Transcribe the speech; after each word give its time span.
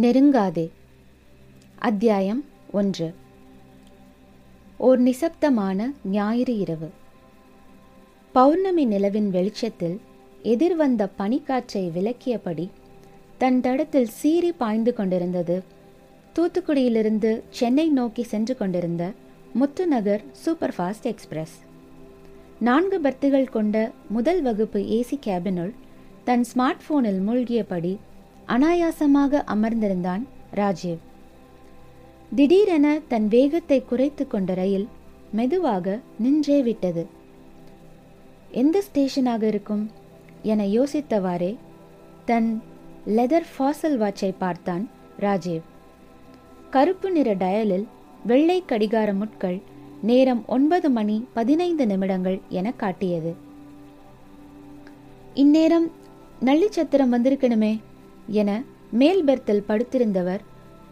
நெருங்காதே. 0.00 0.70
அத்தியாயம் 1.78 2.44
ஒன்று. 2.72 3.14
ஓர் 4.76 5.02
நிசப்தமான 5.02 5.92
ஞாயிறு 6.04 6.58
இரவு. 6.58 6.90
பௌர்ணமி 8.32 8.84
நிலவின் 8.84 9.30
வெளிச்சத்தில் 9.30 10.00
எதிர்வந்த 10.42 11.08
பனிக்காற்றை 11.18 11.90
விலக்கியபடி 11.90 12.68
தன் 13.38 13.60
தடத்தில் 13.60 14.08
சீறி 14.08 14.52
பாய்ந்து 14.52 14.94
கொண்டிருந்தது. 14.94 15.62
தூத்துக்குடியிலிருந்து 16.34 17.40
சென்னை 17.50 17.88
நோக்கி 17.88 18.22
சென்று 18.22 18.56
கொண்டிருந்த 18.56 19.10
முத்துநகர் 19.52 20.20
சூப்பர் 20.32 20.74
ஃபாஸ்ட் 20.78 21.02
எக்ஸ்பிரஸ். 21.02 21.60
நான்கு 22.60 23.00
பர்த்துகள் 23.00 23.50
கொண்ட 23.50 23.90
முதல் 24.08 24.42
வகுப்பு 24.42 24.78
ஏசி 24.78 25.18
கேபினுள் 25.26 25.72
தன் 26.24 26.44
ஸ்மார்ட் 26.54 26.80
போனில் 26.88 27.28
மூழ்கியபடி 27.28 27.96
அனாயாசமாக 28.46 29.42
அமர்ந்திருந்தான் 29.46 30.22
ராஜீவ். 30.50 30.98
திடீரென 32.34 33.00
தன் 33.08 33.28
வேகத்தை 33.28 33.84
குறைத்து 33.84 34.26
கொண்ட 34.26 34.54
ரயில் 34.54 34.88
மெதுவாக 35.32 36.00
நின்றே 36.18 36.62
விட்டது. 36.62 37.06
எந்த 38.50 38.82
ஸ்டேஷனாக 38.94 39.42
இருக்கும்? 39.42 39.90
என 40.42 40.64
யோசித்தவாறே 40.64 41.56
தன் 42.24 42.62
லெதர் 43.06 43.46
ஃபாசல் 43.58 43.96
வாட்சை 43.96 44.34
பார்த்தான் 44.38 44.88
ராஜீவ். 45.18 45.60
கருப்பு 46.70 47.10
நிற 47.10 47.34
டயலில் 47.34 47.86
வெள்ளை 48.26 48.62
கடிகார 48.66 49.12
முட்கள் 49.12 49.60
நேரம் 50.02 50.44
ஒன்பது 50.46 50.90
மணி 50.90 51.26
பதினைந்து 51.34 51.86
நிமிடங்கள் 51.86 52.40
என 52.48 52.72
காட்டியது. 52.72 53.34
இந்நேரம் 55.34 55.90
நள்ளிச்சத்திரம் 56.40 57.12
வந்திருக்கணுமே. 57.12 57.80
என 58.40 58.50
மேல் 59.00 59.22
பெர்த்தில் 59.24 59.66
படுத்திருந்தவர் 59.68 60.42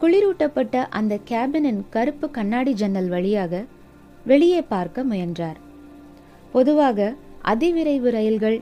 குளிரூட்டப்பட்ட 0.00 0.76
அந்த 0.98 1.14
கேபினின் 1.30 1.80
கருப்பு 1.90 2.26
கண்ணாடி 2.30 2.72
ஜன்னல் 2.72 3.08
வழியாக 3.08 3.64
வெளியே 4.26 4.60
பார்க்க 4.72 5.04
முயன்றார். 5.04 5.58
பொதுவாக 6.52 7.14
அதிவிரைவு 7.44 8.08
ரயில்கள் 8.16 8.58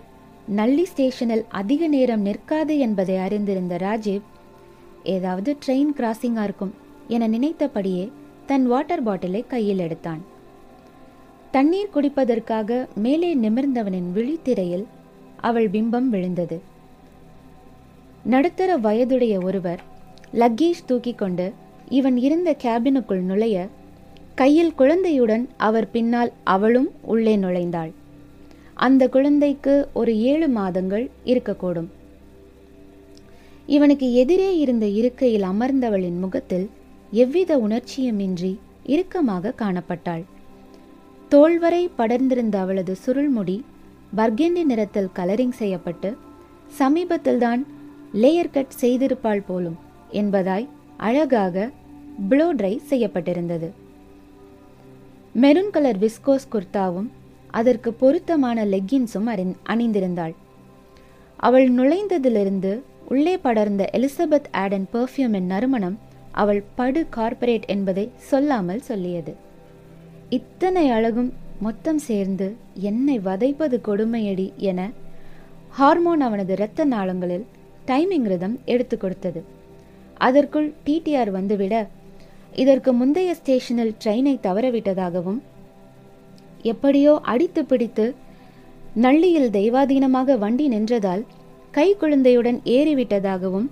நள்ளி 0.59 0.85
ஸ்டேஷனில் 0.85 1.45
அதிக 1.61 1.83
நேரம் 1.87 2.21
நிற்காது 2.21 2.75
என்பதை 2.79 3.17
அறிந்திருந்த 3.17 3.77
ராஜீவ் 3.77 4.25
ஏதாவது 5.15 5.51
ட்ரெயின் 5.67 5.93
கிராசிங்கா 5.99 6.43
இருக்கும் 6.43 6.75
என 7.09 7.27
நினைத்தபடியே 7.27 8.05
தன் 8.47 8.67
வாட்டர் 8.67 9.03
பாட்டிலை 9.03 9.43
கையில் 9.47 9.79
எடுத்தான். 9.79 10.23
தண்ணீர் 11.51 11.95
குடிப்பதற்காக 11.95 12.79
மேலே 13.05 13.31
நிமிர்ந்தவனின் 13.37 14.11
விழித்திரையில் 14.15 14.87
அவள் 15.41 15.69
பிம்பம் 15.71 16.09
விழுந்தது. 16.15 16.59
நடுத்தர 18.33 18.71
வயதுடைய 18.77 19.35
ஒருவர் 19.43 19.81
லக்கேஜ் 20.35 20.87
தூக்கி 20.87 21.13
கொண்டு 21.15 21.53
இவன் 21.89 22.17
இருந்த 22.17 22.57
கேபினுக்குள் 22.63 23.21
நுழைய 23.21 23.67
கையில் 24.35 24.75
குழந்தையுடன் 24.75 25.49
அவர் 25.57 25.91
பின்னால் 25.91 26.33
அவளும் 26.45 26.91
உள்ளே 27.03 27.37
நுழைந்தாள். 27.37 27.93
அந்த 28.75 29.09
குழந்தைக்கு 29.09 29.89
ஒரு 29.93 30.13
ஏழு 30.21 30.49
மாதங்கள் 30.49 31.11
இருக்கக்கூடும். 31.25 31.89
இவனுக்கு 33.67 34.13
எதிரே 34.13 34.51
இருந்த 34.59 34.87
இருக்கையில் 34.87 35.43
அமர்ந்தவளின் 35.43 36.19
முகத்தில் 36.19 36.67
எவ்வித 37.13 37.59
உணர்ச்சியுமின்றி 37.59 38.53
இறுக்கமாக 38.85 39.55
காணப்பட்டாள். 39.59 40.25
தோல்வரை 41.29 41.83
படர்ந்திருந்த 41.99 42.57
அவளது 42.59 42.97
சுருள்முடி 43.07 43.59
பர்கெண்டி 44.17 44.65
நிறத்தில் 44.65 45.15
கலரிங் 45.17 45.57
செய்யப்பட்டு 45.63 46.17
சமீபத்தில்தான் 46.79 47.63
லேயர் 48.15 48.51
கட் 48.51 48.75
செய்திருப்பாள் 48.81 49.43
போலும் 49.47 49.79
என்பதாய் 50.13 50.69
அழகாக 50.97 51.71
ப்ளோ 52.29 52.55
ட்ரை 52.55 52.79
செய்யப்பட்டிருந்தது. 52.91 53.69
மெரூன் 55.35 55.71
கலர் 55.71 55.99
விஸ்கோஸ் 55.99 56.49
குர்தாவும் 56.53 57.09
அதற்கு 57.51 57.93
பொருத்தமான 57.93 58.65
லெக்கின்ஸும் 58.65 59.29
அறிந் 59.33 59.53
அணிந்திருந்தாள். 59.65 60.35
அவள் 61.37 61.69
நுழைந்ததிலிருந்து 61.71 62.83
உள்ளே 63.09 63.39
படர்ந்த 63.39 63.91
எலிசபெத் 63.93 64.49
ஆடன் 64.53 64.89
பெர்ஃப்யூமின் 64.93 65.51
நறுமணம் 65.53 65.99
அவள் 66.33 66.63
படு 66.75 67.07
கார்ப்பரேட் 67.11 67.67
என்பதை 67.67 68.11
சொல்லாமல் 68.17 68.81
சொல்லியது. 68.81 69.35
இத்தனை 70.29 70.91
அழகும் 70.91 71.33
மொத்தம் 71.61 71.99
சேர்ந்து 71.99 72.57
என்னை 72.75 73.19
வதைப்பது 73.19 73.79
கொடுமையடி 73.89 74.53
என 74.57 74.91
ஹார்மோன் 75.69 76.21
அவனது 76.21 76.53
இரத்த 76.53 76.85
நாளங்களில் 76.85 77.47
டைமிங் 77.91 78.29
ரிதம் 78.33 78.57
எடுத்து 78.73 78.97
கொடுத்தது. 78.97 79.41
அதற்குள் 80.27 80.69
டிடிஆர் 80.87 81.31
வந்துவிட 81.37 81.75
இதற்கு 82.63 82.91
முந்தைய 83.01 83.31
ஸ்டேஷனில் 83.41 83.97
ட்ரெயினை 84.03 84.35
தவறவிட்டதாகவும் 84.47 85.41
எப்படியோ 86.73 87.13
அடித்து 87.33 87.63
பிடித்து 87.65 88.07
நள்ளியில் 89.05 89.51
தெய்வாதீனமாக 89.51 90.37
வண்டி 90.45 90.67
நின்றதால் 90.75 91.23
கை 91.77 91.89
குழந்தையுடன் 92.01 92.59
ஏறிவிட்டதாகவும் 92.77 93.69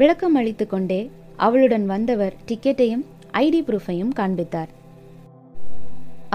விளக்கம் 0.00 0.36
அளித்து 0.40 0.64
கொண்டே 0.66 1.00
அவளுடன் 1.46 1.86
வந்தவர் 1.92 2.34
டிக்கெட்டையும் 2.48 3.04
ஐடி 3.44 3.60
ப்ரூஃபையும் 3.68 4.12
காண்பித்தார். 4.18 4.70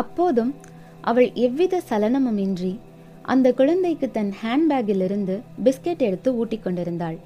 அப்போதும் 0.01 0.53
அவள் 1.09 1.29
எவ்வித 1.45 1.81
சலனமுமின்றி 1.89 2.73
அந்த 3.31 3.47
குழந்தைக்கு 3.59 4.07
தன் 4.11 4.33
ஹேண்ட்பேக்கிலிருந்து 4.43 5.35
பிஸ்கெட் 5.65 6.03
எடுத்து 6.07 6.29
ஊட்டி 6.35 6.57
கொண்டிருந்தாள் 6.59 7.17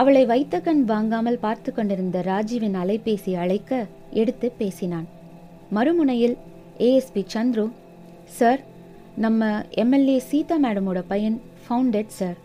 அவளை 0.00 0.22
வைத்த 0.26 0.56
கண் 0.66 0.82
வாங்காமல் 0.84 1.42
பார்த்து 1.44 1.70
கொண்டிருந்த 1.74 2.18
ராஜீவின் 2.22 2.76
அலைபேசி 2.82 3.32
அழைக்க 3.42 3.86
எடுத்து 4.10 4.48
பேசினான். 4.58 5.06
மறுமுனையில் 5.76 6.36
ஏஎஸ்பி 6.86 7.22
சந்துரு 7.34 7.64
சார் 8.38 8.60
நம்ம 9.24 9.48
எம்எல்ஏ 9.82 10.18
சீதா 10.30 10.56
மேடமோட 10.64 11.02
பையன் 11.08 11.38
ஃபவுண்டட் 11.62 12.14
சார் 12.18 12.38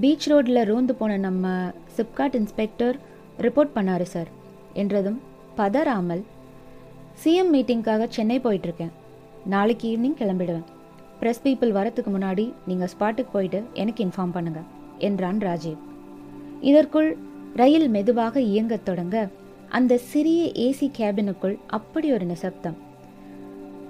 பீச் 0.00 0.28
ரோட்டில் 0.30 0.66
ரோந்து 0.70 0.94
போன 0.94 1.16
நம்ம 1.16 1.46
சிப்காட் 1.96 2.36
இன்ஸ்பெக்டர் 2.40 2.96
ரிப்போர்ட் 3.38 3.74
பண்ணாரு 3.74 4.06
சார் 4.14 4.30
என்றதும் 4.74 5.18
பதறாமல் 5.56 6.22
சிஎம் 7.24 7.52
மீட்டிங்காக 7.54 8.06
சென்னை 8.08 8.38
போயிட்டுருக்கேன் 8.38 8.94
நாளைக்கு 9.46 9.86
ஈவினிங் 9.96 10.20
கிளம்பிடுவேன். 10.20 10.68
ப்ரெஸ் 11.22 11.42
பீப்புள் 11.44 11.72
வரத்துக்கு 11.76 12.10
முன்னாடி 12.14 12.44
நீங்கள் 12.68 12.90
ஸ்பாட்டுக்கு 12.92 13.32
போயிட்டு 13.32 13.58
எனக்கு 13.72 14.00
இன்ஃபார்ம் 14.04 14.32
பண்ணுங்க 14.36 14.60
என்றான் 15.08 15.38
ராஜீவ். 15.48 15.80
இதற்குள் 16.70 17.10
ரயில் 17.60 17.86
மெதுவாக 17.88 18.40
இயங்கத் 18.40 18.86
தொடங்க 18.88 19.16
அந்த 19.68 19.98
சிறிய 20.12 20.40
ஏசி 20.64 20.86
கேபினுக்குள் 20.98 21.54
அப்படி 21.66 22.08
ஒரு 22.12 22.24
நிசப்தம். 22.24 22.76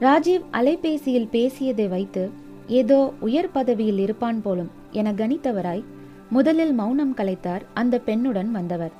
ராஜீவ் 0.00 0.44
அலைபேசியில் 0.58 1.28
பேசியதை 1.36 1.86
வைத்து 1.94 2.24
ஏதோ 2.80 2.98
உயர் 3.28 3.50
பதவியில் 3.56 3.98
இருப்பான் 3.98 4.42
போலும் 4.42 4.70
என 5.00 5.12
கணித்தவராய் 5.12 5.82
முதலில் 6.36 6.74
மௌனம் 6.74 7.16
கலைத்தார் 7.16 7.64
அந்த 7.74 7.94
பெண்ணுடன் 8.06 8.50
வந்தவர். 8.58 8.94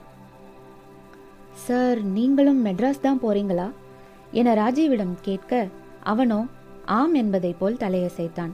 சார் 1.66 2.00
நீங்களும் 2.16 2.64
மெட்ராஸ் 2.66 3.04
தான் 3.06 3.22
போறீங்களா? 3.26 3.68
என 4.40 4.54
ராஜீவிடம் 4.62 5.14
கேட்க 5.28 5.66
அவனோ 6.12 6.40
ஆம் 6.84 7.14
என்பதைப் 7.14 7.58
போல் 7.58 7.76
தலையசைத்தான். 7.76 8.50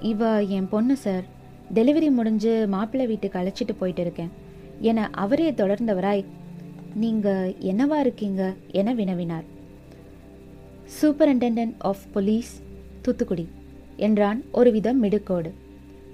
இவ 0.00 0.42
என் 0.42 0.68
பொண்ணு 0.68 0.96
சார். 0.96 1.24
டெலிவரி 1.74 2.10
முடிஞ்சு 2.10 2.66
மாப்பிள்ளை 2.68 3.06
வீட்டுக்கு 3.06 3.38
அழைச்சிட்டு 3.38 3.74
போயிட்டு 3.78 4.00
இருக்கேன். 4.00 4.30
என 4.80 5.08
அவரே 5.12 5.50
தொடர்ந்தவராய் 5.50 6.24
நீங்க 6.94 7.52
என்னவா 7.60 7.98
இருக்கீங்க? 7.98 8.54
என 8.70 8.94
வினவினார். 8.94 9.44
சூப்பரிண்டென்டென்ட் 11.02 11.74
ஆஃப் 11.78 11.98
போலீஸ் 12.12 12.62
தூத்துக்குடி 13.02 13.48
என்றான் 13.96 14.44
ஒருவித 14.52 14.94
மிடுக்கோடு. 14.94 15.50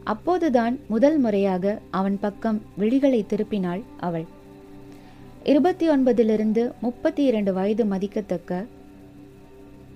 அப்போதுதான் 0.04 0.78
முதல் 0.88 1.18
முறையாக 1.18 1.78
அவன் 1.90 2.18
பக்கம் 2.20 2.62
விழிகளை 2.78 3.24
திருப்பினாள் 3.26 3.82
அவள். 4.00 4.24
இருபத்தி 5.44 5.88
ஒன்பதிலிருந்து 5.88 6.72
முப்பத்தி 6.80 7.24
இரண்டு 7.24 7.52
வயது 7.52 7.84
மதிக்கத்தக்க 7.84 8.64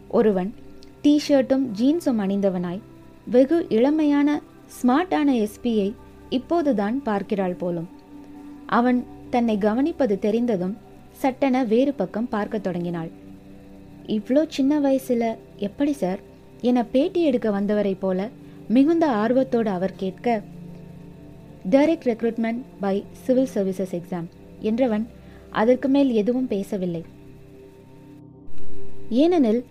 ஒருவன் 0.09 0.55
டி 1.03 1.13
ஷர்ட்டும் 1.29 1.65
ஜீன்ஸும் 1.79 2.21
அணிந்தவனாய். 2.25 2.81
வெகு 3.25 3.67
இளமையான 3.69 4.29
ஸ்மார்ட்டான 4.77 5.29
எஸ்பியை 5.45 5.95
இப்போதுதான் 6.29 7.03
பார்க்கிறாள் 7.03 7.55
போலும். 7.55 7.89
அவன் 8.67 9.05
தன்னை 9.31 9.57
கவனிப்பது 9.57 10.17
தெரிந்ததும் 10.19 10.77
சட்டென 11.23 11.65
வேறு 11.65 11.95
பக்கம் 11.95 12.29
பார்க்க 12.29 12.59
தொடங்கினாள். 12.59 13.11
இவ்வளோ 14.07 14.43
சின்ன 14.49 14.79
வயசுல 14.81 15.25
எப்படி 15.57 15.93
சார்? 15.93 16.21
என 16.61 16.85
பேட்டி 16.85 17.23
எடுக்க 17.23 17.51
வந்தவரைப் 17.51 18.03
போல 18.05 18.29
மிகுந்த 18.69 19.07
ஆர்வத்தோடு 19.23 19.71
அவர் 19.71 19.97
கேட்க 19.97 20.43
direct 21.71 22.09
recruitment 22.11 22.63
by 22.81 23.05
civil 23.25 23.53
services 23.55 23.97
exam 23.99 24.29
என்றவன் 24.61 25.05
அதற்கு 25.51 25.89
மேல் 25.89 26.11
எதுவும் 26.13 26.49
பேசவில்லை. 26.49 27.05
ஏனெனில் 29.23 29.63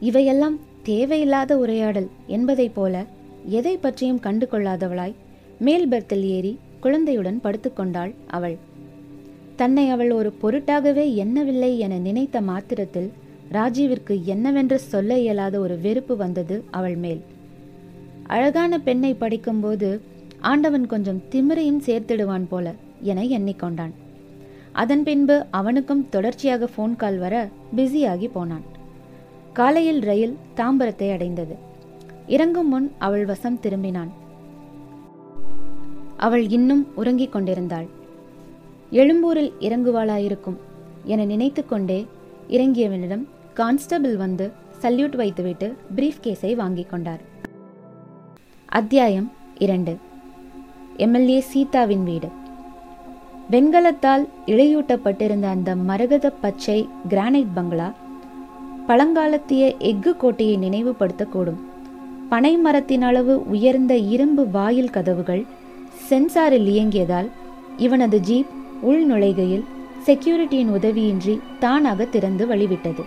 இவையெல்லாம் 0.00 0.56
தேவையில்லாத 0.82 1.58
உரையாடல் 1.58 2.08
என்பதைப் 2.26 2.74
போல 2.74 3.04
எதை 3.46 3.76
பற்றியும் 3.76 4.20
கண்டு 4.20 4.48
கொள்ளாதவளாய் 4.52 5.14
மேல் 5.58 5.88
பெர்த்தில் 5.88 6.24
ஏறி 6.24 6.58
குழந்தையுடன் 6.80 7.40
படுத்துக்கொண்டாள் 7.44 8.14
அவள். 8.26 8.56
தன்னை 9.56 9.88
அவள் 9.88 10.10
ஒரு 10.10 10.32
பொருட்டாகவே 10.42 11.14
எண்ணவில்லை 11.14 11.78
என 11.78 11.98
நினைத்த 11.98 12.40
மாத்திரத்தில் 12.40 13.12
ராஜீவிற்கு 13.52 14.22
என்னவென்று 14.24 14.78
சொல்ல 14.78 15.18
இயலாத 15.18 15.58
ஒரு 15.58 15.78
வெறுப்பு 15.78 16.16
வந்தது 16.16 16.64
அவள் 16.70 16.96
மேல். 16.96 17.22
அழகான 18.26 18.78
பெண்ணை 18.78 19.14
படிக்கும்போது 19.14 20.00
ஆண்டவன் 20.40 20.86
கொஞ்சம் 20.86 21.22
திமிரையும் 21.30 21.82
சேர்த்திடுவான் 21.86 22.46
போல 22.48 22.74
என 23.00 23.22
எண்ணிக்கொண்டான். 23.22 23.92
அதன் 24.72 25.02
பின்பு 25.02 25.44
அவனுக்கும் 25.50 26.08
தொடர்ச்சியாக 26.08 26.68
ஃபோன் 26.76 26.96
கால் 26.96 27.18
வர 27.18 27.48
பிஸியாகி 27.76 28.30
போனான். 28.32 28.80
காலையில் 29.52 30.00
ரயில் 30.00 30.36
தாம்பரத்தை 30.56 31.12
அடைந்தது. 31.12 31.56
இறங்கும் 32.26 32.68
முன் 32.68 32.92
அவள் 32.98 33.24
வசம் 33.24 33.58
திரும்பினான். 33.62 34.08
அவள் 36.16 36.48
இன்னும் 36.48 36.86
உறங்கிக் 36.94 37.32
கொண்டிருந்தாள். 37.32 37.86
எழும்பூரில் 38.90 39.52
இறங்குவாளாயிருக்கும் 39.60 40.56
என 41.04 41.24
நினைத்து 41.24 41.66
கொண்டே 41.66 42.06
இறங்கியவனிடம் 42.48 43.24
கான்ஸ்டபிள் 43.54 44.16
வந்து 44.16 44.52
சல்யூட் 44.82 45.16
வைத்துவிட்டு 45.16 45.76
பிரீஃப் 45.96 46.20
கேஸை 46.22 46.54
வாங்கிக் 46.54 46.90
கொண்டார். 46.90 47.20
அத்தியாயம் 48.66 49.32
இரண்டு. 49.58 49.96
எம்எல்ஏ 50.96 51.40
சீதாவின் 51.40 52.04
வீடு. 52.04 52.28
வெண்கலத்தால் 53.50 54.28
இழையூட்டப்பட்டிருந்த 54.46 55.42
அந்த 55.42 55.76
மரகத 55.76 56.30
பச்சை 56.30 56.88
கிரானைட் 57.08 57.46
பங்களா 57.54 57.92
பழங்காலத்திய 58.88 59.78
எஃகு 59.78 60.16
கோட்டையை 60.16 60.56
நினைவுபடுத்தக்கூடும். 60.56 61.60
பனை 62.28 62.56
மரத்தின் 62.56 63.02
அளவு 63.02 63.48
உயர்ந்த 63.48 63.96
இரும்பு 63.96 64.48
வாயில் 64.48 64.90
கதவுகள் 64.90 65.44
சென்சாரில் 66.08 66.68
இயங்கியதால் 66.74 67.28
இவனது 67.76 68.20
ஜீப் 68.20 68.50
உள் 68.80 69.06
நுழைகையில் 69.06 69.64
செக்யூரிட்டியின் 70.06 70.72
உதவியின்றி 70.78 71.40
தானாக 71.58 72.04
திறந்து 72.04 72.46
வழிவிட்டது. 72.46 73.04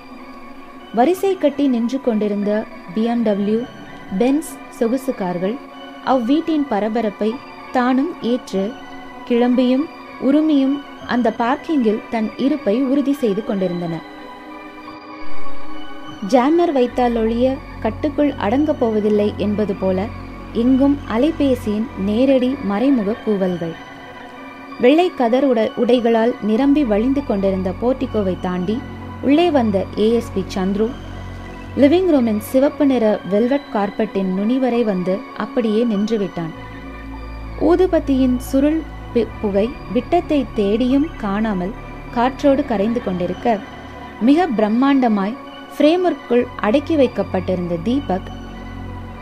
வரிசை 0.94 1.38
கட்டி 1.38 1.68
நின்று 1.68 2.02
கொண்டிருந்த 2.02 2.64
பிஎம்டபிள்யூ 2.96 3.60
பென்ஸ் 4.18 4.58
சொகுசு 4.70 5.16
கார்கள் 5.16 5.56
அவ்வீட்டின் 6.06 6.66
பரபரப்பை 6.70 7.32
தானும் 7.72 8.14
ஏற்று 8.22 8.72
கிளம்பியும் 9.30 9.86
உரிமையும் 10.24 10.76
அந்த 11.08 11.34
பார்க்கிங்கில் 11.38 12.04
தன் 12.10 12.30
இருப்பை 12.38 12.84
உறுதி 12.84 13.14
செய்து 13.14 13.44
கொண்டிருந்தன. 13.46 14.14
ஜாமர் 16.28 16.72
வைத்தால் 16.72 17.16
ஒழிய 17.16 17.56
கட்டுக்குள் 17.80 18.32
அடங்கப் 18.32 18.80
போவதில்லை 18.80 19.34
என்பது 19.38 19.74
போல 19.74 20.06
இங்கும் 20.54 20.98
அலைபேசியின் 21.10 21.88
நேரடி 22.06 22.56
மறைமுக 22.64 23.16
கூவல்கள். 23.26 23.76
வெள்ளை 24.80 25.12
கதர் 25.16 25.46
உட 25.46 25.60
உடைகளால் 25.78 26.34
நிரம்பி 26.42 26.84
வழிந்து 26.84 27.22
கொண்டிருந்த 27.26 27.74
போர்டிகோவை 27.82 28.36
தாண்டி 28.40 28.80
உள்ளே 29.22 29.52
வந்த 29.52 29.86
ஏஎஸ்பி 29.96 30.44
சந்துரு 30.56 30.88
லிவிங் 31.76 32.10
ரூமின் 32.10 32.42
சிவப்பு 32.52 32.86
நிற 32.86 33.06
வெல்வெட் 33.30 33.72
கார்பெட்டின் 33.74 34.34
நுனி 34.34 34.58
வரை 34.58 34.84
வந்து 34.84 35.16
அப்படியே 35.38 35.84
நின்றுவிட்டான் 35.84 36.54
ஊதுபத்தியின் 37.62 38.38
சுருள் 38.40 38.82
புகை 39.42 39.70
விட்டத்தை 39.94 40.46
தேடியும் 40.56 41.08
காணாமல் 41.18 41.74
காற்றோடு 42.14 42.66
கரைந்து 42.66 43.04
கொண்டிருக்க 43.04 43.60
மிக 44.22 44.48
பிரம்மாண்டமாய் 44.58 45.36
ஃப்ரேமிற்குள் 45.76 46.44
அடக்கி 46.56 46.96
வைக்கப்பட்டிருந்த 46.96 47.76
தீபக் 47.84 48.30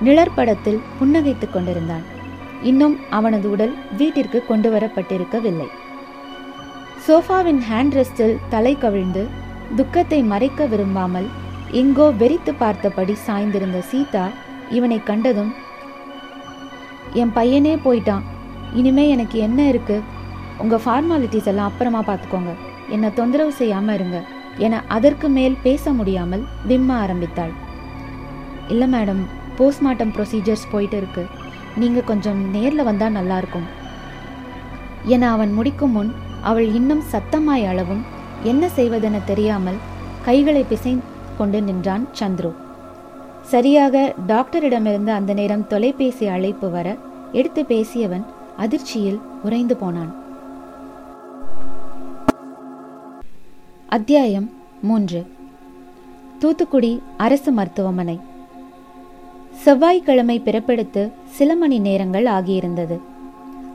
நிழற்படத்தில் 0.01 0.81
புன்னகைத்துக் 0.99 1.53
கொண்டிருந்தான். 1.53 2.03
இன்னும் 2.61 2.99
அவனது 3.09 3.51
உடல் 3.51 3.73
வீட்டிற்கு 3.97 4.45
கொண்டு 4.45 4.69
வரப்பட்டிருக்கவில்லை 4.73 5.67
சோஃபாவின் 7.07 7.61
ஹேண்ட் 7.69 7.95
ரெஸ்டில் 7.99 8.35
தலை 8.49 8.77
கவிழ்ந்து 8.77 9.23
துக்கத்தை 9.75 10.23
மறைக்க 10.23 10.65
விரும்பாமல் 10.65 11.27
எங்கோ 11.71 12.11
வெறித்து 12.21 12.53
பார்த்தபடி 12.57 13.15
சாய்ந்திருந்த 13.27 13.79
சீதா 13.79 14.25
இவனை 14.69 14.99
கண்டதும் 15.03 15.51
என் 17.13 17.33
பையனே 17.35 17.73
போயிட்டான். 17.85 18.23
இனிமே 18.73 19.09
எனக்கு 19.09 19.39
என்ன 19.39 19.67
இருக்கு? 19.67 20.01
உங்க 20.57 20.75
ஃபார்மாலிட்டிஸ் 20.85 21.45
எல்லாம் 21.45 21.65
அப்புறமா 21.65 21.99
பார்த்துக்கோங்க. 21.99 22.53
என்னை 22.89 23.13
தொந்தரவு 23.13 23.53
செய்யாம 23.59 23.93
இருங்க. 23.93 24.19
என 24.57 24.81
அதற்கு 24.87 25.29
மேல் 25.29 25.55
பேச 25.63 25.91
முடியாமல் 25.91 26.43
விம்ம 26.67 26.89
ஆரம்பித்தாள். 27.03 27.53
இல்லை 28.67 28.87
மேடம் 28.87 29.23
போஸ்ட்மார்ட்டம் 29.57 30.13
ப்ரொசீஜர்ஸ் 30.17 30.65
போயிட்டு 30.71 30.97
இருக்கு. 30.97 31.23
நீங்கள் 31.75 32.03
கொஞ்சம் 32.03 32.49
நேரில் 32.51 32.83
வந்தால் 32.83 33.11
நல்லா 33.11 33.37
இருக்கும் 33.37 33.67
என 35.03 35.29
அவன் 35.29 35.53
முடிக்கும் 35.53 35.91
முன் 35.91 36.11
அவள் 36.41 36.73
இன்னும் 36.73 37.03
சத்தமாய் 37.11 37.65
அளவும் 37.65 38.03
என்ன 38.43 38.69
செய்வதென 38.77 39.23
தெரியாமல் 39.25 39.79
கைகளை 40.25 40.63
பிசை 40.63 40.97
கொண்டு 41.37 41.61
நின்றான் 41.61 42.07
சந்துரு. 42.19 42.51
சரியாக 43.41 44.15
டாக்டரிடமிருந்து 44.27 45.11
அந்த 45.19 45.33
நேரம் 45.33 45.67
தொலைபேசி 45.67 46.27
அழைப்பு 46.27 46.69
வர 46.69 46.97
எடுத்து 47.31 47.65
பேசியவன் 47.65 48.25
அதிர்ச்சியில் 48.57 49.19
உறைந்து 49.43 49.77
போனான். 49.77 50.11
அத்தியாயம் 53.93 54.51
மூன்று. 54.81 55.25
தூத்துக்குடி 56.39 57.01
அரசு 57.17 57.51
மருத்துவமனை. 57.51 58.19
செவ்வாய்க்கிழமை 59.63 60.39
பிறப்பெடுத்து 60.39 61.11
சில 61.25 61.55
மணி 61.55 61.79
நேரங்கள் 61.79 62.25
ஆகியிருந்தது. 62.25 62.99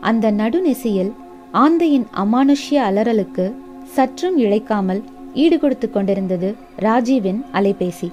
அந்த 0.01 0.33
நடுநெசியில் 0.33 1.13
ஆந்தையின் 1.53 2.07
அமானுஷ்ய 2.17 2.73
அலறலுக்கு 2.73 3.55
சற்றும் 3.85 4.39
இழைக்காமல் 4.39 5.03
ஈடுகொடுத்து 5.35 5.91
கொண்டிருந்தது 5.91 6.55
ராஜீவின் 6.77 7.45
அலைபேசி. 7.53 8.13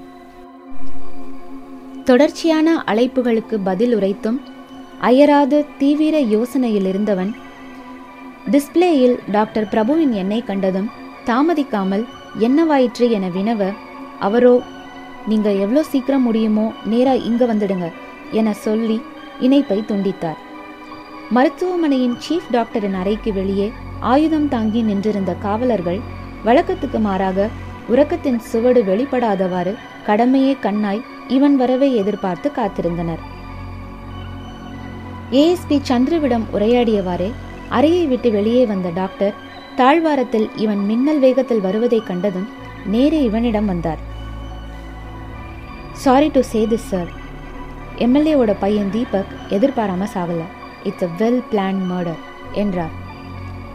தொடர்ச்சியான 2.04 2.84
அழைப்புகளுக்கு 2.86 3.60
பதில் 3.64 3.96
உரைத்தும் 3.98 4.42
அயராத 5.00 5.66
தீவிர 5.78 6.20
யோசனையில் 6.20 6.88
இருந்தவன் 6.88 7.34
டிஸ்ப்ளேயில் 8.52 9.18
டாக்டர் 9.32 9.70
பிரபுவின் 9.70 10.12
எண்ணை 10.12 10.44
கண்டதும் 10.44 11.04
தாமதிக்காமல் 11.26 12.06
என்னவாயிற்று 12.40 13.06
என 13.10 13.28
வினவ 13.28 13.74
அவரோ 14.20 14.62
நீங்க 15.28 15.50
எவ்வளோ 15.52 15.84
சீக்கிரம் 15.84 16.22
முடியுமோ 16.22 16.66
நேரா 16.86 17.14
இங்க 17.30 17.46
வந்துடுங்க 17.46 17.88
என 18.32 18.54
சொல்லி 18.54 19.02
இணைப்பை 19.40 19.84
துண்டித்தார். 19.88 20.40
மருத்துவமனையின் 21.30 22.18
சீஃப் 22.26 22.50
டாக்டரின் 22.52 22.94
அறைக்கு 22.94 23.34
வெளியே 23.34 23.72
ஆயுதம் 24.00 24.50
தாங்கி 24.50 24.82
நின்றிருந்த 24.82 25.34
காவலர்கள் 25.36 26.00
வழக்கத்துக்கு 26.46 27.00
மாறாக 27.00 27.48
உறக்கத்தின் 27.90 28.40
சுவடு 28.40 28.84
வெளிப்படாதவாறு 28.84 29.74
கடமையே 30.06 30.58
கண்ணாய் 30.62 31.02
இவன் 31.28 31.56
வரவை 31.56 31.96
எதிர்பார்த்து 31.96 32.52
காத்திருந்தனர். 32.56 33.24
ஏஎஸ்பி 35.32 35.78
சந்துருவிடம் 35.90 36.46
உரையாடியவாறே 36.54 37.32
அறையை 37.70 38.06
விட்டு 38.06 38.32
வெளியே 38.32 38.66
வந்த 38.66 38.90
டாக்டர் 38.90 39.34
தாழ்வாரத்தில் 39.80 40.46
இவன் 40.56 40.82
மின்னல் 40.86 41.20
வேகத்தில் 41.20 41.62
வருவதைக் 41.62 42.06
கண்டதும் 42.06 42.48
நேரே 42.86 43.24
இவனிடம் 43.24 43.66
வந்தார். 43.66 44.02
Sorry 46.04 46.30
to 46.30 46.42
say 46.42 46.62
this 46.66 46.88
sir 46.92 47.10
எம்எல்ஏவோட 48.06 48.54
பையன் 48.60 48.90
தீபக் 48.90 49.34
எதிர்பாராம 49.50 50.08
சாகல. 50.14 50.42
It's 50.84 51.04
a 51.04 51.10
well 51.18 51.42
plan 51.52 51.82
murder 51.92 52.22
என்றார். 52.54 52.94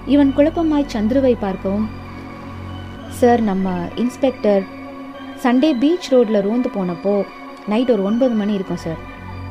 இவன் 0.07 0.33
குழப்பமாய் 0.37 0.93
சந்துருவை 0.95 1.35
பார்க்கவும் 1.39 1.89
சார் 3.21 3.43
நம்ம 3.43 3.77
இன்ஸ்பெக்டர் 3.97 4.65
சண்டே 5.45 5.71
பீச் 5.79 6.11
ரோட்டில் 6.13 6.45
ரோந்து 6.49 6.69
போனப்போ 6.77 7.15
நைட் 7.67 7.91
ஒரு 7.91 8.03
ஒன்பது 8.03 8.35
மணி 8.35 8.53
இருக்கும் 8.53 8.85
சார் 8.87 9.01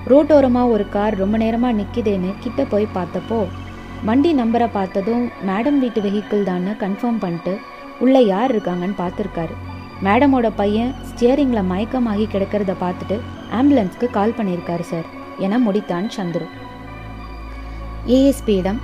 ரோட்டோரமாக 0.07 0.69
ஒரு 0.69 0.89
கார் 0.89 1.13
ரொம்ப 1.13 1.37
நேரமாக 1.37 1.77
நிற்கிதேன்னு 1.79 2.31
கிட்ட 2.39 2.63
போய் 2.63 2.93
பார்த்தப்போ 2.93 3.39
வண்டி 4.05 4.35
நம்பரை 4.35 4.67
பார்த்ததும் 4.71 5.29
மேடம் 5.47 5.77
வீட்டு 5.77 6.01
வெஹிக்கிள் 6.01 6.43
தான்னு 6.49 6.71
கன்ஃபார்ம் 6.83 7.17
பண்ணிட்டு 7.19 7.59
உள்ளே 7.99 8.25
யார் 8.25 8.51
இருக்காங்கன்னு 8.55 8.93
பார்த்துருக்காரு. 8.97 9.55
மேடமோட 10.03 10.51
பையன் 10.55 10.93
ஸ்டியரிங்கில் 11.09 11.67
மயக்கமாகி 11.71 12.25
கிடக்கிறத 12.33 12.75
பார்த்துட்டு 12.81 13.19
ஆம்புலன்ஸ்க்கு 13.51 14.07
கால் 14.07 14.35
பண்ணியிருக்காரு 14.37 14.79
சார் 14.79 15.03
என 15.37 15.59
முடித்தான் 15.59 16.09
சந்துரு. 16.17 16.47
ஏஎஸ்பியிடம் 18.07 18.79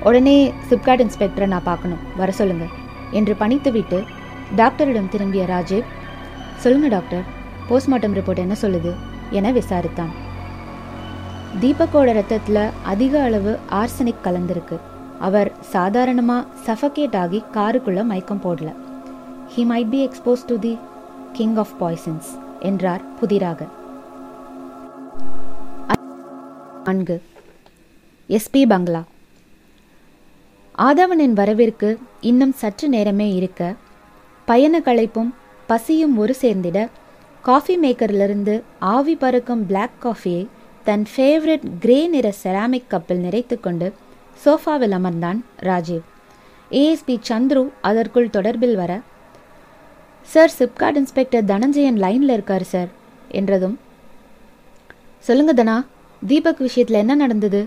உடனே 0.00 0.52
சிப்காட் 0.70 1.06
இன்ஸ்பெக்டரை 1.06 1.46
நான் 1.46 1.62
பார்க்கணும். 1.62 1.98
வர 2.16 2.32
சொல்லுங்க. 2.32 2.66
என்று 3.10 3.36
பணித்துவிட்டு 3.38 4.04
டாக்டரிடம் 4.56 5.08
திரும்பிய 5.08 5.46
ராஜீவ் 5.46 5.82
சொல்லுங்க 6.56 6.88
டாக்டர் 6.88 7.24
போஸ்ட்மார்ட்டம் 7.68 8.16
ரிப்போர்ட் 8.18 8.44
என்ன 8.46 8.56
சொல்லுது? 8.62 8.94
என 9.30 9.52
விசாரித்தான். 9.52 10.22
தீபக்கோட 11.60 12.12
ரத்தத்தில் 12.12 12.68
அதிக 12.84 13.22
அளவு 13.22 13.58
ஆர்சனிக் 13.70 14.22
கலந்திருக்கு. 14.24 14.78
அவர் 15.20 15.52
சாதாரணமாக 15.60 16.46
சஃபகேட் 16.66 17.16
ஆகி 17.16 17.42
காருக்குள்ளே 17.54 18.04
மயக்கம் 18.04 18.40
போடல. 18.44 18.74
He 19.56 19.62
might 19.70 19.88
be 19.88 20.08
expose 20.08 20.46
to 20.46 20.58
the 20.58 20.78
king 21.32 21.56
of 21.56 21.74
poisons 21.80 22.28
என்றார் 22.60 23.02
புதிராக. 23.20 23.66
நான்கு. 26.84 27.22
எஸ்பி 28.28 28.66
பங்களா 28.68 29.02
ஆதவனின் 30.78 31.34
வரவிற்கு 31.40 31.96
இன்னும் 32.20 32.52
சற்று 32.52 32.88
நேரமே 32.88 33.34
இருக்க 33.34 33.74
பயண 34.44 34.80
களைப்பும் 34.80 35.30
பசியும் 35.66 36.16
ஒரு 36.16 36.34
சேர்ந்திட 36.34 36.88
காஃபி 37.42 37.78
மேக்கரிலிருந்து 37.78 38.62
ஆவி 38.78 39.14
பறக்கும் 39.16 39.66
பிளாக் 39.66 39.96
காஃபியை 40.02 40.46
தன் 40.86 41.04
ஃபேவரட் 41.12 41.62
கிரே 41.82 42.08
நிற 42.08 42.32
செராமிக் 42.42 42.90
கப்பில் 42.92 43.22
நிறைத்து 43.26 43.56
கொண்டு 43.60 43.86
சோஃபாவில் 44.44 44.94
அமர்ந்தான் 44.98 45.38
ராஜீவ். 45.68 46.02
ஏஎஸ்பி 46.70 47.14
சந்துரு 47.28 47.62
அதற்குள் 47.80 48.34
தொடர்பில் 48.36 48.76
வர 48.80 48.92
சார் 50.28 50.52
சிப்காட் 50.58 50.98
இன்ஸ்பெக்டர் 51.00 51.48
தனஞ்சயன் 51.52 52.00
லைனில் 52.04 52.34
இருக்கார் 52.36 52.66
சார் 52.72 52.90
என்றதும் 53.38 53.76
சொல்லுங்க 55.24 55.54
தனா 55.60 55.76
தீபக் 56.22 56.62
விஷயத்தில் 56.66 57.00
என்ன 57.02 57.14
நடந்தது? 57.14 57.62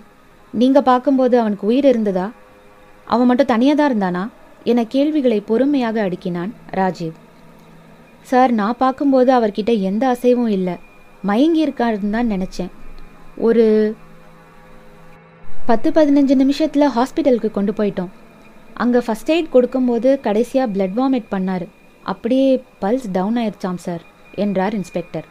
நீங்கள் 0.54 0.88
பார்க்கும்போது 0.92 1.36
அவனுக்கு 1.40 1.68
உயிர் 1.68 1.86
இருந்ததா? 1.86 2.28
அவன் 3.08 3.30
மட்டும் 3.30 3.52
தனியாக 3.54 3.78
தான் 3.80 3.92
இருந்தானா? 3.92 4.24
என 4.64 4.84
கேள்விகளை 4.94 5.40
பொறுமையாக 5.50 5.98
அடுக்கினான் 6.08 6.52
ராஜீவ். 6.72 7.16
சார் 8.22 8.52
நான் 8.52 8.82
பார்க்கும்போது 8.84 9.32
அவர்கிட்ட 9.34 9.74
எந்த 9.82 10.04
அசைவும் 10.08 10.54
இல்லை. 10.58 10.76
மயங்கி 11.22 11.62
இருக்காருன்னு 11.66 12.16
தான் 12.18 12.32
நினச்சேன். 12.32 12.72
ஒரு 13.46 13.66
பத்து 15.70 15.90
பதினஞ்சு 15.98 16.36
நிமிஷத்தில் 16.42 16.94
ஹாஸ்பிட்டலுக்கு 16.96 17.50
கொண்டு 17.58 17.74
போயிட்டோம். 17.80 18.12
அங்கே 18.84 19.00
ஃபஸ்ட் 19.06 19.32
எய்ட் 19.34 19.54
கொடுக்கும்போது 19.56 20.10
கடைசியாக 20.26 20.72
பிளட் 20.76 20.96
வாமிட் 21.00 21.28
பண்ணார். 21.34 21.66
அப்படியே 22.12 22.48
பல்ஸ் 22.84 23.08
டவுன் 23.18 23.38
ஆயிடுச்சாம் 23.42 23.80
சார் 23.86 24.04
என்றார் 24.44 24.78
இன்ஸ்பெக்டர் 24.80 25.28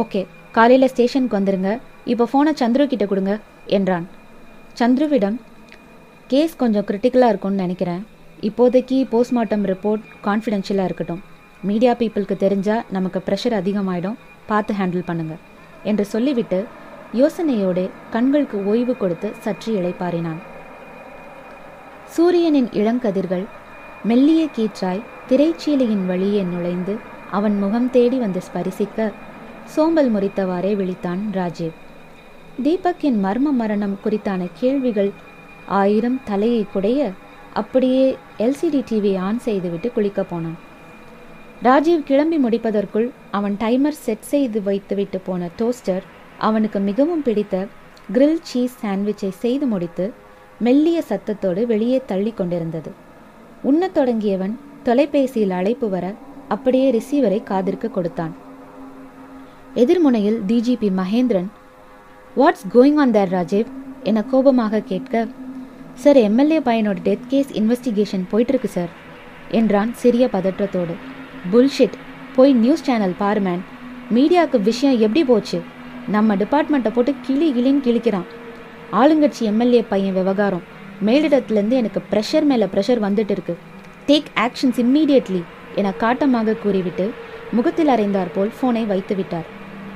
ஓகே 0.00 0.20
காலையில் 0.56 0.90
ஸ்டேஷனுக்கு 0.92 1.38
வந்துருங்க. 1.38 1.70
இப்போ 2.12 2.24
ஃபோனை 2.30 2.52
சந்துரு 2.62 2.86
கிட்ட 2.92 3.04
கொடுங்க 3.12 3.34
என்றான். 3.78 4.06
சந்துருவிடம் 4.80 5.38
கேஸ் 6.32 6.58
கொஞ்சம் 6.62 6.86
கிரிட்டிக்கலாக 6.88 7.32
இருக்கும்னு 7.32 7.64
நினைக்கிறேன். 7.64 8.02
இப்போதைக்கு 8.48 8.96
போஸ்ட்மார்ட்டம் 9.12 9.64
ரிப்போர்ட் 9.72 10.02
கான்ஃபிடென்ஷியலாக 10.26 10.88
இருக்கட்டும். 10.90 11.22
மீடியா 11.68 11.92
பீப்புளுக்கு 12.00 12.36
தெரிஞ்சால் 12.44 12.84
நமக்கு 12.96 13.20
ப்ரெஷர் 13.28 13.56
அதிகமாயிடும். 13.60 14.18
பார்த்து 14.50 14.74
ஹேண்டில் 14.80 15.08
பண்ணுங்கள் 15.08 15.40
என்று 15.90 16.04
சொல்லிவிட்டு 16.14 16.60
யோசனையோடு 17.14 17.90
கண்களுக்கு 18.10 18.64
ஓய்வு 18.64 18.96
கொடுத்து 18.96 19.32
சற்று 19.40 19.74
இளைப்பாறினான். 19.80 20.40
சூரியனின் 22.04 22.68
இளங்கதிர்கள் 22.72 23.44
மெல்லிய 24.04 24.48
கீற்றாய் 24.56 25.02
திரைச்சீலையின் 25.28 26.06
வழியே 26.06 26.42
நுழைந்து 26.42 26.96
அவன் 27.30 27.58
முகம் 27.58 27.90
தேடி 27.90 28.18
வந்து 28.18 28.40
ஸ்பரிசிக்க 28.40 29.12
சோம்பல் 29.64 30.14
முறித்தவாறே 30.14 30.72
விழித்தான் 30.76 31.18
ராஜீவ். 31.32 31.72
தீபக்கின் 32.62 33.18
மர்ம 33.24 33.52
மரணம் 33.52 33.98
குறித்தான 34.04 34.48
கேள்விகள் 34.60 35.10
ஆயிரம் 35.66 36.20
தலையை 36.24 36.66
குடைய 36.74 37.12
அப்படியே 37.52 38.16
எல்சிடி 38.38 38.80
டிவி 38.90 39.18
ஆன் 39.18 39.38
செய்துவிட்டு 39.38 39.92
குளிக்க 39.92 40.22
போனான். 40.22 40.56
ராஜீவ் 41.62 42.02
கிளம்பி 42.02 42.38
முடிப்பதற்குள் 42.38 43.10
அவன் 43.30 43.56
டைமர் 43.60 44.02
செட் 44.04 44.20
செய்து 44.20 44.62
வைத்துவிட்டு 44.62 45.18
போன 45.18 45.48
டோஸ்டர் 45.58 46.04
அவனுக்கு 46.38 46.78
மிகவும் 46.78 47.22
பிடித்த 47.22 47.66
கிரில் 48.12 48.40
சீஸ் 48.42 48.76
சாண்ட்விச்சை 48.84 49.28
செய்து 49.28 49.66
முடித்து 49.66 50.12
மெல்லிய 50.58 51.02
சத்தத்தோடு 51.08 51.66
வெளியே 51.66 52.02
தள்ளி 52.06 52.32
கொண்டிருந்தது. 52.36 52.90
உண்ணத் 53.62 53.98
தொடங்கியவன் 53.98 54.54
தொலைபேசியில் 54.82 55.50
அழைப்பு 55.50 55.88
வர 55.88 56.14
அப்படியே 56.48 56.86
ரிசீவரை 56.92 57.40
காதிற்க 57.42 57.90
கொடுத்தான். 57.90 58.34
எதிர்முனையில் 59.74 60.38
DGP 60.46 60.88
Mahendran 61.00 61.50
what's 62.36 62.66
going 62.74 62.94
on 62.94 63.10
there 63.10 63.30
Rajeev 63.30 63.66
என 64.02 64.22
கோபமாக 64.22 64.80
கேட்க 64.80 65.26
சார் 65.94 66.16
எம்எல்ஏ 66.16 66.58
பையனோட 66.58 66.96
டெத் 67.04 67.26
கேஸ் 67.28 67.52
இன்வெஸ்டிகேஷன் 67.52 68.24
போயிட்டுருக்கு 68.32 68.64
சார் 68.64 68.88
என்றான் 69.50 69.94
சிறிய 69.94 70.28
பதற்றத்தோடு. 70.32 70.94
புல்ஷிட் 71.52 71.96
போய் 72.36 72.52
நியூஸ் 72.52 72.82
சேனல் 72.82 73.14
பாருமேன் 73.20 73.62
மீடியாவுக்கு 74.14 74.60
விஷயம் 74.62 74.98
எப்படி 74.98 75.24
போச்சு? 75.24 75.60
நம்ம 76.08 76.36
டிபார்ட்மெண்ட்டை 76.36 76.90
போட்டு 76.92 77.14
கிளி 77.22 77.48
கிளின்னு 77.52 77.86
கிழிக்கிறான். 77.86 78.24
ஆளுங்கட்சி 78.92 79.40
எம்எல்ஏ 79.40 79.82
பையன் 79.82 80.14
விவகாரம். 80.14 80.62
மேலிடத்துலேருந்து 81.06 81.76
எனக்கு 81.80 82.02
ப்ரெஷர் 82.10 82.44
மேலே 82.44 82.64
ப்ரெஷர் 82.64 83.04
வந்துட்டு 83.06 83.30
இருக்கு. 83.30 83.56
டேக் 84.06 84.28
ஆக்ஷன்ஸ் 84.36 84.78
இம்மீடியட்லி 84.84 85.42
என 85.74 85.92
காட்டமாக 86.00 86.56
கூறிவிட்டு 86.58 87.10
முகத்தில் 87.52 87.88
அறைந்தார் 87.88 88.32
போல் 88.34 88.52
ஃபோனை 88.60 88.86
வைத்து 88.86 89.14
விட்டார். 89.14 89.46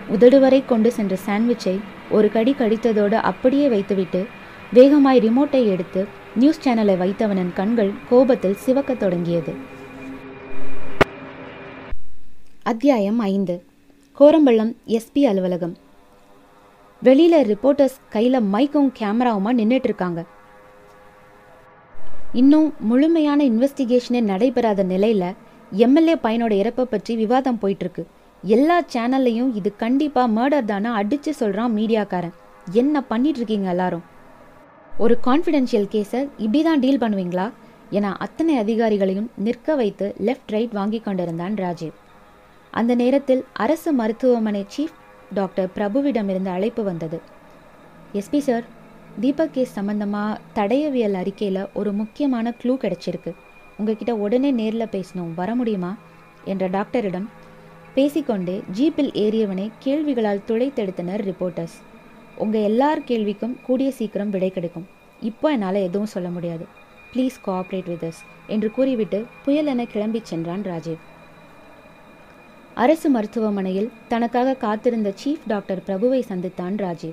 உதடு 0.08 0.40
வரை 0.40 0.64
கொண்டு 0.64 0.92
சென்ற 0.92 1.18
சாண்ட்விச்சை 1.26 1.80
ஒரு 2.10 2.30
கடி 2.30 2.54
கடித்ததோடு 2.58 3.14
அப்படியே 3.14 3.68
வைத்துவிட்டு 3.68 4.26
வேகமாய் 4.72 5.20
ரிமோட்டை 5.20 5.68
எடுத்து 5.68 6.06
நியூஸ் 6.36 6.68
சேனலை 6.68 6.96
வைத்தவனின் 7.04 7.52
கண்கள் 7.54 7.90
கோபத்தில் 8.08 8.56
சிவக்கத் 8.66 9.00
தொடங்கியது. 9.00 9.54
அத்தியாயம் 12.62 13.18
ஐந்து. 13.18 13.62
கோரம்பள்ளம் 14.12 14.76
எஸ்பி 14.86 15.22
அலுவலகம். 15.22 15.81
வெளியில 17.06 17.36
ரிப்போர்ட்டர்ஸ் 17.50 17.96
கையில 18.12 18.36
மைக்கும் 18.40 18.90
கேமராவுமா 18.98 19.50
நின்றுட்டு 19.60 19.88
இருக்காங்க 19.90 20.20
இன்னும் 22.32 22.74
முழுமையான 22.80 23.44
இன்வெஸ்டிகேஷனே 23.44 24.20
நடைபெறாத 24.22 24.84
நிலையில 24.84 25.24
எம்எல்ஏ 25.72 26.14
பையனோட 26.14 26.52
இறப்பை 26.62 26.84
பற்றி 26.84 27.16
விவாதம் 27.16 27.58
போயிட்டு 27.58 27.84
இருக்கு 27.84 28.04
எல்லா 28.44 28.82
சேனல்லையும் 28.94 29.50
இது 29.54 29.76
கண்டிப்பா 29.76 30.22
மர்டர் 30.26 30.64
தானே 30.64 30.88
அடிச்சு 31.00 31.32
சொல்றான் 31.40 31.74
மீடியாக்காரன். 31.78 32.36
என்ன 32.80 33.02
பண்ணிட்டு 33.02 33.38
இருக்கீங்க 33.38 33.68
எல்லாரும்? 33.68 34.04
ஒரு 34.98 35.18
கான்ஃபிடென்ஷியல் 35.26 35.90
கேஸை 35.94 36.20
இப்படி 36.38 36.62
தான் 36.62 36.78
டீல் 36.78 37.02
பண்ணுவீங்களா? 37.02 37.46
என 37.90 38.16
அத்தனை 38.16 38.54
அதிகாரிகளையும் 38.58 39.28
நிற்க 39.36 39.74
வைத்து 39.74 40.14
லெஃப்ட் 40.26 40.52
ரைட் 40.54 40.72
வாங்கி 40.72 40.98
கொண்டிருந்தான் 40.98 41.54
ராஜீவ். 41.56 41.94
அந்த 42.70 42.94
நேரத்தில் 42.94 43.44
அரசு 43.52 43.92
மருத்துவமனை 43.92 44.64
சீஃப் 44.76 44.98
டாக்டர் 45.34 45.68
பிரபுவிடமிருந்து 45.76 46.48
அழைப்பு 46.48 46.84
வந்தது. 46.84 47.20
எஸ்பி 48.14 48.38
சார் 48.38 48.64
தீபக் 49.20 49.52
கேஸ் 49.52 49.72
சம்பந்தமாக 49.72 50.40
தடயவியல் 50.54 51.12
அறிக்கையில் 51.12 51.66
ஒரு 51.74 51.92
முக்கியமான 51.92 52.54
க்ளூ 52.62 52.76
கிடைச்சிருக்கு. 52.80 53.32
உங்ககிட்ட 53.78 54.14
உடனே 54.14 54.50
நேரில் 54.50 54.92
பேசணும் 54.92 55.34
வர 55.34 55.54
முடியுமா? 55.54 55.96
என்ற 56.44 56.66
டாக்டரிடம் 56.66 57.28
பேசிக்கொண்டே 57.94 58.62
ஜீப்பில் 58.74 59.14
ஏறியவனை 59.14 59.70
கேள்விகளால் 59.78 60.40
துளைத்தெடுத்தனர் 60.46 61.32
ரிப்போர்ட்டர்ஸ். 61.32 61.76
உங்கள் 62.36 62.62
எல்லார் 62.62 63.00
கேள்விக்கும் 63.00 63.56
கூடிய 63.62 63.90
சீக்கிரம் 63.90 64.30
விடை 64.30 64.50
கிடைக்கும். 64.50 64.86
இப்போ 65.20 65.50
என்னால் 65.50 65.74
எதுவும் 65.74 66.06
சொல்ல 66.06 66.28
முடியாது. 66.28 66.66
ப்ளீஸ் 67.14 67.40
கோஆப்ரேட் 67.46 67.86
வித் 67.86 68.02
அஸ் 68.02 68.22
என்று 68.46 68.70
கூறிவிட்டு 68.70 69.26
புயல் 69.44 69.66
என 69.66 69.82
கிளம்பிச் 69.82 70.22
சென்றான் 70.22 70.62
ராஜீவ். 70.62 71.10
அரசு 72.74 73.10
மருத்துவமனையில் 73.10 73.90
தனக்காக 74.08 74.54
காத்திருந்த 74.54 75.14
சீஃப் 75.24 75.40
டாக்டர் 75.46 75.82
பிரபுவை 75.86 76.22
சந்தித்தான் 76.28 76.76
ராஜீவ். 76.76 77.12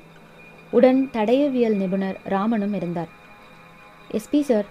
உடன் 0.72 1.10
தடயவியல் 1.13 1.75
நிபுணர் 1.75 2.18
ராமனும் 2.24 2.74
இருந்தார். 2.74 3.08
எஸ்பி 4.12 4.42
சார் 4.42 4.66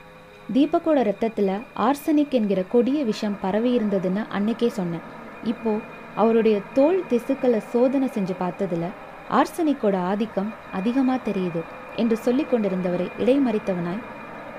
தீபக்கோட 0.55 1.03
ரத்தத்தில் 1.03 1.51
ஆர்சனிக் 1.77 2.31
என்கிற 2.31 2.63
கொடிய 2.63 3.05
விஷம் 3.05 3.37
பரவி 3.41 3.79
இருந்ததுன்னு 3.79 4.27
அன்னைக்கே 4.39 4.67
சொன்னேன். 4.67 5.01
இப்போ 5.45 5.79
அவருடைய 6.15 6.61
தோல் 6.75 7.05
திசுக்களை 7.11 7.59
சோதனை 7.59 8.11
செஞ்சு 8.15 8.35
பார்த்ததுல 8.41 8.87
ஆர்சனிக்கோட 9.31 9.97
ஆதிக்கம் 9.97 10.53
அதிகமாக 10.73 11.31
தெரியுது 11.31 11.63
என்று 11.97 12.17
சொல்லி 12.17 12.43
கொண்டிருந்தவரை 12.43 13.11
இடைமறித்தவனாய் 13.19 14.05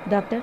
டாக்டர் 0.10 0.42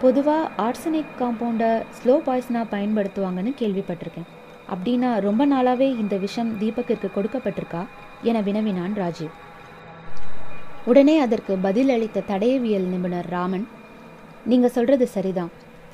பொதுவாக 0.00 0.50
ஆர்சனிக் 0.56 1.16
காம்பவுண்டை 1.20 1.82
ஸ்லோ 1.98 2.18
பாய்சனாக 2.26 2.66
பயன்படுத்துவாங்கன்னு 2.70 3.54
கேள்விப்பட்டிருக்கேன். 3.60 4.28
அப்படின்னா 4.74 5.20
ரொம்ப 5.20 5.46
நாளாவே 5.46 5.88
இந்த 5.98 6.16
விஷம் 6.16 6.58
தீபக்கிற்கு 6.60 7.08
கொடுக்கப்பட்டிருக்கா? 7.16 7.86
என 8.22 8.40
வினவினான் 8.40 8.94
ராஜீவ். 8.94 9.30
உடனே 10.84 11.18
அதற்கு 11.18 11.56
பதில் 11.56 11.88
அளித்த 11.88 12.22
தடயவியல் 12.28 12.88
நிபுணர் 12.94 13.28
ராமன் 13.28 13.68
நீங்க 14.44 14.68
சொல்றது 14.68 15.06
சரிதான். 15.06 15.50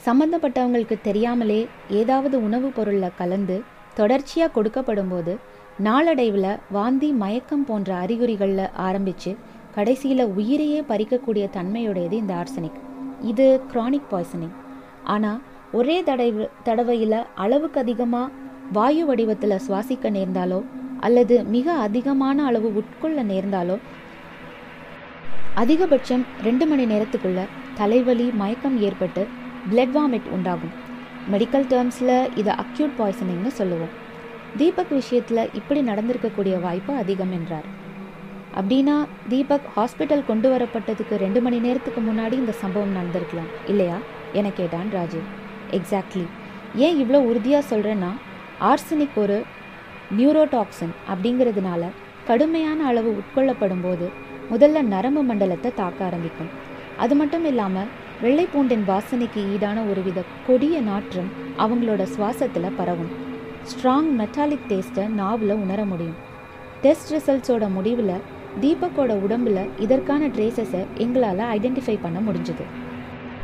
சம்பந்தப்பட்டவங்களுக்கு 0.07 1.01
தெரியாமலே 1.03 1.69
ஏதாவது 1.91 2.43
உணவுப் 2.43 2.75
பொருளில் 2.75 3.17
கலந்து 3.19 3.63
தொடர்ச்சியாக 3.95 4.61
கொடுக்கப்படும் 4.61 5.11
போது 5.11 5.39
நாளடைவில் 5.79 6.59
வாந்தி 6.71 7.11
மயக்கம் 7.11 7.65
போன்ற 7.65 7.95
அறிகுறிகளில் 7.95 8.71
ஆரம்பித்து 8.73 9.37
கடைசியில் 9.75 10.25
உயிரையே 10.25 10.81
பறிக்கக்கூடிய 10.81 11.49
தன்மையுடையது 11.57 12.13
இந்த 12.13 12.35
ஆர்சனிக். 12.35 12.79
இது 13.23 13.61
கிரானிக் 13.73 14.11
பாய்சனிங் 14.11 14.57
ஆனால் 15.05 15.41
ஒரே 15.73 16.03
தடவை 16.03 16.49
தடவையில் 16.65 17.19
அளவுக்கு 17.35 17.81
அதிகமாக 17.81 18.33
வாயு 18.73 19.07
வடிவத்தில் 19.07 19.61
சுவாசிக்க 19.69 20.11
நேர்ந்தாலோ 20.11 20.63
அல்லது 21.01 21.45
மிக 21.45 21.73
அதிகமான 21.73 22.45
அளவு 22.45 22.73
உட்கொள்ள 22.75 23.23
நேர்ந்தாலோ 23.23 23.79
அதிகபட்சம் 25.55 26.25
ரெண்டு 26.43 26.67
மணி 26.67 26.85
நேரத்துக்குள்ள 26.85 27.41
தலைவலி 27.75 28.31
மயக்கம் 28.35 28.81
ஏற்பட்டு 28.81 29.27
பிளட் 29.71 29.95
வாமிட் 29.97 30.29
உண்டாகும். 30.31 30.71
மெடிக்கல் 31.33 31.67
டேர்ம்ஸில் 31.73 32.39
இதை 32.39 32.55
அக்யூட் 32.55 32.97
பாய்சனிங்னு 32.99 33.47
சொல்லுவோம். 33.47 33.89
தீபக் 34.57 34.91
விஷயத்தில் 34.91 35.49
இப்படி 35.55 35.81
நடந்திருக்கக்கூடிய 35.81 36.61
வாய்ப்பு 36.61 36.95
அதிகம் 36.95 37.33
என்றார். 37.33 37.65
அப்படின்னா 38.61 39.07
தீபக் 39.29 39.69
ஹாஸ்பிட்டல் 39.77 40.25
கொண்டு 40.27 40.57
வரப்பட்டதுக்கு 40.57 41.17
ரெண்டு 41.17 41.41
மணி 41.41 41.59
நேரத்துக்கு 41.59 42.01
முன்னாடி 42.01 42.33
இந்த 42.33 42.53
சம்பவம் 42.53 42.97
நடந்திருக்கலாம் 42.97 43.51
இல்லையா? 43.67 43.99
என 44.33 44.51
கேட்டான் 44.51 44.91
ராஜீவ். 44.91 45.27
எக்ஸாக்ட்லி 45.71 46.27
ஏன் 46.75 47.05
இவ்வளோ 47.05 47.17
உறுதியாக 47.17 47.77
சொல்கிறேன்னா 47.77 48.13
ஆர்சனிக் 48.61 49.17
ஒரு 49.17 49.43
நியூரோடாக்சின் 50.19 50.93
அப்படிங்கிறதுனால 51.13 51.85
கடுமையான 52.27 52.87
அளவு 52.87 53.17
உட்கொள்ளப்படும் 53.21 53.83
போது 53.83 54.11
முதல்ல 54.51 54.83
நரம்பு 54.83 55.23
மண்டலத்தை 55.23 55.75
தாக்க 55.75 56.05
ஆரம்பிக்கும். 56.05 56.49
அது 56.97 57.15
மட்டும் 57.15 57.45
இல்லாமல் 57.45 57.87
வெள்ளை 58.21 58.49
பூண்டின் 58.55 58.85
வாசனைக்கு 58.87 59.41
ஈடான 59.55 59.91
ஒருவித 59.91 60.23
கொடிய 60.47 60.81
நாற்றம் 60.81 61.31
அவங்களோட 61.59 62.07
சுவாசத்தில் 62.17 62.77
பரவும். 62.77 63.13
ஸ்ட்ராங் 63.71 64.11
மெட்டாலிக் 64.21 64.69
டேஸ்ட்டை 64.69 65.07
நாவில் 65.07 65.51
உணர 65.51 65.85
முடியும். 65.85 66.17
டெஸ்ட் 66.83 67.13
ரிசல்ட்ஸோட 67.15 67.71
முடிவில் 67.71 68.23
தீபக்கோட 68.61 69.13
உடம்புல 69.27 69.69
இதற்கான 69.79 70.29
ட்ரேசஸை 70.29 70.87
எங்களால் 70.95 71.39
ஐடென்டிஃபை 71.39 71.99
பண்ண 72.01 72.21
முடிஞ்சுது. 72.21 72.65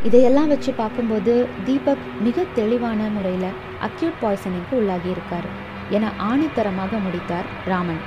இதையெல்லாம் 0.05 0.49
வச்சு 0.49 0.73
பார்க்கும்போது 0.73 1.47
தீபக் 1.65 1.99
மிக 2.21 2.45
தெளிவான 2.55 3.09
முறையில் 3.09 3.51
அக்யூட் 3.81 4.13
பாய்சனிங்க்கு 4.23 4.75
உள்ளாகி 4.75 5.11
இருக்கார் 5.11 5.45
என 5.91 6.13
ஆணித்தரமாக 6.19 7.03
முடித்தார் 7.03 7.45
ராமன். 7.65 8.01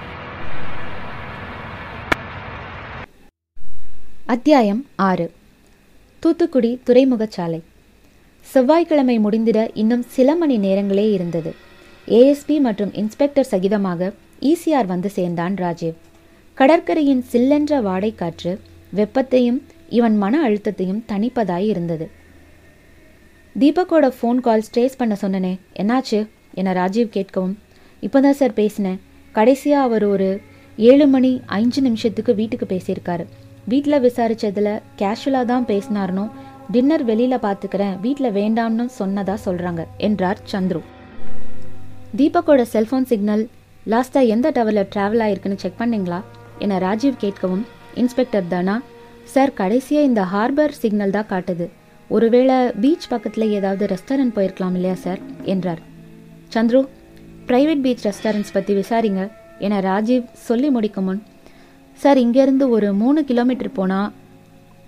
அத்தியாயம் 4.25 4.85
ஆறு. 4.95 5.31
தூத்துக்குடி 6.19 6.81
துறைமுகச்சாலை. 6.85 7.61
செவ்வாய்க்கிழமை 8.41 9.19
முடிந்திட 9.19 9.69
இன்னும் 9.73 10.01
சில 10.01 10.35
மணி 10.35 10.57
நேரங்களே 10.57 11.11
இருந்தது. 11.11 11.55
ஏஎஸ்பி 12.07 12.59
மற்றும் 12.59 12.93
இன்ஸ்பெக்டர் 12.93 13.47
சகிதமாக 13.51 14.13
ஈசிஆர் 14.41 14.85
வந்து 14.85 15.09
சேர்ந்தான் 15.09 15.55
ராஜீவ். 15.55 15.93
கடற்கரையின் 16.53 17.25
சில்லென்ற 17.31 17.81
வாடை 17.81 18.15
காற்று 18.15 18.59
வெப்பத்தையும் 18.95 19.61
இவன் 19.89 20.17
மன 20.17 20.49
அழுத்தத்தையும் 20.49 21.03
தணிப்பதாய் 21.07 21.65
இருந்தது. 21.65 22.09
தீபக்கோட 23.59 24.11
ஃபோன் 24.21 24.35
கால் 24.35 24.63
ட்ரேஸ் 24.73 24.97
பண்ண 24.97 25.17
சொன்னனே 25.21 25.59
என்னாச்சு? 25.79 26.27
என 26.53 26.73
ராஜீவ் 26.73 27.07
கேட்கவும் 27.13 27.53
இப்போதான் 28.01 28.39
சார் 28.39 28.53
பேசினேன். 28.53 28.99
கடைசியாக 29.31 29.83
அவர் 29.83 30.03
ஒரு 30.03 30.41
ஏழு 30.77 31.07
மணி 31.07 31.41
அஞ்சு 31.45 31.81
நிமிஷத்துக்கு 31.81 32.35
வீட்டுக்கு 32.35 32.65
பேசியிருக்காரு. 32.75 33.25
வீட்டில் 33.67 34.01
விசாரித்ததில் 34.01 34.81
கேஷுவலாக 34.97 35.45
தான் 35.45 35.65
பேசினார்னும் 35.65 36.29
டின்னர் 36.71 37.03
வெளியில் 37.03 37.37
பார்த்துக்கிறேன் 37.37 37.99
வீட்டில் 37.99 38.31
வேண்டாம்னு 38.31 38.89
சொன்னதா 38.99 39.37
சொல்கிறாங்க 39.45 39.85
என்றார் 39.97 40.39
சந்துரு. 40.51 40.81
தீபக்கோட 42.17 42.65
செல்ஃபோன் 42.73 43.03
சிக்னல் 43.03 43.49
லாஸ்ட்டாக 43.85 44.27
எந்த 44.27 44.51
டவரில் 44.51 44.87
ட்ராவல் 44.95 45.23
ஆயிருக்குன்னு 45.25 45.55
செக் 45.55 45.79
பண்ணீங்களா? 45.79 46.21
என 46.59 46.77
ராஜீவ் 46.77 47.13
கேட்கவும் 47.21 47.63
இன்ஸ்பெக்டர் 47.95 48.47
தானா? 48.47 48.81
சார் 49.33 49.51
கடைசியாக 49.59 50.07
இந்த 50.09 50.21
ஹார்பர் 50.33 50.73
சிக்னல் 50.81 51.15
தான் 51.15 51.31
காட்டுது. 51.31 51.65
ஒருவேளை 52.09 52.57
பீச் 52.81 53.07
பக்கத்தில் 53.13 53.53
ஏதாவது 53.57 53.83
ரெஸ்டாரண்ட் 53.93 54.33
போயிருக்கலாம் 54.35 54.75
இல்லையா 54.77 54.97
சார்? 55.05 55.21
என்றார். 55.53 55.81
சந்துரு 56.53 56.81
பிரைவேட் 57.49 57.81
பீச் 57.85 58.05
ரெஸ்டாரண்ட்ஸ் 58.09 58.53
பற்றி 58.55 58.73
விசாரிங்க 58.81 59.23
என 59.65 59.79
ராஜீவ் 59.79 60.25
சொல்லி 60.47 60.69
முடிக்கும் 60.75 61.07
முன். 61.09 61.21
சார் 61.99 62.19
இங்கேருந்து 62.25 62.65
ஒரு 62.75 62.87
மூணு 63.01 63.19
கிலோமீட்டர் 63.29 63.75
போனால் 63.79 64.11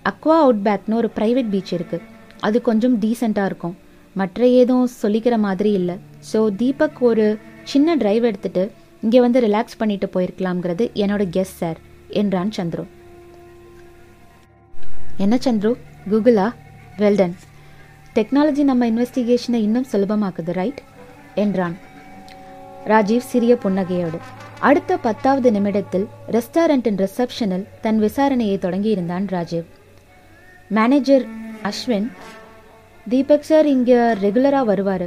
அக்வா 0.04 0.36
அவுட் 0.44 0.62
பேக்னு 0.66 0.98
ஒரு 1.02 1.10
ப்ரைவேட் 1.18 1.52
பீச் 1.54 1.72
இருக்குது 1.78 2.06
அது 2.46 2.58
கொஞ்சம் 2.68 2.96
டீசெண்டாக 3.04 3.50
இருக்கும். 3.50 3.76
மற்ற 4.16 4.46
ஏதும் 4.60 4.86
சொல்லிக்கிற 5.02 5.34
மாதிரி 5.46 5.72
இல்லை. 5.80 5.96
ஸோ 6.32 6.40
தீபக் 6.62 7.00
ஒரு 7.10 7.26
சின்ன 7.72 7.96
டிரைவ் 8.02 8.28
எடுத்துட்டு 8.30 8.64
இங்கே 9.02 9.20
வந்து 9.26 9.40
ரிலாக்ஸ் 9.46 9.80
பண்ணிட்டு 9.80 10.08
போயிருக்கலாம்ங்கிறது 10.14 10.86
என்னோட 11.04 11.24
கெஸ் 11.36 11.56
சார் 11.62 11.80
என்றான் 12.22 12.52
சந்திரன் 12.58 12.92
என்ன 15.24 15.36
சந்துரு? 15.44 15.70
கூகுளா? 16.10 16.44
வெல்டன் 17.00 17.34
டெக்னாலஜி 18.16 18.62
நம்ம 18.68 18.86
இன்வெஸ்டிகேஷனை 18.90 19.58
இன்னும் 19.66 19.86
சுலபமாக்குது 19.92 20.52
ரைட் 20.58 20.80
என்றான். 21.42 21.74
ராஜீவ் 22.92 23.26
சிறிய 23.30 23.54
புன்னகையோடு. 23.64 24.18
அடுத்த 24.68 24.92
பத்தாவது 25.06 25.48
நிமிடத்தில் 25.56 26.06
ரெஸ்டாரண்ட்டின் 26.36 27.00
ரிசப்ஷனில் 27.04 27.66
தன் 27.84 27.98
விசாரணையை 28.04 28.56
தொடங்கியிருந்தான் 28.64 29.26
ராஜீவ். 29.34 29.66
மேனேஜர் 30.78 31.26
அஸ்வின் 31.70 32.08
தீபக் 33.06 33.48
சார் 33.50 33.66
இங்கே 33.74 33.98
ரெகுலராக 34.24 34.64
வருவார். 34.72 35.06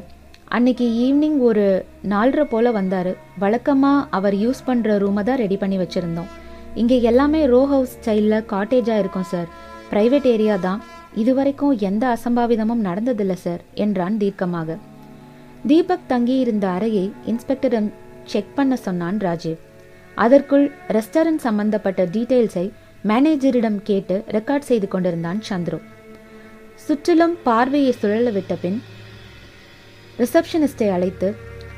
அன்னைக்கு 0.57 0.85
ஈவினிங் 1.05 1.39
ஒரு 1.49 1.65
நாலரை 2.13 2.45
போல் 2.53 2.75
வந்தார். 2.79 3.11
வழக்கமாக 3.43 4.07
அவர் 4.17 4.37
யூஸ் 4.43 4.67
பண்ணுற 4.67 4.97
ரூமை 5.03 5.23
தான் 5.23 5.41
ரெடி 5.45 5.57
பண்ணி 5.57 5.77
வச்சுருந்தோம். 5.77 6.31
இங்கே 6.81 6.97
எல்லாமே 7.09 7.41
ரோ 7.53 7.61
ஹவுஸ் 7.73 7.93
ஸ்டைலில் 7.97 8.47
காட்டேஜாக 8.53 9.01
இருக்கும் 9.03 9.29
சார் 9.33 9.49
ப்ரைவேட் 9.91 10.27
ஏரியா 10.33 10.55
தான். 10.55 10.81
இதுவரைக்கும் 11.21 11.77
எந்த 11.89 12.03
அசம்பாவிதமும் 12.15 12.83
நடந்ததில்லை 12.87 13.37
சார் 13.45 13.63
என்றான் 13.73 14.17
தீர்க்கமாக. 14.17 14.77
தீபக் 15.67 16.07
தங்கியிருந்த 16.11 16.67
அறையை 16.67 17.05
இன்ஸ்பெக்டரிடம் 17.31 17.89
செக் 18.31 18.55
பண்ண 18.55 18.75
சொன்னான் 18.75 19.19
ராஜீவ். 19.19 19.59
அதற்குள் 20.15 20.65
ரெஸ்டாரண்ட் 20.97 21.43
சம்பந்தப்பட்ட 21.47 22.01
டீட்டெயில்ஸை 22.05 22.65
மேனேஜரிடம் 23.09 23.79
கேட்டு 23.89 24.15
ரெக்கார்ட் 24.37 24.69
செய்து 24.69 24.87
கொண்டிருந்தான் 24.87 25.39
சந்துரு. 25.49 25.79
சுற்றிலும் 26.85 27.35
பார்வையை 27.43 27.93
சுழல 28.01 28.29
விட்ட 28.37 28.53
பின் 28.55 28.79
ரிசப்ஷனிஸ்டை 30.19 30.87
அழைத்து 30.95 31.27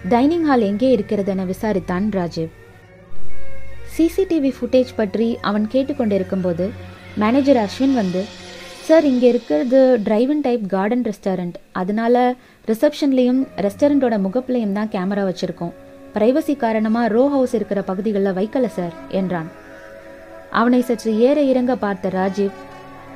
டைனிங் 0.09 0.47
ஹால் 0.47 0.65
எங்கே 0.69 0.89
இருக்கிறது 0.91 1.31
என 1.31 1.43
விசாரித்தான் 1.45 2.07
ராஜீவ். 2.19 2.51
சிசிடிவி 3.95 4.51
ஃபுட்டேஜ் 4.57 4.91
பற்றி 4.95 5.27
அவன் 5.49 5.65
கேட்டுக்கொண்டிருக்கும்போது 5.73 6.65
மேனேஜர் 7.21 7.59
அஸ்வின் 7.63 7.95
வந்து 7.99 8.21
சார் 8.87 9.05
இங்கே 9.09 9.27
இருக்கிறது 9.31 9.79
டிரைவன் 10.05 10.41
டைப் 10.45 10.63
கார்டன் 10.67 11.03
ரெஸ்டாரண்ட் 11.09 11.57
அதனால 11.71 12.35
ரிசப்ஷன்லேயும் 12.69 13.41
ரெஸ்டாரண்ட்டோட 13.65 14.15
முகப்புலையும் 14.25 14.73
தான் 14.77 14.89
கேமரா 14.95 15.23
வச்சுருக்கோம். 15.27 15.73
பிரைவசி 16.15 16.55
காரணமாக 16.63 17.11
ரோ 17.15 17.23
ஹவுஸ் 17.33 17.53
இருக்கிற 17.53 17.81
பகுதிகளில் 17.81 18.37
வைக்கல 18.39 18.65
சார் 18.77 18.95
என்றான். 19.19 19.49
அவனை 20.59 20.81
சற்று 20.81 21.11
ஏற 21.27 21.41
இறங்க 21.41 21.75
பார்த்த 21.75 22.09
ராஜீவ் 22.09 22.55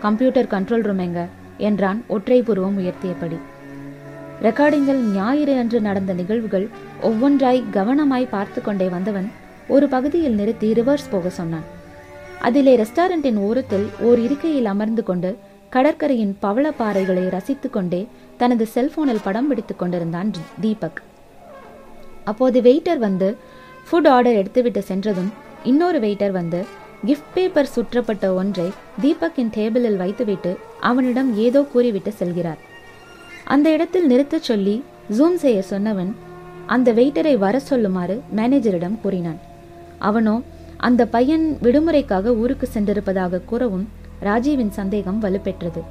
கம்ப்யூட்டர் 0.06 0.52
கண்ட்ரோல் 0.54 0.86
ரூம் 0.88 1.04
எங்க? 1.08 1.24
என்றான் 1.70 2.04
ஒற்றை 2.16 2.40
பூர்வம் 2.42 2.78
உயர்த்தியபடி. 2.82 3.40
ரெக்கார்டிங்கில் 4.48 5.02
ஞாயிறு 5.16 5.56
அன்று 5.62 5.82
நடந்த 5.82 6.14
நிகழ்வுகள் 6.14 6.68
ஒவ்வொன்றாய் 7.10 7.64
கவனமாய் 7.78 8.34
பார்த்து 8.36 8.62
கொண்டே 8.62 8.90
வந்தவன் 8.96 9.28
ஒரு 9.76 9.88
பகுதியில் 9.96 10.38
நிறுத்தி 10.42 10.70
ரிவர்ஸ் 10.80 11.10
போக 11.10 11.30
சொன்னான். 11.30 11.66
அதிலே 12.39 12.73
ரெஸ்டாரண்டின் 12.78 13.39
ஓரத்தில் 13.47 13.88
ஓர் 14.00 14.19
இருக்கையில் 14.19 14.65
அமர்ந்து 14.65 15.04
கொண்டு 15.04 15.38
கடற்கரையின் 15.69 16.38
பவளப்பாறைகளை 16.41 17.30
ரசித்து 17.30 17.69
கொண்டே 17.69 18.08
தனது 18.38 18.65
செல்போனில் 18.65 19.23
படம் 19.23 19.47
பிடித்துக் 19.47 19.80
கொண்டிருந்தான் 19.80 20.32
தீபக். 20.62 21.02
அப்போது 22.23 22.62
வெயிட்டர் 22.62 22.97
வந்து 22.97 23.38
ஃபுட் 23.88 24.08
ஆர்டர் 24.08 24.34
எடுத்துவிட்டு 24.34 24.80
சென்றதும் 24.80 25.32
இன்னொரு 25.63 26.00
வெயிட்டர் 26.00 26.32
வந்து 26.32 26.65
கிஃப்ட் 27.06 27.34
பேப்பர் 27.34 27.73
சுற்றப்பட்ட 27.76 28.34
ஒன்றை 28.34 28.71
தீபக்கின் 29.02 29.52
டேபிளில் 29.58 29.95
வைத்துவிட்டு 29.95 30.58
அவனிடம் 30.80 31.36
ஏதோ 31.38 31.62
கூறிவிட்டு 31.62 32.13
செல்கிறார். 32.19 32.62
அந்த 33.43 33.69
இடத்தில் 33.69 34.08
நிறுத்தச் 34.08 34.47
சொல்லி 34.50 34.84
ஜூம் 35.17 35.36
செய்ய 35.36 35.63
சொன்னவன் 35.69 36.12
அந்த 36.65 36.93
வெயிட்டரை 36.93 37.38
வர 37.38 37.62
சொல்லுமாறு 37.69 38.19
மேனேஜரிடம் 38.36 39.02
கூறினான். 39.02 39.39
அவனோ 39.97 40.41
அந்த 40.78 41.06
பையன் 41.06 41.46
விடுமுறைக்காக 41.62 42.34
ஊருக்கு 42.42 42.68
சென்றிருப்பதாக 42.74 43.42
கூறவும் 43.46 43.88
ராஜீவின் 44.20 44.74
சந்தேகம் 44.80 45.22
வலுப்பெற்றது. 45.24 45.82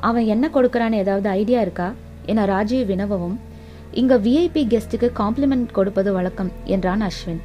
அவன் 0.00 0.24
என்ன 0.24 0.50
கொடுக்கறான்னு 0.54 1.00
ஏதாவது 1.04 1.28
ஐடியா 1.28 1.60
இருக்கா? 1.60 1.92
என 2.26 2.44
ராஜீவ் 2.44 2.90
வினவவும் 2.90 3.36
இங்க 3.92 4.16
விஐபி 4.18 4.62
கெஸ்ட்டுக்கு 4.72 5.08
காம்ப்ளிமெண்ட் 5.20 5.70
கொடுப்பது 5.72 6.12
வழக்கம் 6.12 6.52
என்றான் 6.64 7.00
அஸ்வின். 7.00 7.40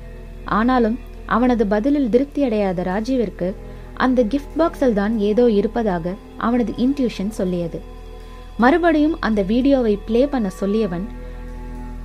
ஆனாலும் 0.45 0.99
அவனது 1.25 1.65
பதிலில் 1.65 2.09
திருப்தி 2.09 2.43
அடையாத 2.43 2.83
ராஜீவிற்கு 2.83 3.55
அந்த 3.93 4.23
கிஃப்ட் 4.23 4.57
பாக்ஸில் 4.59 4.93
தான் 4.93 5.19
ஏதோ 5.19 5.49
இருப்பதாக 5.49 6.13
அவனது 6.37 6.71
இன்ட்யூஷன் 6.85 7.33
சொல்லியது. 7.39 7.81
மறுபடியும் 8.57 9.17
அந்த 9.19 9.41
வீடியோவை 9.41 9.99
ப்ளே 10.07 10.25
பண்ண 10.27 10.49
சொல்லியவன் 10.61 11.05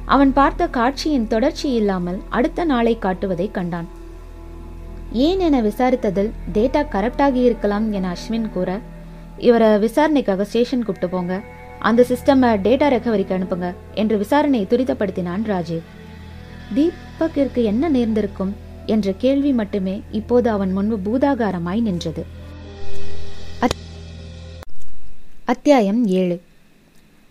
அவன் 0.04 0.32
பார்த்த 0.32 0.68
காட்சியின் 0.68 1.26
தொடர்ச்சி 1.26 1.72
இல்லாமல் 1.72 2.20
அடுத்த 2.28 2.64
நாளை 2.64 2.98
காட்டுவதை 3.02 3.50
கண்டான். 3.50 3.88
ஏன் 5.12 5.38
என 5.38 5.62
விசாரித்ததில் 5.62 6.30
டேட்டா 6.54 6.86
கரெக்டாக 6.92 7.44
இருக்கலாம் 7.44 7.92
என 7.92 8.16
அஸ்வின் 8.16 8.48
கூற 8.48 8.80
இவரை 9.38 9.78
விசாரணைக்காக 9.78 10.44
ஸ்டேஷன் 10.44 10.84
கூப்பிட்டு 10.84 11.08
போங்க. 11.08 11.40
அந்த 11.78 12.04
சிஸ்டமை 12.08 12.58
டேட்டா 12.66 12.88
ரெக்கவரிக்கு 12.88 13.38
அனுப்புங்க 13.38 13.74
என்று 13.94 14.18
விசாரணையை 14.18 14.64
துரிதப்படுத்தினான் 14.66 15.44
ராஜீவ். 15.44 15.80
தீபக்கிற்கு 16.74 17.64
என்ன 17.64 17.88
நேர்ந்திருக்கும்? 17.88 18.56
என்ற 18.86 19.14
கேள்வி 19.18 19.52
மட்டுமே 19.52 20.02
இப்போது 20.10 20.50
அவன் 20.50 20.72
முன்பு 20.72 20.98
பூதாகாரமாய் 20.98 21.82
நின்றது. 21.82 22.24
அத்தியாயம் 25.44 26.06
ஏழு. 26.06 26.40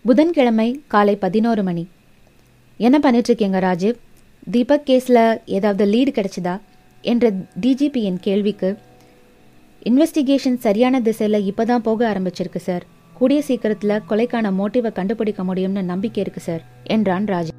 புதன்கிழமை 0.04 0.82
காலை 0.86 1.16
பதினோரு 1.16 1.62
மணி. 1.62 1.88
என்ன 2.76 2.98
பண்ணிட்டு 2.98 3.26
இருக்கீங்க 3.26 3.58
ராஜீவ்? 3.58 3.94
தீபக் 4.50 4.82
கேஸில் 4.86 5.40
ஏதாவது 5.44 5.84
லீடு 5.84 6.12
கிடைச்சதா? 6.12 6.58
என்ற 7.04 7.32
டிஜிபியின் 7.60 8.20
கேள்விக்கு 8.20 8.78
இன்வெஸ்டிகேஷன் 9.86 10.56
சரியான 10.56 11.00
திசையில் 11.00 11.44
இப்போ 11.44 11.64
தான் 11.64 11.82
போக 11.82 12.00
ஆரம்பிச்சிருக்கு 12.12 12.56
சார் 12.56 12.86
கூடிய 13.14 13.42
சீக்கிரத்தில் 13.42 14.02
கொலைக்கான 14.08 14.50
மோட்டிவை 14.58 14.92
கண்டுபிடிக்க 14.92 15.42
முடியும்னு 15.42 15.82
நம்பிக்கை 15.82 16.22
இருக்கு 16.22 16.40
சார் 16.40 16.62
என்றான் 16.84 17.26
ராஜீவ். 17.26 17.56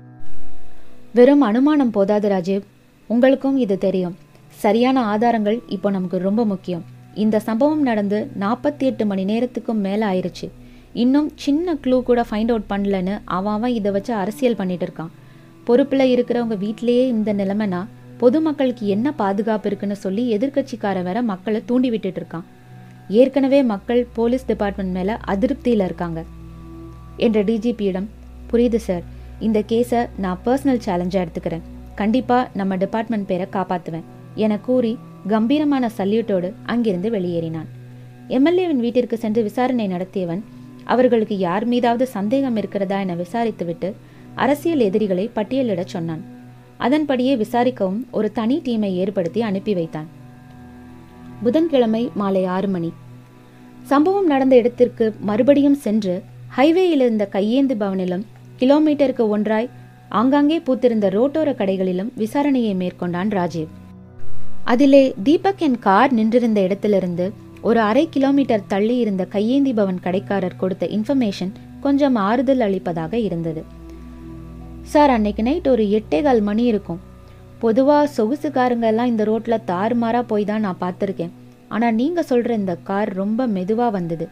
வெறும் 1.13 1.41
அனுமானம் 1.41 1.91
போதாது 1.91 2.29
ராஜீவ். 2.29 2.63
உங்களுக்கும் 3.07 3.57
இது 3.57 3.77
தெரியும். 3.77 4.15
சரியான 4.49 5.03
ஆதாரங்கள் 5.03 5.59
இப்போ 5.67 5.89
நமக்கு 5.89 6.17
ரொம்ப 6.17 6.45
முக்கியம். 6.45 6.83
இந்த 7.15 7.39
சம்பவம் 7.39 7.81
நடந்து 7.81 8.31
நாற்பத்தி 8.39 8.79
எட்டு 8.79 9.05
மணி 9.05 9.25
நேரத்துக்கும் 9.25 9.83
மேலே 9.85 10.05
ஆயிருச்சு. 10.05 10.49
இன்னும் 10.93 11.31
சின்ன 11.35 11.73
க்ளூ 11.73 12.03
கூட 12.03 12.25
ஃபைண்ட் 12.29 12.49
அவுட் 12.49 12.69
பண்ணலன்னு 12.69 13.19
அவன் 13.25 13.53
அவன் 13.53 13.73
இதை 13.73 13.91
வச்சு 13.91 14.13
அரசியல் 14.13 14.55
பண்ணிட்டு 14.55 14.85
இருக்கான். 14.85 15.11
பொறுப்பில் 15.63 16.11
இருக்கிறவங்க 16.15 16.57
வீட்டிலேயே 16.57 17.07
இந்த 17.07 17.33
நிலைமைனா 17.33 17.85
பொதுமக்களுக்கு 18.19 18.87
என்ன 18.87 19.11
பாதுகாப்பு 19.11 19.67
இருக்குன்னு 19.67 19.95
சொல்லி 19.95 20.37
எதிர்க்கட்சிக்காரன் 20.37 21.03
வேற 21.03 21.21
மக்களை 21.21 21.61
தூண்டி 21.65 21.89
விட்டுட்டு 21.89 22.21
இருக்கான். 22.21 22.43
ஏற்கனவே 23.09 23.63
மக்கள் 23.63 24.07
போலீஸ் 24.13 24.45
டிபார்ட்மெண்ட் 24.45 24.91
மேல 24.91 25.19
அதிருப்தியில 25.27 25.83
இருக்காங்க. 25.83 26.23
என்ற 27.17 27.43
டிஜிபியிடம் 27.43 28.07
புரியுது 28.51 28.75
சார் 28.75 29.01
இந்த 29.39 29.59
கேஸை 29.67 30.09
நான் 30.17 30.39
பர்சனல் 30.45 30.85
சேலஞ்சாக 30.85 31.25
எடுத்துக்கிறேன். 31.25 31.65
கண்டிப்பாக 31.95 32.49
நம்ம 32.53 32.75
டிபார்ட்மெண்ட் 32.75 33.27
பேரை 33.27 33.47
காப்பாற்றுவேன் 33.51 34.07
என 34.35 34.57
கூறி 34.57 34.97
கம்பீரமான 35.27 35.89
சல்யூட்டோடு 35.97 36.51
அங்கிருந்து 36.65 37.09
வெளியேறினான். 37.09 37.69
எம்எல்ஏவின் 38.27 38.83
வீட்டிற்கு 38.85 39.17
சென்று 39.17 39.43
விசாரணை 39.43 39.87
நடத்தியவன் 39.87 40.43
அவர்களுக்கு 40.83 41.37
யார் 41.37 41.65
மீதாவது 41.65 42.07
சந்தேகம் 42.07 42.55
இருக்கிறதா 42.55 42.99
என 42.99 43.15
விசாரித்துவிட்டு 43.15 43.93
அரசியல் 44.35 44.79
எதிரிகளை 44.79 45.31
பட்டியலிடச் 45.35 45.93
சொன்னான். 45.95 46.37
அதன்படியே 46.85 47.35
விசாரிக்கவும் 47.35 48.01
ஒரு 48.11 48.31
தனி 48.31 48.57
டீமை 48.65 48.91
ஏற்படுத்தி 49.03 49.41
அனுப்பி 49.41 49.73
வைத்தான். 49.73 50.07
புதன்கிழமை 51.43 52.09
மாலை 52.15 52.45
ஆறு 52.55 52.67
மணி. 52.67 52.93
சம்பவம் 53.83 54.25
நடந்த 54.25 54.55
இடத்திற்கு 54.55 55.05
மறுபடியும் 55.19 55.77
சென்று 55.85 56.15
ஹைவேயில் 56.57 57.03
இருந்த 57.05 57.29
கையேந்து 57.31 57.75
பவனிலும் 57.79 58.25
கிலோமீட்டருக்கு 58.59 59.27
ஒன்றாய் 59.27 59.69
ஆங்காங்கே 60.09 60.57
பூத்திருந்த 60.57 61.07
ரோட்டோர 61.15 61.49
கடைகளிலும் 61.55 62.11
விசாரணையை 62.17 62.73
மேற்கொண்டான் 62.75 63.29
ராஜீவ். 63.29 63.67
அதிலே 64.63 65.13
தீபக் 65.23 65.63
என் 65.67 65.79
கார் 65.79 66.13
நின்றிருந்த 66.13 66.61
இடத்திலிருந்து 66.61 67.25
ஒரு 67.61 67.79
அரை 67.79 68.07
கிலோமீட்டர் 68.09 68.67
தள்ளி 68.67 68.97
இருந்த 68.97 69.25
கையேந்தி 69.25 69.73
பவன் 69.73 69.99
கடைக்காரர் 69.99 70.57
கொடுத்த 70.57 70.85
இன்ஃபர்மேஷன் 70.85 71.51
கொஞ்சம் 71.79 72.15
ஆறுதல் 72.15 72.59
அளிப்பதாக 72.59 73.17
இருந்தது. 73.17 73.63
சார் 74.91 75.11
அன்னைக்கு 75.15 75.41
நைட் 75.47 75.67
ஒரு 75.71 75.83
எட்டே 75.97 76.19
கால் 76.25 76.41
மணி 76.47 76.63
இருக்கும். 76.71 76.99
பொதுவாக 77.63 78.05
சொகுசுக்காரங்க 78.15 78.85
எல்லாம் 78.91 79.11
இந்த 79.11 79.23
ரோட்டில் 79.29 79.65
தாறுமாறாக 79.71 80.25
போய் 80.31 80.47
தான் 80.49 80.63
நான் 80.65 80.81
பார்த்துருக்கேன். 80.83 81.33
ஆனால் 81.75 81.95
நீங்கள் 81.99 82.27
சொல்கிற 82.29 82.51
இந்த 82.61 82.73
கார் 82.89 83.09
ரொம்ப 83.21 83.47
மெதுவாக 83.55 83.91
வந்தது. 83.97 84.25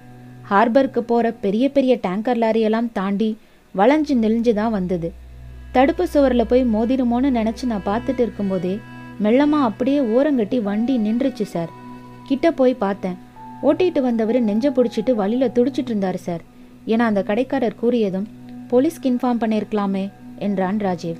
ஹார்பருக்கு 0.51 1.01
போகிற 1.11 1.31
பெரிய 1.43 1.65
பெரிய 1.77 1.93
டேங்கர் 2.05 2.41
லாரியெல்லாம் 2.43 2.89
தாண்டி 2.97 3.29
வளைஞ்சு 3.75 4.13
நெளிஞ்சு 4.23 4.53
தான் 4.61 4.75
வந்தது. 4.77 5.09
தடுப்பு 5.75 6.05
சுவரில் 6.13 6.49
போய் 6.51 6.63
மோதிருமோன்னு 6.75 7.31
நினச்சி 7.39 7.65
நான் 7.71 7.87
பார்த்துட்டு 7.89 8.21
இருக்கும்போதே 8.25 8.75
மெல்லமாக 9.23 9.67
அப்படியே 9.69 9.99
ஓரங்கட்டி 10.15 10.57
வண்டி 10.69 10.95
நின்றுச்சு 11.07 11.45
சார். 11.55 11.71
கிட்ட 12.29 12.47
போய் 12.59 12.81
பார்த்தேன். 12.85 13.17
ஓட்டிட்டு 13.67 14.01
வந்தவர் 14.07 14.39
நெஞ்ச 14.49 14.67
பிடிச்சிட்டு 14.77 15.11
வழியில் 15.21 15.53
துடிச்சிட்டு 15.57 15.91
இருந்தார் 15.93 16.19
சார். 16.27 16.43
ஏன்னா 16.91 17.03
அந்த 17.11 17.21
கடைக்காரர் 17.29 17.81
கூறியதும் 17.81 18.27
போலீஸ்க்கு 18.71 19.09
இன்ஃபார்ம் 19.11 19.41
பண்ணியிருக்கலாமே 19.43 20.05
என்றான் 20.39 20.79
ராஜீவ். 20.79 21.19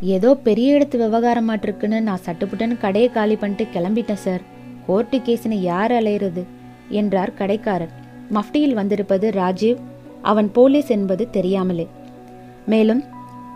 ஏதோ 0.00 0.34
பெரிய 0.34 0.74
இடத்து 0.78 0.96
விவகாரமாட்டிருக்குன்னு 0.96 2.00
நான் 2.00 2.24
சட்டுப்புட்டன்னு 2.26 2.76
கடையை 2.78 3.10
காலி 3.10 3.36
பண்ணிட்டு 3.36 3.66
கிளம்பிட்டேன் 3.74 4.22
சார் 4.26 4.40
கோர்ட்டு 4.86 5.18
கேஸ்னு 5.18 5.58
யார் 5.60 5.92
அலையிறது? 5.92 6.42
என்றார் 6.88 7.34
கடைக்காரர். 7.34 7.92
மஃப்டியில் 8.34 8.78
வந்திருப்பது 8.80 9.30
ராஜீவ். 9.30 9.78
அவன் 10.22 10.52
போலீஸ் 10.52 10.88
என்பது 10.88 11.30
தெரியாமலே. 11.30 11.86
மேலும் 12.66 13.02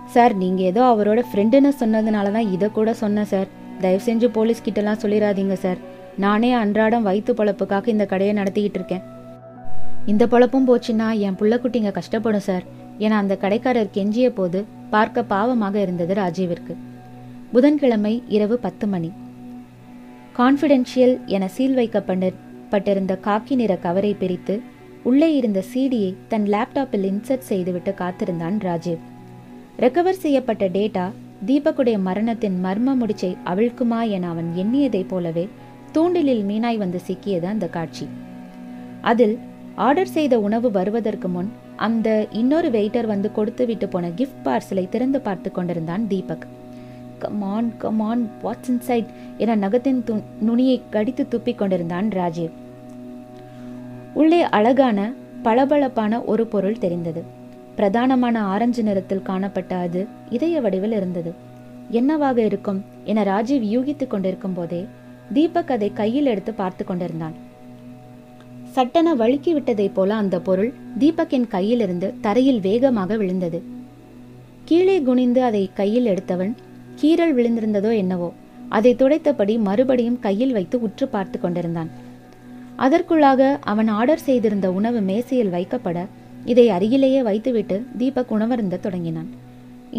சார் 0.07 0.35
நீங்க 0.35 0.62
ஏதோ 0.62 0.83
அவரோட 0.85 1.22
ஃப்ரெண்டுன்னு 1.29 1.70
சொன்னதுனால 1.81 2.33
தான் 2.33 2.53
இதை 2.53 2.68
கூட 2.70 2.94
சொன்னேன் 2.94 3.31
சார் 3.33 3.49
தயவு 3.81 4.03
செஞ்சு 4.07 4.29
போலீஸ் 4.29 4.64
கிட்டலாம் 4.64 5.03
சொல்லிடாதீங்க 5.03 5.53
சார் 5.53 5.79
நானே 6.16 6.53
அன்றாடம் 6.53 7.03
வயிற்று 7.03 7.35
பொழப்புக்காக 7.35 7.88
இந்த 7.88 8.07
கடையை 8.07 8.35
நடத்திக்கிட்டு 8.35 8.79
இருக்கேன். 8.81 9.03
இந்த 10.07 10.27
பொழப்பும் 10.27 10.68
போச்சுன்னா 10.68 11.18
என் 11.18 11.38
புள்ளக்குட்டிங்க 11.40 11.92
கஷ்டப்படும் 11.99 12.46
சார் 12.49 12.64
என 12.99 13.17
அந்த 13.17 13.37
கடைக்காரர் 13.37 13.95
கெஞ்சிய 13.95 14.29
போது 14.29 14.65
பார்க்க 14.91 15.25
பாவமாக 15.31 15.75
இருந்தது 15.75 16.15
ராஜீவிற்கு. 16.15 16.75
புதன்கிழமை 17.53 18.23
இரவு 18.29 18.57
பத்து 18.59 18.87
மணி. 18.87 19.11
கான்ஃபிடென்ஷியல் 20.39 21.15
என 21.25 21.49
சீல் 21.49 21.75
வைக்கப்பட்டிருந்த 21.75 23.19
காக்கி 23.25 23.55
நிற 23.55 23.77
கவரை 23.77 24.15
பிரித்து 24.15 24.61
உள்ளே 25.03 25.29
இருந்த 25.37 25.65
சீடியை 25.75 26.15
தன் 26.29 26.47
லேப்டாப்பில் 26.47 27.07
இன்சர்ட் 27.11 27.49
செய்துவிட்டு 27.51 27.95
காத்திருந்தான் 27.95 28.59
ராஜீவ். 28.61 29.03
ரெக்கவர் 29.81 30.23
செய்யப்பட்ட 30.25 30.69
டேட்டா 30.69 31.05
தீபக்குடைய 31.47 31.97
மரணத்தின் 31.99 32.57
மர்ம 32.65 32.95
முடிச்சை 33.01 33.31
அவிழ்க்குமா 33.45 34.01
என 34.09 34.29
அவன் 34.29 34.51
எண்ணியதைப் 34.57 35.09
போலவே 35.09 35.49
தூண்டிலில் 35.93 36.43
மீனாய் 36.51 36.77
வந்து 36.77 37.01
சிக்கியது 37.07 37.47
அந்த 37.55 37.67
காட்சி. 37.69 38.07
அதில் 39.01 39.39
ஆர்டர் 39.75 40.13
செய்த 40.17 40.35
உணவு 40.41 40.71
வருவதற்கு 40.71 41.29
முன் 41.29 41.51
அந்த 41.77 42.27
இன்னொரு 42.31 42.71
வெயிட்டர் 42.71 43.07
வந்து 43.07 43.33
கொடுத்து 43.33 43.67
விட்டு 43.67 43.89
போன 43.89 44.09
கிஃப்ட் 44.09 44.45
பார்சலை 44.45 44.89
திறந்து 44.89 45.21
பார்த்து 45.21 45.51
கொண்டிருந்தான் 45.51 46.07
Deepak. 46.09 46.47
Come on 47.19 47.77
come on 47.79 48.31
what's 48.43 48.71
inside 48.71 49.07
என 49.37 49.57
நகத்தின் 49.57 50.01
து 50.07 50.23
நுனியை 50.41 50.83
கடித்து 50.91 51.27
துப்பிக் 51.31 51.59
கொண்டிருந்தான் 51.59 52.09
ராஜீவ். 52.11 52.51
உள்ளே 54.15 54.43
அழகான 54.43 55.12
பளபளப்பான 55.43 56.21
ஒரு 56.21 56.47
பொருள் 56.47 56.79
தெரிந்தது. 56.79 57.23
பிரதானமான 57.77 58.39
ஆரஞ்சு 58.39 58.83
நிறத்தில் 58.83 59.23
காணப்பட்ட 59.23 59.77
அது 59.77 60.07
இதய 60.31 60.61
வடிவில் 60.61 60.93
இருந்தது. 60.93 61.33
என்னவாக 61.91 62.43
இருக்கும்? 62.43 62.85
என 63.05 63.23
ராஜீவ் 63.23 63.65
யூகித்துக் 63.65 64.07
கொண்டிருக்கும் 64.07 64.53
போதே 64.53 64.87
தீபக் 65.33 65.71
அதை 65.71 65.93
கையில் 65.93 66.27
எடுத்து 66.27 66.53
பார்த்து 66.53 66.85
கொண்டிருந்தான். 66.85 67.45
சட்டென 68.77 69.09
வழுக்கி 69.15 69.53
விட்டதைப் 69.55 69.95
போல 69.97 70.15
அந்த 70.15 70.37
பொருள் 70.47 70.71
தீபக்கின் 71.01 71.47
கையிலிருந்து 71.53 72.09
தரையில் 72.25 72.61
வேகமாக 72.61 73.17
விழுந்தது. 73.17 73.59
கீழே 74.69 74.97
குனிந்து 75.09 75.41
அதை 75.43 75.62
கையில் 75.75 76.09
எடுத்தவன் 76.12 76.53
கீரல் 77.01 77.35
விழுந்திருந்ததோ 77.39 77.91
என்னவோ? 77.97 78.29
அதை 78.77 78.93
துடைத்தபடி 79.01 79.55
மறுபடியும் 79.67 80.19
கையில் 80.27 80.53
வைத்து 80.57 80.77
உற்று 80.87 81.07
பார்த்து 81.09 81.39
கொண்டிருந்தான். 81.41 81.91
அதற்குள்ளாக 82.85 83.43
அவன் 83.73 83.91
ஆர்டர் 83.99 84.25
செய்திருந்த 84.29 84.67
உணவு 84.79 85.01
மேசையில் 85.01 85.55
வைக்கப்பட 85.57 85.99
இதை 86.53 86.67
அருகிலேயே 86.77 87.23
வைத்துவிட்டு 87.29 87.77
தீபக் 88.01 88.33
உணவருந்த 88.37 88.81
தொடங்கினான். 88.87 89.31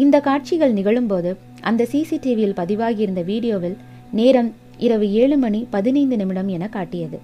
இந்த 0.04 0.16
காட்சிகள் 0.28 0.76
நிகழும்போது 0.78 1.32
அந்த 1.70 1.88
சிசிடிவியில் 1.92 2.58
பதிவாகியிருந்த 2.60 3.24
வீடியோவில் 3.30 3.76
நேரம் 4.20 4.52
இரவு 4.86 5.08
ஏழு 5.22 5.38
மணி 5.46 5.62
பதினைந்து 5.70 6.16
நிமிடம் 6.16 6.52
என 6.58 6.68
காட்டியது. 6.76 7.20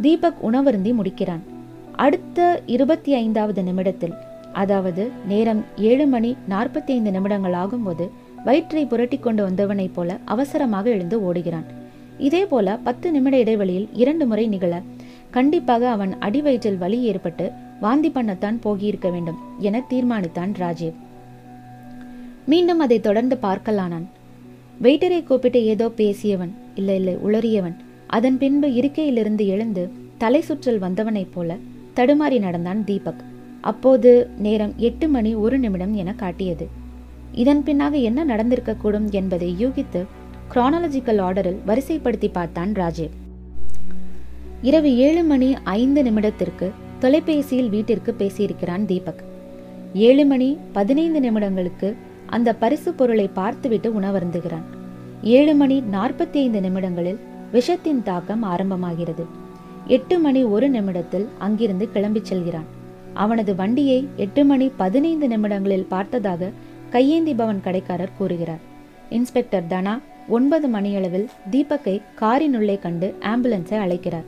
தீபக் 0.00 0.46
உணவருந்தி 0.46 0.92
முடிக்கிறான். 0.92 1.40
அடுத்த 1.96 2.62
இருபத்தி 2.66 3.14
ஐந்தாவது 3.14 3.62
நிமிடத்தில் 3.62 4.14
அதாவது 4.52 5.10
நேரம் 5.28 5.64
ஏழு 5.76 6.06
மணி 6.06 6.36
நாற்பத்தி 6.48 6.92
ஐந்து 6.96 7.10
நிமிடங்கள் 7.10 7.52
ஆகும்போது 7.52 8.08
வயிற்றை 8.44 8.84
புரட்டி 8.84 9.18
கொண்டு 9.18 9.48
வந்தவனைப் 9.48 9.94
போல 9.94 10.16
அவசரமாக 10.24 10.90
எழுந்து 10.90 11.32
ஓடுகிறான். 11.32 11.66
இதே 12.18 12.44
போல 12.44 12.76
பத்து 12.84 13.10
நிமிட 13.10 13.38
இடைவெளியில் 13.38 13.88
இரண்டு 13.92 14.26
முறை 14.26 14.46
நிகழ 14.46 14.82
கண்டிப்பாக 15.30 15.88
அவன் 15.88 16.16
அடிவயிற்றில் 16.18 16.78
வலி 16.78 17.02
ஏற்பட்டு 17.02 17.50
வாந்தி 17.80 18.08
பண்ணத்தான் 18.08 18.58
போகியிருக்க 18.64 19.10
வேண்டும் 19.10 19.36
என 19.58 19.82
தீர்மானித்தான் 19.90 20.54
ராஜீவ். 20.56 20.96
மீண்டும் 22.46 22.78
அதை 22.78 23.00
தொடர்ந்து 23.00 23.38
பார்க்கலானான். 23.42 24.06
வெயிட்டரை 24.82 25.24
கூப்பிட்டு 25.24 25.64
ஏதோ 25.64 25.88
பேசியவன் 25.96 26.54
இல்லை 26.74 26.94
இல்லை 26.94 27.16
உளறியவன் 27.26 27.76
அதன் 28.08 28.38
பின்பு 28.38 28.68
இருக்கையிலிருந்து 28.68 29.44
எழுந்து 29.46 29.82
தலை 30.18 30.40
சுற்றல் 30.48 30.78
வந்தவனைப் 30.78 31.32
போல 31.34 31.56
தடுமாறி 31.96 32.38
நடந்தான் 32.38 32.84
தீபக். 32.84 33.22
அப்போது 33.60 34.10
நேரம் 34.38 34.74
எட்டு 34.76 35.08
மணி 35.08 35.34
ஒரு 35.34 35.58
நிமிடம் 35.58 35.94
என 35.94 36.14
காட்டியது. 36.14 36.66
இதன் 37.32 37.62
பின்னாக 37.66 37.94
என்ன 38.02 38.24
நடந்திருக்கக்கூடும் 38.24 39.08
என்பதை 39.10 39.48
யூகித்து 39.64 40.00
குரானாலஜிக்கல் 40.54 41.20
ஆர்டரில் 41.20 41.62
வரிசைப்படுத்தி 41.66 42.28
பார்த்தான் 42.32 42.72
ராஜீவ் 42.72 43.14
இரவு 44.62 44.96
ஏழு 44.96 45.22
மணி 45.22 45.56
ஐந்து 45.64 46.02
நிமிடத்திற்கு 46.02 46.68
தொலைபேசியில் 46.98 47.68
வீட்டிற்கு 47.68 48.14
பேசியிருக்கிறான் 48.18 48.84
தீபக். 48.84 49.22
ஏழு 49.94 50.24
மணி 50.24 50.58
பதினைந்து 50.72 51.20
நிமிடங்களுக்கு 51.20 51.94
அந்த 52.26 52.54
பரிசு 52.54 52.92
பொருளை 52.92 53.26
பார்த்துவிட்டு 53.40 53.90
உணவருந்துகிறான். 54.00 54.66
ஏழு 55.22 55.54
மணி 55.54 55.76
நாற்பத்தி 55.92 56.38
ஐந்து 56.44 56.60
நிமிடங்களில் 56.60 57.20
விஷத்தின் 57.52 58.02
தாக்கம் 58.02 58.44
ஆரம்பமாகிறது. 58.44 59.24
எட்டு 59.86 60.18
மணி 60.18 60.44
ஒரு 60.44 60.68
நிமிடத்தில் 60.68 61.28
அங்கிருந்து 61.38 61.88
கிளம்பிச் 61.94 62.22
செல்கிறான். 62.22 62.64
அவனது 63.14 63.54
வண்டியை 63.54 64.08
எட்டு 64.16 64.44
மணி 64.44 64.70
பதினைந்து 64.76 65.28
நிமிடங்களில் 65.28 65.86
பார்த்ததாக 65.88 66.50
கையேந்தி 66.90 67.34
பவன் 67.34 67.60
கடைக்காரர் 67.60 68.16
கூறுகிறார். 68.18 68.58
இன்ஸ்பெக்டர் 69.10 69.64
தனா 69.68 69.98
ஒன்பது 70.28 70.68
மணியளவில் 70.68 71.28
தீபக்கை 71.50 72.02
காரினுள்ளே 72.20 72.78
கண்டு 72.78 73.14
ஆம்புலன்ஸை 73.20 73.78
அழைக்கிறார். 73.78 74.24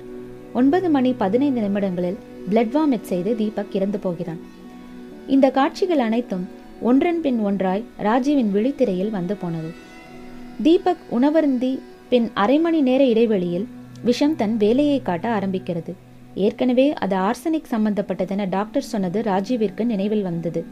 ஒன்பது 0.52 0.90
மணி 0.90 1.12
பதினைந்து 1.12 1.60
நிமிடங்களில் 1.60 2.16
பிளட் 2.50 2.76
வாமிட் 2.76 3.02
செய்து 3.02 3.36
தீபக் 3.36 3.76
இறந்து 3.76 3.98
போகிறான். 3.98 4.38
இந்த 5.26 5.50
காட்சிகள் 5.50 5.98
அனைத்தும் 5.98 6.48
ஒன்றன் 6.80 7.20
பின் 7.20 7.38
ஒன்றாய் 7.38 7.84
ராஜீவின் 7.98 8.52
விழித்திரையில் 8.54 9.10
வந்து 9.10 9.36
போனது. 9.36 9.70
தீபக் 10.62 11.02
உணவருந்தி 11.10 11.78
பின் 12.10 12.30
அரை 12.34 12.58
மணி 12.58 12.78
நேர 12.80 13.06
இடைவெளியில் 13.06 13.66
விஷம் 14.06 14.36
தன் 14.36 14.56
வேலையை 14.56 15.02
காட்ட 15.02 15.26
ஆரம்பிக்கிறது. 15.38 15.92
ஏற்கனவே 16.34 16.86
அது 16.92 17.16
ஆர்சனிக் 17.16 17.68
சம்பந்தப்பட்டதென 17.70 18.48
டாக்டர் 18.48 18.86
சொன்னது 18.92 19.20
ராஜீவிற்கு 19.20 19.84
நினைவில் 19.84 20.22
வந்தது. 20.22 20.64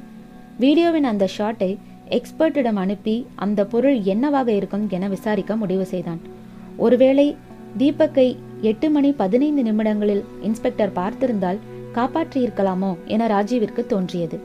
வீடியோவின் 0.58 1.04
அந்த 1.04 1.28
ஷாட்டை 1.36 1.70
எக்ஸ்பர்ட்டிடம் 2.10 2.80
அனுப்பி 2.84 3.26
அந்த 3.34 3.66
பொருள் 3.66 4.02
என்னவாக 4.02 4.48
இருக்கும் 4.52 4.88
என 4.88 5.08
விசாரிக்க 5.08 5.56
முடிவு 5.56 5.86
செய்தான். 5.86 6.20
ஒருவேளை 6.76 7.36
தீபக்கை 7.78 8.28
எட்டு 8.70 8.90
மணி 8.90 9.12
பதினைந்து 9.22 9.62
நிமிடங்களில் 9.62 10.24
இன்ஸ்பெக்டர் 10.42 10.96
பார்த்திருந்தால் 10.98 11.62
காப்பாற்றியிருக்கலாமோ 11.94 12.92
என 13.14 13.28
ராஜீவிற்கு 13.36 13.84
தோன்றியது. 13.86 14.38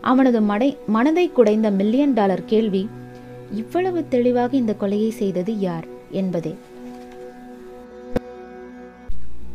அவனது 0.00 0.40
மடை 0.50 0.76
மனதை 0.86 1.28
குடைந்த 1.28 1.70
மில்லியன் 1.70 2.14
டாலர் 2.14 2.44
கேள்வி 2.44 2.84
இவ்வளவு 3.62 4.02
தெளிவாக 4.08 4.56
இந்த 4.56 4.74
கொலையை 4.80 5.10
செய்தது 5.22 5.54
யார்? 5.68 5.88
என்பதே. 6.12 6.56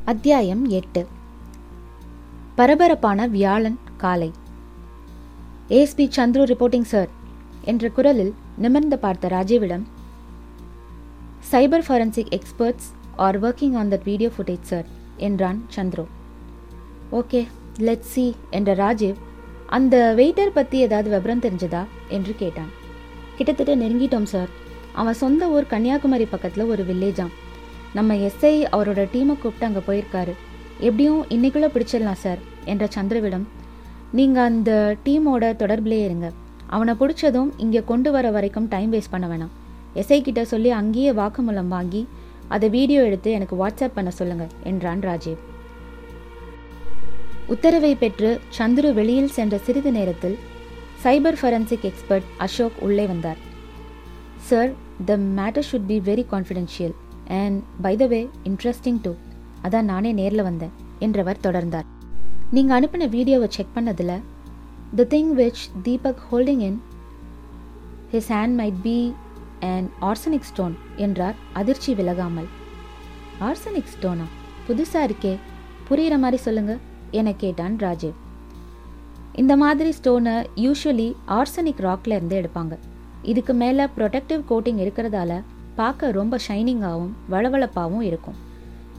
அத்தியாயம் 0.06 0.65
எட்டு. 0.65 1.08
பரபரப்பான 2.56 3.28
வியாழன் 3.28 3.80
காலை. 3.98 4.32
ஏஎஸ்பி 5.70 6.10
சந்துரு 6.15 6.54
ரிப்போர்ட்டிங் 6.54 6.89
சார் 6.93 7.08
என்ற 7.62 7.89
குரலில் 7.89 8.34
நிமிர்ந்து 8.58 9.00
பார்த்த 9.00 9.28
ராஜீவிடம் 9.28 9.84
cyber 11.52 11.84
forensic 11.88 12.38
experts 12.38 12.89
are 13.15 13.41
working 13.41 13.76
on 13.76 13.89
that 13.89 14.04
video 14.04 14.32
footage 14.38 14.62
sir 14.62 14.86
என்றான் 15.17 15.65
சந்துரு. 15.76 16.06
ஓகே 17.12 17.48
லெட் 17.80 18.02
சி 18.02 18.36
என்ற 18.50 18.74
ராஜீவ் 18.74 19.15
அந்த 19.67 20.13
வெயிட்டர் 20.17 20.54
பற்றி 20.54 20.78
ஏதாவது 20.78 21.10
விவரம் 21.10 21.41
தெரிஞ்சதா? 21.41 21.84
என்று 22.08 22.36
கேட்டான். 22.38 22.70
கிட்டத்தட்ட 23.36 23.76
நெருங்கிட்டோம் 23.76 24.24
சார் 24.24 24.65
அவன் 25.01 25.19
சொந்த 25.23 25.49
ஊர் 25.55 25.71
கன்னியாகுமரி 25.73 26.25
பக்கத்தில் 26.33 26.69
ஒரு 26.73 26.83
வில்லேஜாம் 26.89 27.33
நம்ம 27.97 28.15
எஸ்ஐ 28.27 28.53
அவரோட 28.75 29.01
டீமை 29.13 29.36
கூப்பிட்டு 29.41 29.67
அங்கே 29.67 29.81
போயிருக்காரு. 29.88 30.33
எப்படியும் 30.88 31.21
இன்னைக்குள்ளே 31.36 31.69
பிடிச்சிடலாம் 31.75 32.21
சார் 32.23 32.41
என்ற 32.71 32.86
சந்திரவிடம். 32.95 33.45
நீங்கள் 34.17 34.47
அந்த 34.49 34.71
டீமோட 35.05 35.45
தொடர்பிலே 35.62 35.99
இருங்க. 36.07 36.27
அவனை 36.75 36.93
பிடிச்சதும் 37.01 37.49
இங்கே 37.63 37.81
கொண்டு 37.91 38.10
வர 38.15 38.31
வரைக்கும் 38.36 38.69
டைம் 38.73 38.93
வேஸ்ட் 38.93 39.13
பண்ண 39.13 39.25
வேணாம். 39.33 39.53
எஸ்ஐ 40.01 40.19
கிட்ட 40.27 40.41
சொல்லி 40.53 40.69
அங்கேயே 40.79 41.12
வாக்குமூலம் 41.19 41.73
வாங்கி 41.75 42.01
அதை 42.55 42.67
வீடியோ 42.77 42.99
எடுத்து 43.10 43.29
எனக்கு 43.38 43.55
வாட்ஸ்அப் 43.62 43.95
பண்ண 43.97 44.12
சொல்லுங்க 44.19 44.45
என்றான் 44.71 45.03
ராஜீவ். 45.10 45.39
உத்தரவை 47.53 47.93
பெற்று 48.03 48.29
சந்துரு 48.57 48.89
வெளியில் 48.99 49.36
சென்ற 49.38 49.57
சிறிது 49.67 49.91
நேரத்தில் 49.97 50.38
சைபர் 51.03 51.39
ஃபரன்சிக் 51.41 51.88
எக்ஸ்பர்ட் 51.89 52.27
அசோக் 52.45 52.79
உள்ளே 52.88 53.05
வந்தார். 53.12 53.39
Sir 54.49 54.71
the 55.05 55.17
matter 55.17 55.67
should 55.69 55.88
be 55.91 55.97
very 56.10 56.25
confidential 56.31 56.95
and 57.39 57.57
by 57.81 57.95
the 57.95 58.05
way 58.05 58.29
interesting 58.43 58.99
too 59.01 59.12
அதான் 59.65 59.88
நானே 59.91 60.12
நேரில் 60.12 60.43
வந்தேன் 60.43 60.73
என்றவர் 60.99 61.43
தொடர்ந்தார். 61.43 61.88
நீங்கள் 62.51 62.75
அனுப்பின 62.77 63.07
வீடியோவை 63.15 63.47
செக் 63.55 63.73
பண்ணதில் 63.75 64.13
the 64.95 65.05
thing 65.13 65.31
which 65.39 65.63
Deepak 65.83 66.21
holding 66.31 66.63
in 66.69 66.79
his 68.13 68.29
hand 68.36 68.57
might 68.62 68.81
be 68.88 68.97
an 69.71 69.89
arsenic 70.01 70.47
stone 70.51 70.75
என்றார் 71.05 71.36
அதிர்ச்சி 71.53 71.93
விலகாமல். 71.93 72.49
ஆர்சனிக் 73.39 73.93
ஸ்டோனா 73.95 74.27
புதுசாக 74.67 75.07
இருக்கே 75.10 75.33
புரிகிற 75.89 76.17
மாதிரி 76.19 76.38
சொல்லுங்க 76.43 76.77
என 77.12 77.33
கேட்டான் 77.33 77.75
ராஜீவ். 77.86 78.15
இந்த 79.33 79.57
மாதிரி 79.57 79.93
ஸ்டோனை 79.99 80.36
யூஸ்வலி 80.65 81.10
ஆர்சனிக் 81.27 81.83
ராக்ல 81.88 82.15
இருந்து 82.19 82.36
எடுப்பாங்க. 82.41 82.75
இதுக்கு 83.31 83.53
மேலே 83.61 83.85
ப்ரொடெக்டிவ் 83.97 84.41
கோட்டிங் 84.49 84.81
இருக்கிறதால 84.83 85.31
பார்க்க 85.79 86.11
ரொம்ப 86.17 86.35
ஷைனிங்காகவும் 86.47 87.15
வளவளப்பாகவும் 87.33 88.05
இருக்கும். 88.09 88.37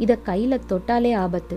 இதை 0.05 0.17
கையில் 0.29 0.65
தொட்டாலே 0.71 1.13
ஆபத்து. 1.25 1.57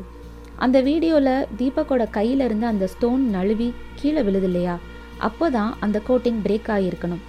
அந்த 0.65 0.77
வீடியோவில் 0.88 1.47
தீபக்கோட 1.60 2.03
கையிலிருந்து 2.17 2.65
அந்த 2.71 2.86
ஸ்டோன் 2.93 3.23
நழுவி 3.36 3.67
கீழே 3.99 4.21
விழுது 4.27 4.47
இல்லையா? 4.49 4.75
அப்போ 5.27 5.47
தான் 5.57 5.71
அந்த 5.86 5.97
கோட்டிங் 6.07 6.39
பிரேக் 6.45 6.69
ஆகியிருக்கணும். 6.75 7.23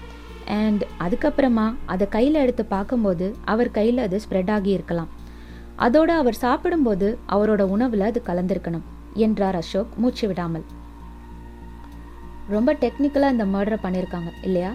அண்ட் 0.61 0.83
அதுக்கப்புறமா 1.05 1.67
அதை 1.95 2.07
கையில் 2.17 2.39
எடுத்து 2.45 2.65
பார்க்கும்போது 2.75 3.27
அவர் 3.53 3.71
கையில் 3.79 4.01
அது 4.07 4.17
ஸ்ப்ரெட் 4.25 4.53
ஆகி 4.57 4.71
இருக்கலாம். 4.79 5.11
அதோட 5.87 6.11
அவர் 6.23 6.41
சாப்பிடும்போது 6.45 7.09
அவரோட 7.35 7.63
உணவில் 7.75 8.07
அது 8.11 8.23
கலந்திருக்கணும் 8.27 8.87
என்றார் 9.27 9.59
அசோக் 9.63 9.93
மூச்சு 10.03 10.25
விடாமல். 10.29 10.65
ரொம்ப 12.55 12.71
டெக்னிக்கலாக 12.85 13.35
இந்த 13.37 13.47
மர்டரை 13.55 13.79
பண்ணியிருக்காங்க 13.85 14.33
இல்லையா? 14.49 14.73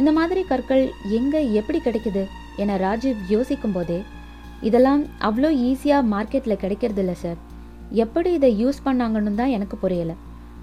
இந்த 0.00 0.10
மாதிரி 0.18 0.42
கற்கள் 0.50 0.84
எங்கே 1.18 1.40
எப்படி 1.60 1.78
கிடைக்குது 1.86 2.22
என 2.62 2.76
ராஜீவ் 2.84 3.18
யோசிக்கும் 3.34 3.76
போதே 3.76 3.98
இதெல்லாம் 4.68 5.02
அவ்வளோ 5.28 5.50
ஈஸியாக 5.68 6.08
மார்க்கெட்டில் 6.14 6.62
கிடைக்கிறது 6.62 7.02
இல்லை 7.02 7.16
சார் 7.24 7.38
எப்படி 8.04 8.30
இதை 8.38 8.50
யூஸ் 8.62 8.80
பண்ணாங்கன்னு 8.86 9.34
தான் 9.40 9.54
எனக்கு 9.56 9.76
புரியலை. 9.82 10.14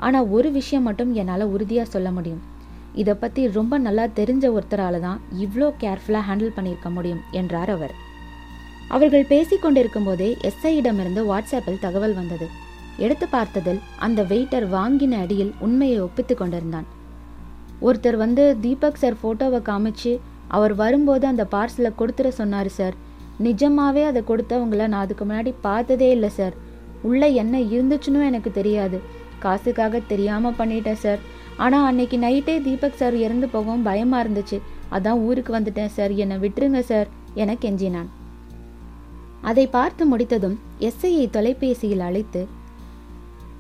ஆனால் 0.05 0.27
ஒரு 0.35 0.49
விஷயம் 0.57 0.85
மட்டும் 0.87 1.11
என்னால் 1.21 1.51
உறுதியாக 1.53 1.91
சொல்ல 1.93 2.09
முடியும். 2.17 2.41
இதை 3.01 3.13
பற்றி 3.21 3.41
ரொம்ப 3.57 3.77
நல்லா 3.85 4.05
தெரிஞ்ச 4.19 4.45
ஒருத்தரால 4.55 4.99
தான் 5.05 5.21
இவ்வளோ 5.45 5.67
கேர்ஃபுல்லாக 5.83 6.27
ஹேண்டில் 6.27 6.55
பண்ணியிருக்க 6.57 6.89
முடியும் 6.97 7.23
என்றார் 7.39 7.71
அவர். 7.75 7.93
அவர்கள் 8.95 9.29
பேசிக்கொண்டிருக்கும் 9.31 10.07
போதே 10.09 10.29
எஸ்ஐயிடமிருந்து 10.49 11.23
வாட்ஸ்அப்பில் 11.31 11.83
தகவல் 11.85 12.13
வந்தது. 12.13 12.47
எடுத்து 13.05 13.27
பார்த்ததில் 13.27 13.81
அந்த 14.07 14.23
வெயிட்டர் 14.23 14.67
வாங்கின 14.75 15.19
அடியில் 15.23 15.53
உண்மையை 15.67 15.97
ஒப்பித்து 15.99 16.35
கொண்டிருந்தான். 16.35 16.87
ஒருத்தர் 17.81 18.17
வந்து 18.17 18.43
தீபக் 18.61 19.01
சார் 19.01 19.17
ஃபோட்டோவை 19.21 19.59
காமிச்சு 19.69 20.19
அவர் 20.47 20.73
வரும்போது 20.75 21.27
அந்த 21.27 21.43
பார்சலை 21.51 21.91
கொடுத்துட 21.99 22.27
சொன்னார் 22.27 22.69
சார் 22.69 22.95
நிஜமாவே 23.45 24.03
அதை 24.05 24.21
கொடுத்தவங்கள 24.27 24.87
நான் 24.87 25.03
அதுக்கு 25.05 25.25
முன்னாடி 25.25 25.53
பார்த்ததே 25.61 26.09
இல்லை 26.09 26.29
சார் 26.29 26.55
உள்ளே 27.03 27.33
என்ன 27.33 27.55
இருந்துச்சுன்னு 27.59 28.29
எனக்கு 28.29 28.51
தெரியாது. 28.51 28.99
காசுக்காக 29.39 29.99
தெரியாமல் 30.11 30.57
பண்ணிட்டேன் 30.59 31.01
சார் 31.01 31.19
ஆனால் 31.57 31.87
அன்னைக்கு 31.89 32.17
நைட்டே 32.17 32.55
தீபக் 32.61 32.99
சார் 33.01 33.15
இறந்து 33.15 33.47
போகவும் 33.47 33.83
பயமாக 33.83 34.23
இருந்துச்சு. 34.23 34.57
அதான் 34.91 35.21
ஊருக்கு 35.27 35.51
வந்துட்டேன் 35.57 35.93
சார் 35.97 36.13
என்னை 36.23 36.37
விட்டுருங்க 36.37 36.79
சார் 36.79 37.07
என 37.33 37.53
கெஞ்சினான். 37.53 38.09
அதை 39.41 39.67
பார்த்து 39.67 40.03
முடித்ததும் 40.05 40.57
எஸ்ஐயை 40.79 41.29
தொலைபேசியில் 41.29 41.99
அழைத்து 41.99 42.47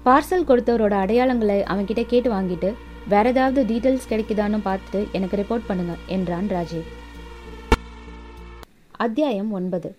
பார்சல் 0.05 0.47
கொடுத்தவரோட 0.49 0.95
அடையாளங்களை 1.03 1.59
அவன்கிட்ட 1.71 2.03
கேட்டு 2.05 2.29
வாங்கிட்டு 2.33 2.73
வேற 3.09 3.29
ஏதாவது 3.29 3.63
டீட்டெயில்ஸ் 3.73 4.07
கிடைக்குதான்னு 4.09 4.59
பார்த்துட்டு 4.65 5.11
எனக்கு 5.11 5.37
ரிப்போர்ட் 5.37 5.67
பண்ணுங்க 5.67 5.95
என்றான் 6.05 6.47
ராஜீவ் 6.47 6.83
அத்தியாயம் 8.91 9.51
ஒன்பது. 9.51 9.95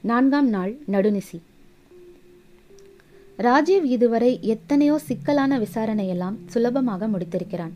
நான்காம் 0.00 0.48
நாள் 0.48 0.76
நடுநிசி. 0.92 1.38
ராஜீவ் 3.36 3.84
இதுவரை 3.84 4.38
எத்தனையோ 4.42 4.98
சிக்கலான 4.98 5.58
விசாரணையெல்லாம் 5.58 6.36
சுலபமாக 6.46 7.08
முடித்திருக்கிறான். 7.08 7.70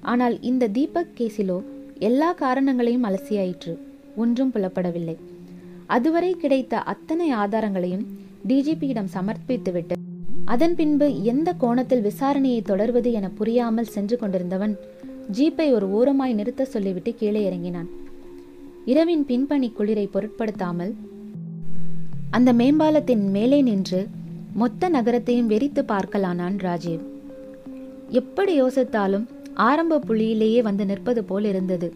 ஆனால் 0.00 0.40
இந்த 0.40 0.68
தீபக் 0.68 1.14
கேஸிலோ 1.18 1.62
எல்லா 1.98 2.32
காரணங்களையும் 2.32 3.04
அலசியாயிற்று. 3.04 3.76
ஒன்றும் 4.16 4.52
புலப்படவில்லை. 4.52 5.16
அதுவரை 5.86 6.34
கிடைத்த 6.34 6.78
அத்தனை 6.78 7.34
ஆதாரங்களையும் 7.34 8.06
டிஜிபியிடம் 8.48 9.12
சமர்ப்பித்துவிட்டு 9.14 10.01
அதன் 10.44 10.74
பின்பு 10.74 11.22
எந்த 11.22 11.52
கோணத்தில் 11.52 12.04
விசாரணையை 12.04 12.62
தொடர்வது 12.62 13.12
என 13.12 13.28
புரியாமல் 13.28 13.84
சென்று 13.84 14.18
கொண்டிருந்தவன் 14.18 14.78
ஜீப்பை 15.32 15.72
ஒரு 15.72 15.90
ஓரமாய் 15.90 16.32
நிறுத்த 16.32 16.64
சொல்லிவிட்டு 16.64 17.14
கீழே 17.14 17.44
இறங்கினான். 17.44 17.88
இரவின் 18.84 19.24
பின்பணி 19.28 19.72
குளிரை 19.78 20.08
பொருட்படுத்தாமல் 20.10 20.94
அந்த 22.30 22.52
மேம்பாலத்தின் 22.52 23.30
மேலே 23.30 23.62
நின்று 23.62 24.08
மொத்த 24.52 24.88
நகரத்தையும் 24.88 25.50
வெறித்து 25.50 25.82
பார்க்கலானான் 25.82 26.58
ராஜீவ். 26.58 27.00
எப்படி 28.08 28.62
யோசித்தாலும் 28.62 29.26
ஆரம்ப 29.54 30.00
புள்ளியிலேயே 30.08 30.62
வந்து 30.62 30.86
நிற்பது 30.86 31.24
போல் 31.24 31.44
இருந்தது. 31.44 31.94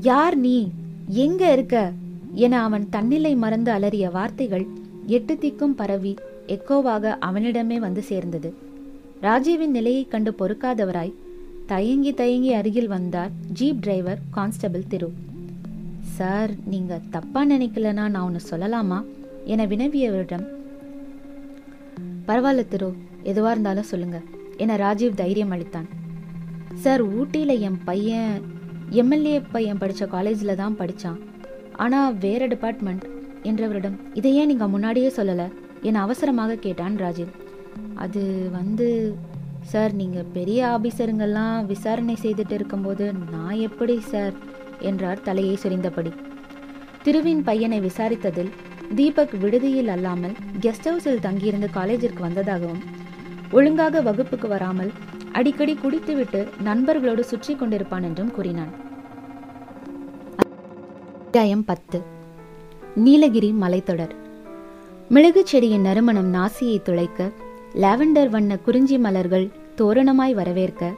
யார் 0.00 0.36
நீ? 0.36 0.68
எங்க 1.08 1.52
இருக்க? 1.52 1.92
என 2.34 2.62
அவன் 2.62 2.88
தன்னிலை 2.90 3.34
மறந்து 3.34 3.70
அலறிய 3.70 4.10
வார்த்தைகள் 4.10 4.66
எட்டு 5.06 5.34
திக்கும் 5.34 5.74
பரவி 5.76 6.16
எக்கோவாக 6.50 7.16
அவனிடமே 7.20 7.78
வந்து 7.78 8.02
சேர்ந்தது. 8.02 8.54
ராஜீவின் 9.20 9.70
நிலையைக் 9.70 10.10
கண்டு 10.10 10.30
பொறுக்காதவராய் 10.38 11.12
தயங்கி 11.66 12.12
தயங்கி 12.12 12.52
அருகில் 12.52 12.88
வந்தார் 12.88 13.30
jeep 13.58 13.80
driver 13.80 14.18
constable 14.30 14.86
Thiru. 14.88 15.12
Sir 16.16 16.50
நீங்க 16.64 17.00
தப்பா 17.10 17.46
நினைக்கலனா 17.46 17.92
நான் 17.92 18.20
ஒன்று 18.20 18.40
சொல்லலாமா? 18.50 18.98
என 19.44 19.66
வினவியவரிடம் 19.66 20.46
பரவாயில்ல 22.28 22.68
திரு 22.68 22.88
எதுவாக 23.22 23.52
இருந்தாலும் 23.52 23.90
சொல்லுங்க 23.92 24.18
என 24.56 24.76
ராஜீவ் 24.76 25.14
தைரியம் 25.14 25.52
அளித்தான். 25.52 25.88
சார் 26.74 27.02
ஊட்டியில் 27.02 27.60
என் 27.60 27.78
பையன் 27.84 28.36
எம்எல்ஏ 28.90 29.40
பையன் 29.40 29.78
படித்த 29.78 30.06
காலேஜில் 30.06 30.54
தான் 30.54 30.76
படித்தான் 30.78 31.18
ஆனால் 31.76 32.14
வேற 32.14 32.46
டிபார்ட்மெண்ட் 32.46 33.04
என்றவரிடம் 33.42 33.98
இதை 34.14 34.34
ஏன் 34.34 34.46
நீங்கள் 34.46 34.68
முன்னாடியே 34.68 35.08
சொல்லலை. 35.16 35.48
என 35.82 36.00
அவசரமாக 36.00 36.54
கேட்டான் 36.54 36.96
ராஜீவ். 36.96 37.28
அது 37.94 38.48
வந்து 38.52 39.16
சார் 39.62 39.92
நீங்கள் 39.92 40.30
பெரிய 40.32 40.66
ஆபீசருங்கெல்லாம் 40.66 41.66
விசாரணை 41.66 42.16
செய்துட்டு 42.22 42.50
இருக்கும்போது 42.50 43.12
நான் 43.12 43.58
எப்படி 43.58 44.00
சார்? 44.00 44.34
என்றார் 44.80 45.22
தலையை 45.22 45.58
சுரிந்தபடி. 45.62 46.12
திருவின் 47.02 47.42
பையனை 47.42 47.80
விசாரித்ததில் 47.80 48.50
தீபக் 48.94 49.34
விடுதியில் 49.38 49.88
அல்லாமல் 49.88 50.34
கெஸ்ட் 50.60 50.88
ஹவுஸில் 50.90 51.20
தங்கியிருந்து 51.20 51.68
காலேஜிற்கு 51.74 52.20
வந்ததாகவும் 52.20 52.82
ஒழுங்காக 53.52 54.00
வகுப்புக்கு 54.00 54.48
வராமல் 54.48 54.90
அடிக்கடி 55.32 55.74
குடித்துவிட்டு 55.74 56.48
நண்பர்களோடு 56.64 57.20
சுற்றி 57.20 57.54
கொண்டிருப்பான் 57.54 58.02
என்றும் 58.02 58.32
கூறினான். 58.32 58.72
அத்தியாயம் 60.36 61.64
பத்து. 61.64 62.00
நீலகிரி 62.94 63.52
மலைத்தொடர். 63.52 64.14
மிளகு 65.14 65.42
செடியின் 65.44 65.80
நறுமணம் 65.80 66.28
நாசியை 66.34 66.82
துளைக்க 66.82 67.20
லாவெண்டர் 67.74 68.28
வண்ண 68.28 68.58
குறிஞ்சி 68.58 68.98
மலர்கள் 68.98 69.46
தோரணமாய் 69.76 70.34
வரவேற்க 70.34 70.90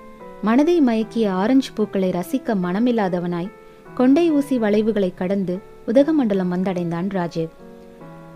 மனதை 0.42 0.74
மயக்கிய 0.80 1.28
ஆரஞ்சு 1.28 1.70
பூக்களை 1.74 2.10
ரசிக்க 2.10 2.56
மனமில்லாதவனாய் 2.64 3.48
கொண்டை 3.94 4.30
ஊசி 4.30 4.58
வளைவுகளை 4.58 5.10
கடந்து 5.14 5.58
உதகமண்டலம் 5.86 6.52
வந்தடைந்தான் 6.52 7.08
ராஜீவ். 7.08 7.50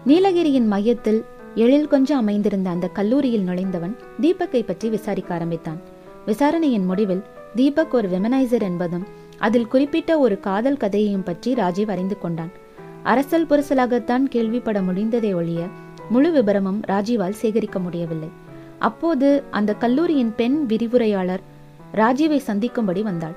நீலகிரியின் 0.07 0.67
மையத்தில் 0.67 1.25
எழில் 1.55 1.89
கொஞ்சம் 1.89 2.19
அமைந்திருந்த 2.19 2.71
அந்த 2.71 2.89
கல்லூரியில் 2.89 3.47
நுழைந்தவன் 3.47 3.97
தீபக்கை 4.21 4.63
பற்றி 4.67 4.89
விசாரிக்க 4.89 5.35
ஆரம்பித்தான். 5.35 5.81
விசாரணையின் 6.27 6.85
முடிவில் 6.85 7.25
தீபக் 7.55 7.95
ஒரு 7.95 8.09
வெமனைசர் 8.09 8.63
என்பதும் 8.63 9.07
அதில் 9.39 9.69
குறிப்பிட்ட 9.69 10.19
ஒரு 10.19 10.39
காதல் 10.41 10.77
கதையையும் 10.77 11.23
பற்றி 11.23 11.55
ராஜீவ் 11.55 11.91
அறிந்து 11.91 12.19
கொண்டான். 12.19 12.55
அரசல் 13.13 13.47
புரசலாகத்தான் 13.47 14.25
கேள்விப்பட 14.35 14.79
முடிந்ததே 14.83 15.31
ஒழிய 15.35 15.61
முழு 16.09 16.31
விபரமும் 16.33 16.81
ராஜீவால் 16.87 17.41
சேகரிக்க 17.41 17.79
முடியவில்லை. 17.79 18.31
அப்போது 18.79 19.29
அந்த 19.51 19.71
கல்லூரியின் 19.75 20.33
பெண் 20.35 20.57
விரிவுரையாளர் 20.67 21.43
ராஜீவை 21.95 22.39
சந்திக்கும்படி 22.49 23.03
வந்தாள். 23.03 23.37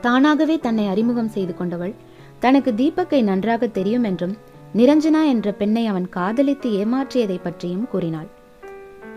தானாகவே 0.00 0.56
தன்னை 0.58 0.86
அறிமுகம் 0.86 1.32
செய்து 1.36 1.54
கொண்டவள் 1.54 1.94
தனக்கு 2.38 2.70
தீபக்கை 2.72 3.20
நன்றாக 3.22 3.66
தெரியும் 3.78 4.04
என்றும் 4.04 4.34
நிரஞ்சனா 4.76 5.22
என்ற 5.24 5.48
பெண்ணை 5.52 5.84
அவன் 5.86 6.08
காதலித்து 6.08 6.70
ஏமாற்றியதை 6.82 7.38
பற்றியும் 7.42 7.86
கூறினாள். 7.88 8.28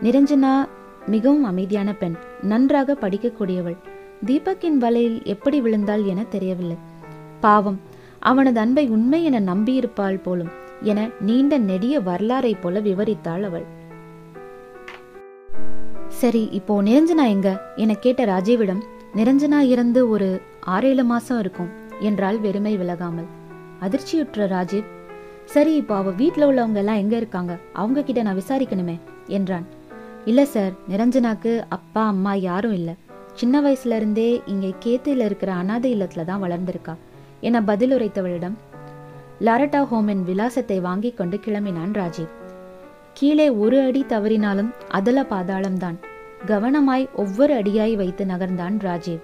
நிரஞ்சனா 0.04 0.54
மிகவும் 1.08 1.44
அமைதியான 1.44 1.90
பெண் 1.94 2.16
நன்றாக 2.52 2.98
படிக்கக்கூடியவள். 3.02 3.78
தீபக்கின் 4.26 4.80
வலையில் 4.84 5.20
எப்படி 5.34 5.60
விழுந்தாள் 5.62 6.04
என 6.06 6.22
தெரியவில்லை. 6.36 6.78
பாவம் 7.40 7.80
அவனது 8.22 8.60
அன்பை 8.60 8.88
உண்மை 8.88 9.24
என 9.24 9.40
நம்பியிருப்பாள் 9.40 10.18
போலும் 10.22 10.52
என 10.82 11.10
நீண்ட 11.20 11.58
நெடிய 11.58 12.00
வரலாறை 12.00 12.54
போல 12.62 12.80
விவரித்தாள் 12.80 13.44
அவள். 13.44 13.66
சரி 16.08 16.50
இப்போ 16.52 16.82
நிரஞ்சனா 16.82 17.28
எங்க? 17.28 17.74
என 17.76 17.94
கேட்ட 17.94 18.26
ராஜீவிடம் 18.26 18.82
நிரஞ்சனா 19.16 19.60
இறந்து 19.62 20.10
ஒரு 20.10 20.42
ஆறேழு 20.66 21.04
மாசம் 21.04 21.40
இருக்கும் 21.40 21.70
என்றால் 22.00 22.40
வெறுமை 22.40 22.78
விலகாமல். 22.78 23.30
அதிர்ச்சியுற்ற 23.80 24.48
ராஜீவ் 24.48 24.90
சரி 25.46 25.76
இப்போ 25.76 25.96
அவ 25.96 26.10
வீட்டில் 26.12 26.44
உள்ளவங்க 26.44 26.78
எல்லாம் 26.78 26.96
எங்க 26.96 27.16
இருக்காங்க? 27.16 27.60
அவங்க 27.74 28.04
கிட்ட 28.04 28.22
நான் 28.22 28.40
விசாரிக்கணுமே 28.40 29.00
என்றான். 29.28 29.66
இல்ல 30.26 30.46
சார் 30.46 30.74
நிரஞ்சனாக்கு 30.90 31.64
அப்பா 31.70 32.08
அம்மா 32.08 32.34
யாரும் 32.34 32.74
இல்ல. 32.74 32.96
சின்ன 33.34 33.62
வயசுல 33.62 33.96
இருந்தே 33.96 34.42
இங்கே 34.46 34.74
கேத்தில 34.86 35.26
இருக்கிற 35.26 35.54
அனாதை 35.54 35.96
இல்லத்துல 35.96 36.26
தான் 36.26 36.44
வளர்ந்திருக்கா. 36.44 36.96
என 37.42 37.64
பதில் 37.64 37.92
உரைத்தவளிடம் 37.92 38.56
லாரட்டா 39.40 39.80
ஹோமின் 39.92 40.24
விலாசத்தை 40.24 40.80
வாங்கிக் 40.80 41.18
கொண்டு 41.18 41.38
கிளம்பினான் 41.38 41.94
ராஜீவ். 41.94 42.32
கீழே 43.14 43.50
ஒரு 43.50 43.82
அடி 43.82 44.06
தவறினாலும் 44.10 44.70
அதல 44.90 45.22
பாதாளம்தான். 45.22 45.98
கவனமாய் 46.46 47.08
ஒவ்வொரு 47.16 47.54
அடியாய் 47.54 47.96
வைத்து 47.96 48.26
நகர்ந்தான் 48.26 48.80
ராஜீவ். 48.80 49.20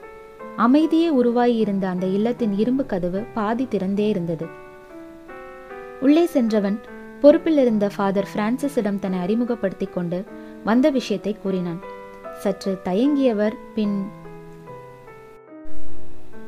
அமைதியே 0.55 1.09
உருவாகியிருந்த 1.15 1.83
அந்த 1.83 2.05
இல்லத்தின் 2.05 2.57
இரும்பு 2.57 2.85
கதவு 2.85 3.23
பாதி 3.33 3.67
திறந்தே 3.71 4.07
இருந்தது. 4.07 4.45
உள்ளே 6.01 6.25
சென்றவன் 6.25 6.79
பொறுப்பில் 7.21 7.57
இருந்த 7.57 7.89
ஃபாதர் 7.95 8.27
பிரான்சிஸிடம் 8.35 8.99
தன்னை 8.99 9.19
அறிமுகப்படுத்திக் 9.19 9.93
கொண்டு 9.93 10.25
வந்த 10.63 10.89
விஷயத்தை 10.89 11.37
கூறினான். 11.43 11.79
சற்று 12.39 12.79
தயங்கியவர் 12.85 13.55
பின் 13.75 14.07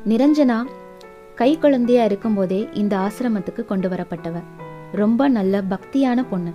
நிரஞ்சனா 0.09 0.65
கை 1.39 1.57
குழந்தையா 1.57 2.03
இருக்கும்போதே 2.03 2.69
இந்த 2.73 2.97
ஆசிரமத்துக்கு 2.97 3.65
கொண்டு 3.65 3.89
வரப்பட்டவ 3.89 4.43
ரொம்ப 4.91 5.27
நல்ல 5.27 5.61
பக்தியான 5.69 6.25
பொண்ணு. 6.29 6.51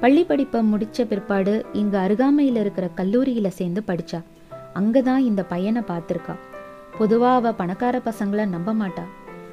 பள்ளி 0.00 0.24
படிப்பை 0.24 0.60
முடிச்ச 0.72 1.02
பிற்பாடு 1.02 1.66
இங்க 1.72 1.98
அருகாமையில் 1.98 2.56
இருக்கிற 2.56 2.90
கல்லூரியில 2.96 3.48
சேர்ந்து 3.48 3.82
படிச்சா. 3.86 4.22
அங்கதான் 4.74 5.16
இந்த 5.16 5.44
பையனை 5.44 5.82
பார்த்திருக்கா. 5.82 6.34
பொதுவா 6.98 7.34
அவ 7.34 7.52
பணக்கார 7.52 8.00
பசங்களை 8.04 8.46
நம்ப 8.46 8.72
மாட்டா. 8.72 9.04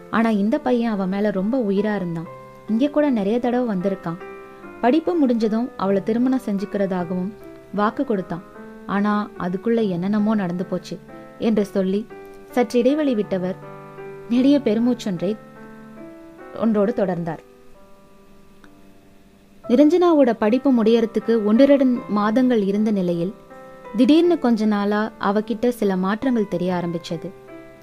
ஆனா 0.09 0.29
இந்த 0.29 0.59
பையன் 0.59 0.91
அவ 0.91 1.05
மேல 1.05 1.31
ரொம்ப 1.31 1.57
உயிரா 1.69 1.95
இருந்தான். 1.95 2.27
இங்க 2.67 2.87
கூட 2.87 3.09
நிறைய 3.09 3.39
தடவை 3.39 3.75
வந்திருக்கான். 3.75 4.19
படிப்பு 4.81 5.13
முடிஞ்சதும் 5.13 5.69
அவளை 5.77 6.03
திருமணம் 6.03 6.45
செஞ்சுக்கிறதாகவும் 6.45 7.31
வாக்கு 7.73 8.05
கொடுத்தான். 8.05 8.43
ஆனா 8.85 9.29
அதுக்குள்ள 9.39 9.87
என்னென்னமோ 9.89 10.35
நடந்து 10.35 10.65
போச்சு 10.65 10.97
என்று 11.39 11.65
சொல்லி 11.65 12.05
சற்று 12.49 12.79
இடைவெளி 12.79 13.15
விட்டவர் 13.15 13.73
நெடிய 14.29 14.59
பெருமூச்சொன்றை 14.59 15.37
ஒன்றோடு 16.59 16.93
தொடர்ந்தார். 16.97 17.41
நிரஞ்சனாவோட 19.69 20.33
படிப்பு 20.33 20.83
முடியறதுக்கு 20.83 21.43
ஒன்றிரண்டு 21.43 21.85
மாதங்கள் 22.09 22.63
இருந்த 22.63 22.91
நிலையில் 22.91 23.33
திடீர்னு 23.95 24.39
கொஞ்ச 24.39 24.65
நாளா 24.65 25.11
அவகிட்ட 25.19 25.67
சில 25.69 25.95
மாற்றங்கள் 25.95 26.47
தெரிய 26.47 26.73
ஆரம்பிச்சது. 26.73 27.29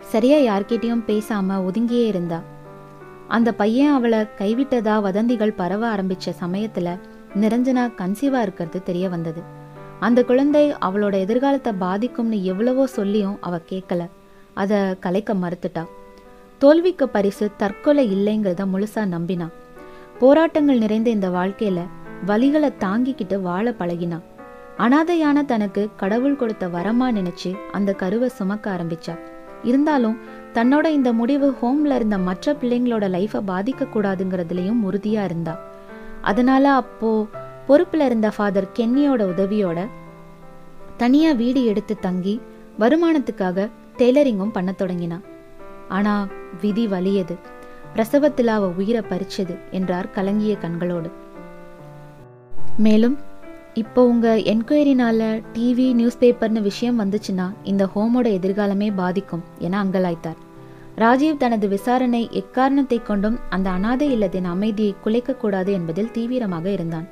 சரியா 0.00 0.38
யார்கிட்டயும் 0.38 1.06
பேசாம 1.06 1.58
ஒதுங்கியே 1.68 2.06
இருந்தா. 2.06 2.42
அந்த 3.28 3.52
பையன் 3.52 3.94
அவளை 3.94 4.20
கைவிட்டதா 4.38 5.00
வதந்திகள் 5.00 5.52
பரவ 5.52 5.96
ஆரம்பிச்ச 5.96 6.34
சமயத்துல 6.40 6.98
நிரஞ்சனா 7.40 7.84
கன்சீவா 8.00 8.40
இருக்கிறது 8.42 8.82
தெரிய 8.82 9.08
வந்தது. 9.08 9.42
அந்த 10.00 10.24
குழந்தை 10.24 10.72
அவளோட 10.72 11.14
எதிர்காலத்தை 11.18 11.72
பாதிக்கும்னு 11.80 12.42
எவ்வளவோ 12.42 12.86
சொல்லியும் 12.86 13.38
அவ 13.40 13.60
கேட்கல 13.68 14.08
அத 14.54 14.96
கலைக்க 15.00 15.34
மறுத்துட்டா. 15.34 15.84
தோல்விக்கு 16.62 17.08
பரிசு 17.08 17.50
தற்கொலை 17.56 18.04
இல்லைங்கிறத 18.16 18.62
முழுசா 18.72 19.02
நம்பினான் 19.04 19.52
போராட்டங்கள் 20.18 20.78
நிறைந்த 20.78 21.10
இந்த 21.10 21.28
வாழ்க்கையில 21.28 21.80
வலிகளை 22.26 22.70
தாங்கிக்கிட்டு 22.80 23.40
வாழ 23.40 23.70
பழகினான் 23.70 24.22
அனாதையான 24.78 25.44
தனக்கு 25.44 25.88
கடவுள் 25.96 26.36
கொடுத்த 26.36 26.68
வரமா 26.68 27.08
நினைச்சு 27.18 27.50
அந்த 27.72 27.92
கருவை 27.92 28.28
சுமக்க 28.28 28.70
ஆரம்பிச்சா. 28.70 29.14
இருந்தாலும் 29.62 30.16
தன்னோட 30.54 30.86
இந்த 30.86 31.12
முடிவு 31.12 31.54
ஹோம்ல 31.62 31.94
இருந்த 31.94 32.18
மற்ற 32.18 32.52
பிள்ளைங்களோட 32.52 33.08
லைஃபை 33.16 33.40
பாதிக்க 33.46 33.88
கூடாதுங்கிறதுலயும் 33.94 34.80
உறுதியா 34.84 35.24
இருந்தா. 35.24 35.60
அதனால 36.22 36.72
அப்போ 36.72 37.26
பொறுப்புல 37.68 38.04
இருந்த 38.04 38.30
ஃபாதர் 38.30 38.72
கென்னியோட 38.78 39.22
உதவியோட 39.32 39.88
தனியா 40.96 41.32
வீடு 41.32 41.64
எடுத்து 41.64 41.98
தங்கி 41.98 42.40
வருமானத்துக்காக 42.78 43.68
டெய்லரிங்கும் 43.98 44.56
பண்ண 44.56 44.72
தொடங்கினான் 44.72 45.24
ஆனா 45.96 46.14
விதி 46.60 46.84
வலியது. 46.86 47.34
பிரசவத்தில் 47.94 48.50
அவ 48.56 48.68
உயிரை 48.80 49.02
பறிச்சது 49.10 49.54
என்றார் 49.70 50.12
கலங்கிய 50.14 50.54
கண்களோடு. 50.64 51.10
மேலும் 52.76 53.16
இப்போ 53.80 54.00
உங்க 54.04 54.28
என்கொயரினால 54.52 55.20
டிவி 55.54 55.86
நியூஸ் 55.98 56.18
பேப்பர்னு 56.20 56.60
விஷயம் 56.62 56.98
வந்துச்சுன்னா 57.00 57.46
இந்த 57.70 57.82
ஹோமோட 57.94 58.26
எதிர்காலமே 58.38 58.88
பாதிக்கும் 58.96 59.44
என 59.58 59.76
அங்கலாய்த்தார். 59.84 60.40
ராஜீவ் 60.96 61.40
தனது 61.42 61.66
விசாரணை 61.68 62.22
எக்காரணத்தை 62.40 62.98
கொண்டும் 63.02 63.38
அந்த 63.48 63.68
அனாதை 63.70 64.08
இல்லத்தின் 64.12 64.48
அமைதியை 64.54 64.94
குலைக்கக்கூடாது 65.04 65.70
என்பதில் 65.78 66.10
தீவிரமாக 66.10 66.66
இருந்தான். 66.70 67.06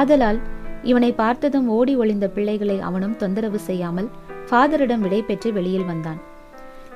ஆதலால் 0.00 0.40
இவனை 0.82 1.10
பார்த்ததும் 1.12 1.68
ஓடி 1.68 1.94
ஒளிந்த 1.96 2.26
பிள்ளைகளை 2.28 2.76
அவனும் 2.80 3.16
தொந்தரவு 3.16 3.60
செய்யாமல் 3.68 4.08
ஃபாதரிடம் 4.48 5.04
விடை 5.06 5.20
பெற்று 5.22 5.50
வெளியில் 5.52 5.90
வந்தான். 5.92 6.20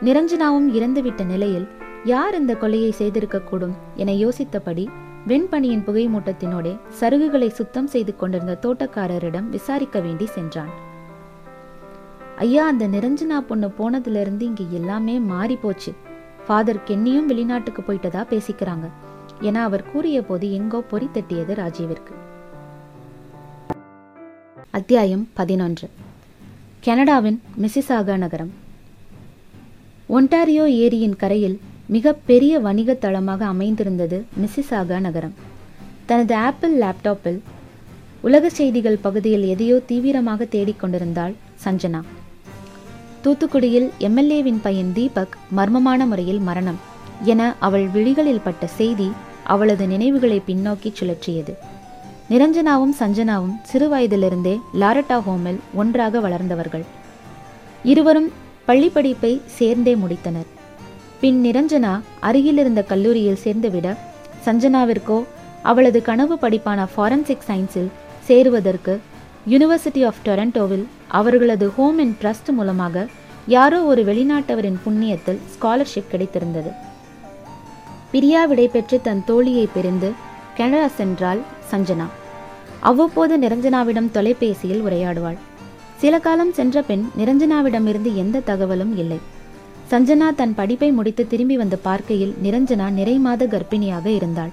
நிரஞ்சனாவும் 0.03 0.69
இறந்துவிட்ட 0.79 1.25
நிலையில் 1.25 1.69
யார் 2.05 2.35
இந்த 2.35 2.53
கொலையை 2.55 2.91
செய்திருக்கக்கூடும் 2.99 3.73
என 3.95 4.13
யோசித்தபடி 4.13 4.89
வெண்பனியின் 5.27 5.83
புகை 5.83 6.09
மூட்டத்தினோடே 6.09 6.79
சருகுகளை 7.01 7.49
சுத்தம் 7.49 7.87
செய்து 7.87 8.17
கொண்டிருந்த 8.17 8.59
தோட்டக்காரரிடம் 8.63 9.49
விசாரிக்க 9.49 10.01
வேண்டி 10.01 10.27
சென்றான். 10.27 10.71
ஐயா 12.37 12.67
அந்த 12.67 12.89
நிரஞ்சனா 12.89 13.39
பொண்ணு 13.41 13.71
போனதுல 13.79 14.21
இருந்து 14.21 14.45
இங்க 14.45 14.65
எல்லாமே 14.71 15.19
மாறி 15.19 15.57
போச்சு 15.57 15.93
ஃபாதர் 16.47 16.83
கென்னியும் 16.87 17.27
வெளிநாட்டுக்கு 17.27 17.83
போயிட்டதா 17.83 18.25
பேசிக்கிறாங்க 18.33 18.89
என 19.41 19.63
அவர் 19.63 19.91
கூறிய 19.93 20.23
போது 20.23 20.53
எங்கோ 20.53 20.81
பொறி 20.81 21.09
தட்டியது 21.13 21.55
ராஜீவிற்கு. 21.55 22.15
அத்தியாயம் 24.71 25.29
பதினொன்று. 25.35 25.91
கனடாவின் 26.81 27.43
மிசிசாகா 27.63 28.17
நகரம். 28.17 28.67
ஒன்டாரியோ 30.15 30.65
ஏரியின் 30.83 31.17
கரையில் 31.17 31.61
மிக 31.87 32.13
பெரிய 32.13 32.59
வணிக 32.59 32.95
தளமாக 32.95 33.47
அமைந்திருந்தது 33.47 34.25
மிசிசாகா 34.43 35.01
நகரம். 35.01 35.35
தனது 36.07 36.35
ஆப்பிள் 36.35 36.81
லேப்டாப்பில் 36.81 37.41
உலக 38.21 38.49
செய்திகள் 38.49 38.97
பகுதியில் 38.97 39.45
எதையோ 39.47 39.79
தீவிரமாக 39.87 40.45
தேடிக்கொண்டிருந்தாள் 40.45 41.35
சஞ்சனா. 41.65 42.01
தூத்துக்குடியில் 43.25 43.91
எம்எல்ஏவின் 43.99 44.61
பையன் 44.63 44.93
தீபக் 44.93 45.37
மர்மமான 45.57 46.07
முறையில் 46.07 46.39
மரணம் 46.39 46.81
என 47.25 47.55
அவள் 47.59 47.87
விழிகளில் 47.87 48.45
பட்ட 48.45 48.67
செய்தி 48.67 49.13
அவளது 49.45 49.87
நினைவுகளை 49.87 50.43
பின்னோக்கி 50.47 50.93
சுழற்றியது. 51.01 51.55
நிரஞ்சனாவும் 52.31 52.97
சஞ்சனாவும் 52.99 53.57
சிறுவயதிலிருந்தே 53.73 54.61
லாரட்டா 54.75 55.21
ஹோமில் 55.29 55.61
ஒன்றாக 55.75 56.21
வளர்ந்தவர்கள். 56.21 56.85
இருவரும் 57.83 58.33
பள்ளி 58.69 58.89
படிப்பை 58.89 59.31
சேர்ந்தே 59.47 59.95
முடித்தனர். 59.95 60.49
பின் 61.21 61.39
நிரஞ்சனா 61.45 62.01
அருகிலிருந்த 62.21 62.83
கல்லூரியில் 62.83 63.41
சேர்ந்துவிட 63.45 63.97
சஞ்சனாவிற்கோ 64.45 65.25
அவளது 65.63 66.03
கனவு 66.03 66.35
படிப்பான 66.35 66.87
ஃபாரன்சிக் 66.97 67.47
சயின்ஸில் 67.49 67.89
சேருவதற்கு 68.29 68.99
யூனிவர்சிட்டி 69.49 70.03
ஆஃப் 70.07 70.21
டொரண்டோவில் 70.25 70.85
அவர்களது 71.09 71.75
ஹோம் 71.77 71.99
அண்ட் 71.99 72.19
ட்ரஸ்ட் 72.23 72.53
மூலமாக 72.53 73.07
யாரோ 73.47 73.81
ஒரு 73.83 74.05
வெளிநாட்டவரின் 74.05 74.79
புண்ணியத்தில் 74.87 75.43
ஸ்காலர்ஷிப் 75.55 76.13
கிடைத்திருந்தது. 76.13 76.71
பிரியா 78.13 78.47
விடைபெற்று 78.47 79.01
தன் 79.03 79.25
தோழியை 79.27 79.69
பிரிந்து 79.75 80.13
கனடா 80.57 80.91
சென்றாள் 80.99 81.43
சஞ்சனா. 81.71 82.09
அவ்வப்போது 82.81 83.39
நிரஞ்சனாவிடம் 83.39 84.11
தொலைபேசியில் 84.11 84.83
உரையாடுவாள். 84.83 85.39
சில 86.01 86.15
காலம் 86.27 86.53
சென்ற 86.59 86.83
பின் 86.89 87.05
நிரஞ்சனாவிடமிருந்து 87.19 88.11
எந்த 88.23 88.43
தகவலும் 88.51 88.93
இல்லை. 89.03 89.19
சஞ்சனா 89.91 90.29
தன் 90.41 90.55
படிப்பை 90.59 90.89
முடித்து 90.99 91.23
திரும்பி 91.27 91.57
வந்து 91.63 91.77
பார்க்கையில் 91.87 92.35
நிரஞ்சனா 92.45 92.87
நிறைமாத 92.99 93.49
கர்ப்பிணியாக 93.55 94.07
இருந்தாள். 94.19 94.53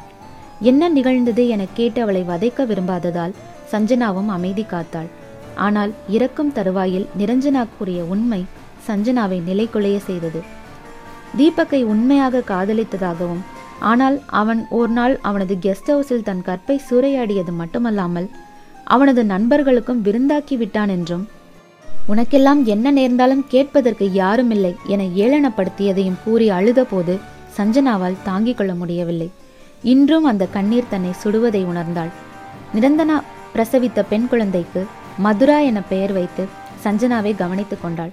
என்ன 0.70 0.90
நிகழ்ந்தது 0.98 1.44
என 1.56 1.64
கேட்டு 1.78 2.00
அவளை 2.04 2.24
வதைக்க 2.30 2.66
விரும்பாததால் 2.66 3.34
சஞ்சனாவும் 3.72 4.30
அமைதி 4.36 4.66
காத்தாள். 4.74 5.10
ஆனால் 5.66 5.92
இறக்கும் 6.16 6.54
தருவாயில் 6.58 7.10
நிரஞ்சனா 7.20 7.64
கூறிய 7.76 8.00
உண்மை 8.14 8.42
சஞ்சனாவை 8.88 9.40
நிலைக்குலைய 9.50 9.98
செய்தது. 10.08 10.42
தீபக்கை 11.38 11.82
உண்மையாக 11.94 12.44
காதலித்ததாகவும் 12.52 13.44
ஆனால் 13.92 14.18
அவன் 14.42 14.62
ஒரு 14.80 14.92
நாள் 14.98 15.16
அவனது 15.30 15.56
கெஸ்ட் 15.66 15.90
ஹவுஸில் 15.92 16.28
தன் 16.28 16.44
கற்பை 16.50 16.76
சூறையாடியது 16.90 17.54
மட்டுமல்லாமல் 17.62 18.28
அவனது 18.96 19.22
நண்பர்களுக்கும் 19.32 20.04
விருந்தாக்கி 20.08 20.56
விட்டான் 20.62 20.92
என்றும் 20.98 21.26
உனக்கெல்லாம் 22.10 22.64
என்ன 22.64 22.92
நேர்ந்தாலும் 22.92 23.46
கேட்பதற்கு 23.48 24.12
யாருமில்லை 24.14 24.76
என 24.86 25.04
ஏளனப்படுத்தியதையும் 25.04 26.20
கூறி 26.24 26.50
அழுதபோது 26.50 27.20
சஞ்சனாவால் 27.58 28.22
தாங்கிக் 28.24 28.58
கொள்ள 28.58 28.74
முடியவில்லை. 28.74 29.30
இன்றும் 29.84 30.24
அந்த 30.24 30.48
கண்ணீர் 30.48 30.90
தன்னை 30.90 31.12
சுடுவதை 31.24 31.66
உணர்ந்தாள். 31.66 32.12
நிரந்தனா 32.76 33.22
பிரசவித்த 33.56 34.06
பெண் 34.10 34.28
குழந்தைக்கு 34.28 34.86
மதுரா 35.18 35.60
என 35.60 35.82
பெயர் 35.82 36.14
வைத்து 36.14 36.46
சஞ்சனாவை 36.84 37.36
கவனித்துக் 37.36 37.82
கொண்டாள். 37.82 38.12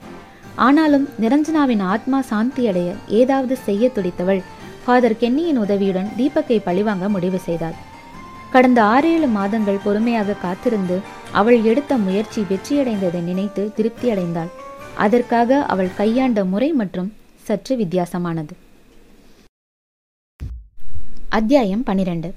ஆனாலும் 0.55 1.09
நிரஞ்சனாவின் 1.20 1.82
ஆத்மா 1.82 2.22
சாந்தியடைய 2.30 2.90
ஏதாவது 3.09 3.57
செய்ய 3.57 3.90
துடித்தவள் 3.95 4.43
ஃபாதர் 4.84 5.16
கென்னியின் 5.16 5.59
உதவியுடன் 5.59 6.12
தீபக்கை 6.18 6.61
பழிவாங்க 6.64 7.09
முடிவு 7.09 7.38
செய்தாள். 7.38 7.74
கடந்த 8.53 8.82
ஆறேழு 8.82 9.26
மாதங்கள் 9.26 9.78
பொறுமையாக 9.84 10.32
காத்திருந்து 10.32 11.00
அவள் 11.32 11.62
எடுத்த 11.62 11.96
முயற்சி 11.96 12.42
வெற்றியடைந்ததை 12.42 13.20
நினைத்து 13.20 13.72
திருப்தியடைந்தாள். 13.76 14.48
அதற்காக 14.94 15.64
அவள் 15.64 15.94
கையாண்ட 15.94 16.44
முறை 16.44 16.72
மற்றும் 16.72 17.12
சற்று 17.42 17.76
வித்தியாசமானது. 17.76 18.50
அத்தியாயம் 21.28 21.82
பனிரெண்டு. 21.82 22.34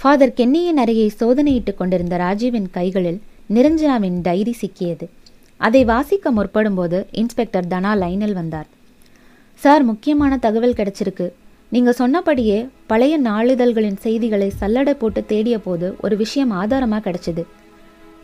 ஃபாதர் 0.00 0.32
கென்னியின் 0.32 0.76
அருகே 0.76 1.12
சோதனையிட்டுக் 1.20 1.74
கொண்டிருந்த 1.74 2.16
ராஜீவின் 2.16 2.70
கைகளில் 2.70 3.22
நிரஞ்சனாவின் 3.54 4.18
டைரி 4.22 4.56
சிக்கியது. 4.60 5.08
அதை 5.56 5.84
வாசிக்க 5.84 6.32
முற்படும்போது 6.32 7.06
இன்ஸ்பெக்டர் 7.10 7.66
தனா 7.66 7.96
லைனில் 7.96 8.34
வந்தார். 8.34 8.66
சார் 9.54 9.82
முக்கியமான 9.82 10.36
தகவல் 10.36 10.72
கிடைச்சிருக்கு. 10.72 11.30
நீங்கள் 11.70 11.92
சொன்னபடியே 11.92 12.68
பழைய 12.86 13.20
நாளிதழ்களின் 13.20 13.96
செய்திகளை 13.96 14.52
சல்லடை 14.60 14.90
போட்டு 14.90 15.24
தேடிய 15.24 15.58
போது 15.58 15.96
ஒரு 16.02 16.16
விஷயம் 16.16 16.50
ஆதாரமாக 16.50 17.10
கிடைச்சது. 17.10 17.44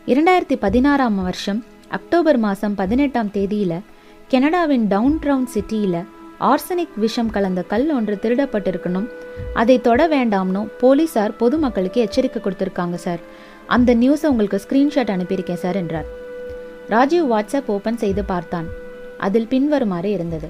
இரண்டாயிரத்தி 0.05 0.55
பதினாறாம் 0.59 1.23
வருஷம் 1.23 1.65
அக்டோபர் 1.89 2.37
மாதம் 2.37 2.75
பதினெட்டாம் 2.75 3.31
தேதியில் 3.31 3.79
கனடாவின் 4.27 4.87
டவுன் 4.87 5.19
டவுன் 5.19 5.47
சிட்டியில் 5.47 6.03
ஆர்சனிக் 6.39 6.95
விஷம் 6.95 7.29
கலந்த 7.29 7.63
கல் 7.63 7.91
ஒன்று 7.91 8.19
திருடப்பட்டிருக்கணும். 8.21 9.07
அதை 9.53 9.81
தொட 9.81 10.07
வேண்டாம்னு 10.07 10.67
போலீசார் 10.79 11.35
பொதுமக்களுக்கு 11.35 12.01
எச்சரிக்கை 12.01 12.41
கொடுத்துருக்காங்க 12.41 12.93
சார். 12.93 13.19
அந்த 13.67 13.95
நியூஸை 13.95 14.25
உங்களுக்கு 14.25 14.61
ஸ்க்ரீன்ஷாட் 14.69 15.13
அனுப்பியிருக்கேன் 15.15 15.63
சார் 15.65 15.75
என்றார். 15.75 16.05
ராஜீவ் 16.87 17.31
வாட்ஸ்அப் 17.31 17.65
ஓபன் 17.65 17.97
செய்து 17.97 18.23
பார்த்தான். 18.23 18.65
அதில் 19.17 19.47
பின்வருமாறு 19.47 20.11
இருந்தது. 20.11 20.49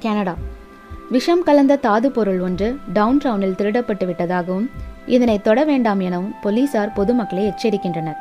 கனடா. 0.00 0.36
விஷம் 1.10 1.42
கலந்த 1.42 1.76
தாது 1.76 2.10
பொருள் 2.10 2.40
ஒன்று 2.40 2.78
டவுன் 2.92 3.20
டவுனில் 3.24 3.54
திருடப்பட்டு 3.54 4.04
விட்டதாகவும் 4.04 4.70
இதனை 5.06 5.42
தொட 5.42 5.64
வேண்டாம் 5.64 6.00
எனவும் 6.00 6.34
போலீசார் 6.42 6.92
பொதுமக்களை 6.92 7.44
எச்சரிக்கின்றனர். 7.44 8.16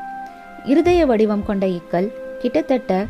இருதய 0.63 1.05
வடிவம் 1.05 1.45
கொண்ட 1.45 1.65
இக்கல் 1.65 2.07
கிட்டத்தட்ட 2.39 3.05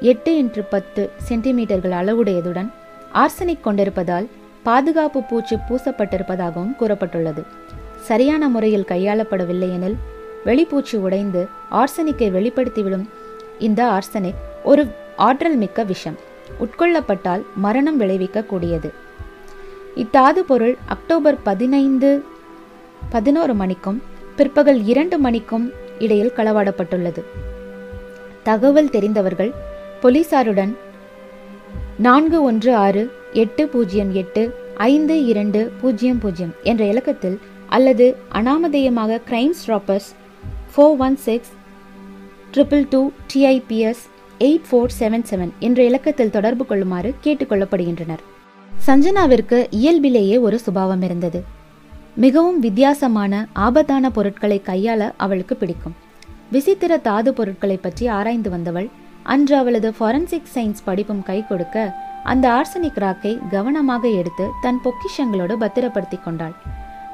எட்டு 0.00 0.36
இன்று 0.36 0.62
பத்து 0.62 1.10
சென்டிமீட்டர்கள் 1.28 1.90
அளவுடையதுடன் 1.90 2.70
ஆர்சனிக் 3.14 3.60
கொண்டிருப்பதால் 3.60 4.28
பாதுகாப்பு 4.62 5.22
பூச்சி 5.22 5.56
பூசப்பட்டிருப்பதாகவும் 5.56 6.76
கூறப்பட்டுள்ளது. 6.80 7.44
சரியான 8.00 8.48
முறையில் 8.48 8.88
கையாளப்படவில்லை 8.88 9.72
எனில் 9.72 9.96
வெளிப்பூச்சி 10.44 10.96
உடைந்து 10.96 11.48
ஆர்சனிக்கை 11.70 12.30
வெளிப்படுத்திவிடும் 12.30 13.08
இந்த 13.58 13.84
ஆர்சனிக் 13.84 14.42
ஒரு 14.62 14.86
ஆற்றல் 15.16 15.56
மிக்க 15.56 15.84
விஷம். 15.84 16.27
உட்கொள்ளப்பட்டால் 16.64 17.42
மரணம் 17.56 18.00
விளைவிக்கக்கூடியது. 18.00 18.90
இத்தாது 19.94 20.44
பொருள் 20.44 20.76
அக்டோபர் 20.86 21.38
பதினைந்து 21.42 22.24
பதினோரு 23.10 23.54
மணிக்கும் 23.54 24.02
பிற்பகல் 24.36 24.84
இரண்டு 24.84 25.18
மணிக்கும் 25.18 25.72
இடையில் 25.98 26.34
களவாடப்பட்டுள்ளது. 26.36 27.22
தகவல் 28.42 28.90
தெரிந்தவர்கள் 28.90 29.52
போலீசாருடன் 30.02 30.76
நான்கு 31.98 32.42
ஒன்று 32.42 32.74
ஆறு 32.74 33.10
எட்டு 33.32 33.68
பூஜ்ஜியம் 33.68 34.14
எட்டு 34.14 34.42
ஐந்து 34.76 35.24
இரண்டு 35.24 35.72
பூஜ்ஜியம் 35.80 36.18
பூஜ்ஜியம் 36.18 36.54
என்ற 36.62 36.84
இலக்கத்தில் 36.84 37.38
அல்லது 37.68 38.16
அனாமதேயமாக 38.32 39.20
crime 39.30 39.54
stoppers 39.60 40.08
four 40.74 40.96
one 40.98 41.16
six 41.16 41.52
triple 42.52 42.84
two 42.90 43.10
DIPS 43.34 44.04
eight 44.38 44.66
four 44.68 44.92
seven 44.98 45.24
seven 45.30 45.52
என்ற 45.58 45.82
இலக்கத்தில் 45.82 46.30
தொடர்பு 46.30 46.66
கொள்ளுமாறு 46.66 47.14
கேட்டுக்கொள்ளப்படுகின்றனர். 47.24 48.22
சஞ்சனாவிற்கு 48.86 49.66
இயல்பிலேயே 49.70 50.38
ஒரு 50.38 50.58
சுபாவம் 50.58 51.02
இருந்தது. 51.02 51.40
மிகவும் 52.14 52.60
வித்தியாசமான 52.60 53.48
ஆபத்தான 53.52 54.10
பொருட்களை 54.10 54.62
கையாள 54.66 55.10
அவளுக்கு 55.16 55.56
பிடிக்கும். 55.56 55.96
விசித்திர 56.50 56.96
தாது 56.96 57.34
பொருட்களை 57.34 57.76
பற்றி 57.76 58.06
ஆராய்ந்து 58.06 58.50
வந்தவள் 58.50 58.88
அன்று 59.22 59.56
அவளது 59.56 59.94
ஃபாரன்சிக் 60.00 60.52
சயின்ஸ் 60.54 60.84
படிப்பும் 60.84 61.22
கை 61.22 61.46
கொடுக்க 61.46 61.76
அந்த 62.24 62.44
ஆர்சனிக் 62.50 63.02
ராக்கை 63.04 63.48
கவனமாக 63.50 64.08
எடுத்து 64.08 64.46
தன் 64.62 64.80
பொக்கிஷங்களோடு 64.84 65.52
பத்திரப்படுத்தி 65.52 66.18
கொண்டாள். 66.24 66.54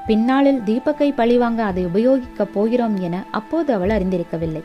பின்னாளில் 0.07 0.63
தீபக்கை 0.67 1.11
பழிவாங்க 1.15 1.65
அதை 1.65 1.87
உபயோகிக்கப் 1.87 2.55
போகிறோம் 2.55 3.01
என 3.01 3.25
அப்போது 3.31 3.73
அவள் 3.73 3.89
அறிந்திருக்கவில்லை. 3.89 4.63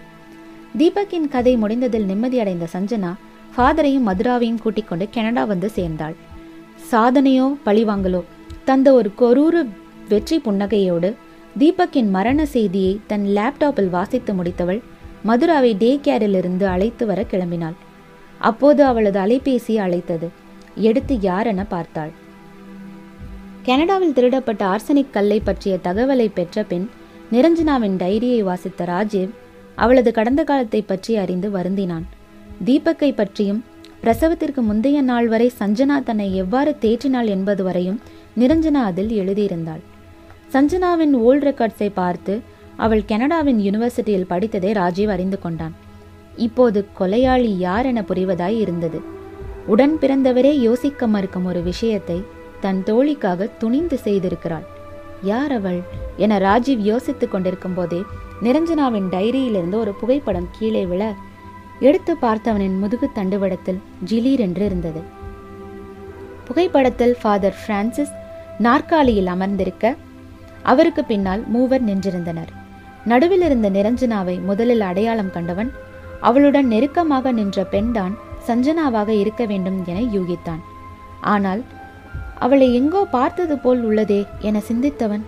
தீபக்கின் 0.77 1.27
கதை 1.27 1.53
முடிந்ததில் 1.57 2.05
நிம்மதியடைந்த 2.05 2.65
சஞ்சனா 2.73 3.11
ஃபாதரையும் 3.53 4.07
மதுராவையும் 4.07 4.59
கூட்டிக் 4.63 4.87
கொண்டு 4.87 5.09
கனடா 5.09 5.43
வந்து 5.43 5.69
சேர்ந்தாள். 5.69 6.15
சாதனையோ 6.91 7.47
பழிவாங்கலோ 7.65 8.21
தந்த 8.65 8.87
ஒரு 8.93 9.09
கொரூர 9.21 9.65
வெற்றி 10.09 10.37
புன்னகையோடு 10.37 11.09
தீபக்கின் 11.59 12.09
மரண 12.09 12.45
செய்தியை 12.45 12.93
தன் 13.07 13.25
லேப்டாப்பில் 13.37 13.89
வாசித்து 13.89 14.33
முடித்தவள் 14.33 14.81
மதுராவை 15.25 15.71
டே 15.77 15.99
கேரிலிருந்து 16.03 16.63
அழைத்து 16.63 17.05
வர 17.05 17.25
கிளம்பினாள். 17.31 17.77
அப்போது 18.41 18.81
அவளது 18.83 19.19
அலைபேசி 19.19 19.75
அழைத்தது 19.77 20.27
எடுத்து 20.75 21.15
யாரென 21.15 21.61
பார்த்தாள்? 21.69 22.11
கனடாவில் 23.63 24.13
திருடப்பட்ட 24.13 24.61
ஆர்சனிக் 24.73 25.13
கல்லை 25.13 25.39
பற்றிய 25.39 25.79
தகவலை 25.83 26.31
பெற்ற 26.33 26.63
பின் 26.63 26.89
நிரஞ்சனாவின் 27.31 27.97
டைரியை 28.03 28.41
வாசித்த 28.43 28.85
ராஜீவ் 28.85 29.33
அவளது 29.83 30.11
கடந்த 30.11 30.41
காலத்தை 30.43 30.81
பற்றி 30.81 31.13
அறிந்து 31.23 31.49
வருந்தினான். 31.57 32.05
தீபக்கை 32.67 33.11
பற்றியும் 33.15 33.61
பிரசவத்திற்கு 34.03 34.61
முந்தைய 34.67 34.97
நாள் 35.09 35.27
வரை 35.27 35.47
சஞ்சனா 35.59 35.97
தன்னை 36.03 36.27
எவ்வாறு 36.35 36.71
தேற்றினாள் 36.83 37.29
என்பது 37.35 37.63
வரையும் 37.67 37.99
நிரஞ்சனா 38.41 38.81
அதில் 38.89 39.11
எழுதியிருந்தாள். 39.21 39.81
சஞ்சனாவின் 40.53 41.13
ஓல்ட் 41.27 41.45
ரெக்கார்ட்ஸை 41.49 41.89
பார்த்து 41.93 42.33
அவள் 42.85 43.03
கனடாவின் 43.05 43.59
யூனிவர்சிட்டியில் 43.65 44.29
படித்ததை 44.29 44.71
ராஜீவ் 44.73 45.11
அறிந்து 45.15 45.37
கொண்டான். 45.39 45.75
இப்போது 46.45 46.79
கொலையாளி 46.99 47.51
யார் 47.65 47.85
என 47.85 48.01
புரிவதாய் 48.01 48.57
இருந்தது. 48.59 48.99
உடன் 49.65 49.95
பிறந்தவரே 50.01 50.53
யோசிக்க 50.67 51.07
மறுக்கும் 51.07 51.47
ஒரு 51.51 51.61
விஷயத்தை 51.63 52.17
தன் 52.63 52.79
தோழிக்காக 52.85 53.49
துணிந்து 53.57 53.97
செய்திருக்கிறாள். 54.05 54.65
யார் 55.21 55.53
அவள் 55.57 55.79
என 56.23 56.37
ராஜீவ் 56.39 56.81
யோசித்துக் 56.91 57.33
கொண்டிருக்கும் 57.33 57.77
போதே 57.77 58.01
நிரஞ்சனாவின் 58.45 59.07
டைரியிலிருந்து 59.15 59.77
ஒரு 59.83 59.91
புகைப்படம் 60.01 60.51
கீழே 60.57 60.83
விழ 60.91 61.03
எடுத்து 61.79 62.13
பார்த்தவனின் 62.21 62.77
முதுகு 62.79 63.07
தண்டுவடத்தில் 63.15 63.81
ஜிலீர் 64.09 64.41
என்று 64.45 64.63
இருந்தது. 64.65 65.01
புகைப்படத்தில் 66.47 67.15
ஃபாதர் 67.21 67.57
பிரான்சிஸ் 67.63 68.13
நாற்காலியில் 68.57 69.29
அமர்ந்திருக்க 69.33 69.95
அவருக்கு 70.63 71.01
பின்னால் 71.05 71.43
மூவர் 71.47 71.83
நின்றிருந்தனர். 71.83 72.51
நடுவில் 73.05 73.41
இருந்த 73.41 73.67
நிரஞ்சனாவை 73.69 74.35
முதலில் 74.43 74.81
அடையாளம் 74.81 75.31
கண்டவன் 75.31 75.69
அவளுடன் 76.19 76.67
நெருக்கமாக 76.67 77.31
நின்ற 77.31 77.59
பெண்தான் 77.63 78.15
சஞ்சனாவாக 78.47 79.09
இருக்க 79.23 79.43
வேண்டும் 79.45 79.77
என 79.85 79.99
யூகித்தான். 80.15 80.63
ஆனால் 81.33 81.61
அவளை 82.45 82.67
எங்கோ 82.79 83.01
பார்த்தது 83.11 83.55
போல் 83.57 83.81
உள்ளதே 83.89 84.19
என 84.39 84.61
சிந்தித்தவன் 84.69 85.23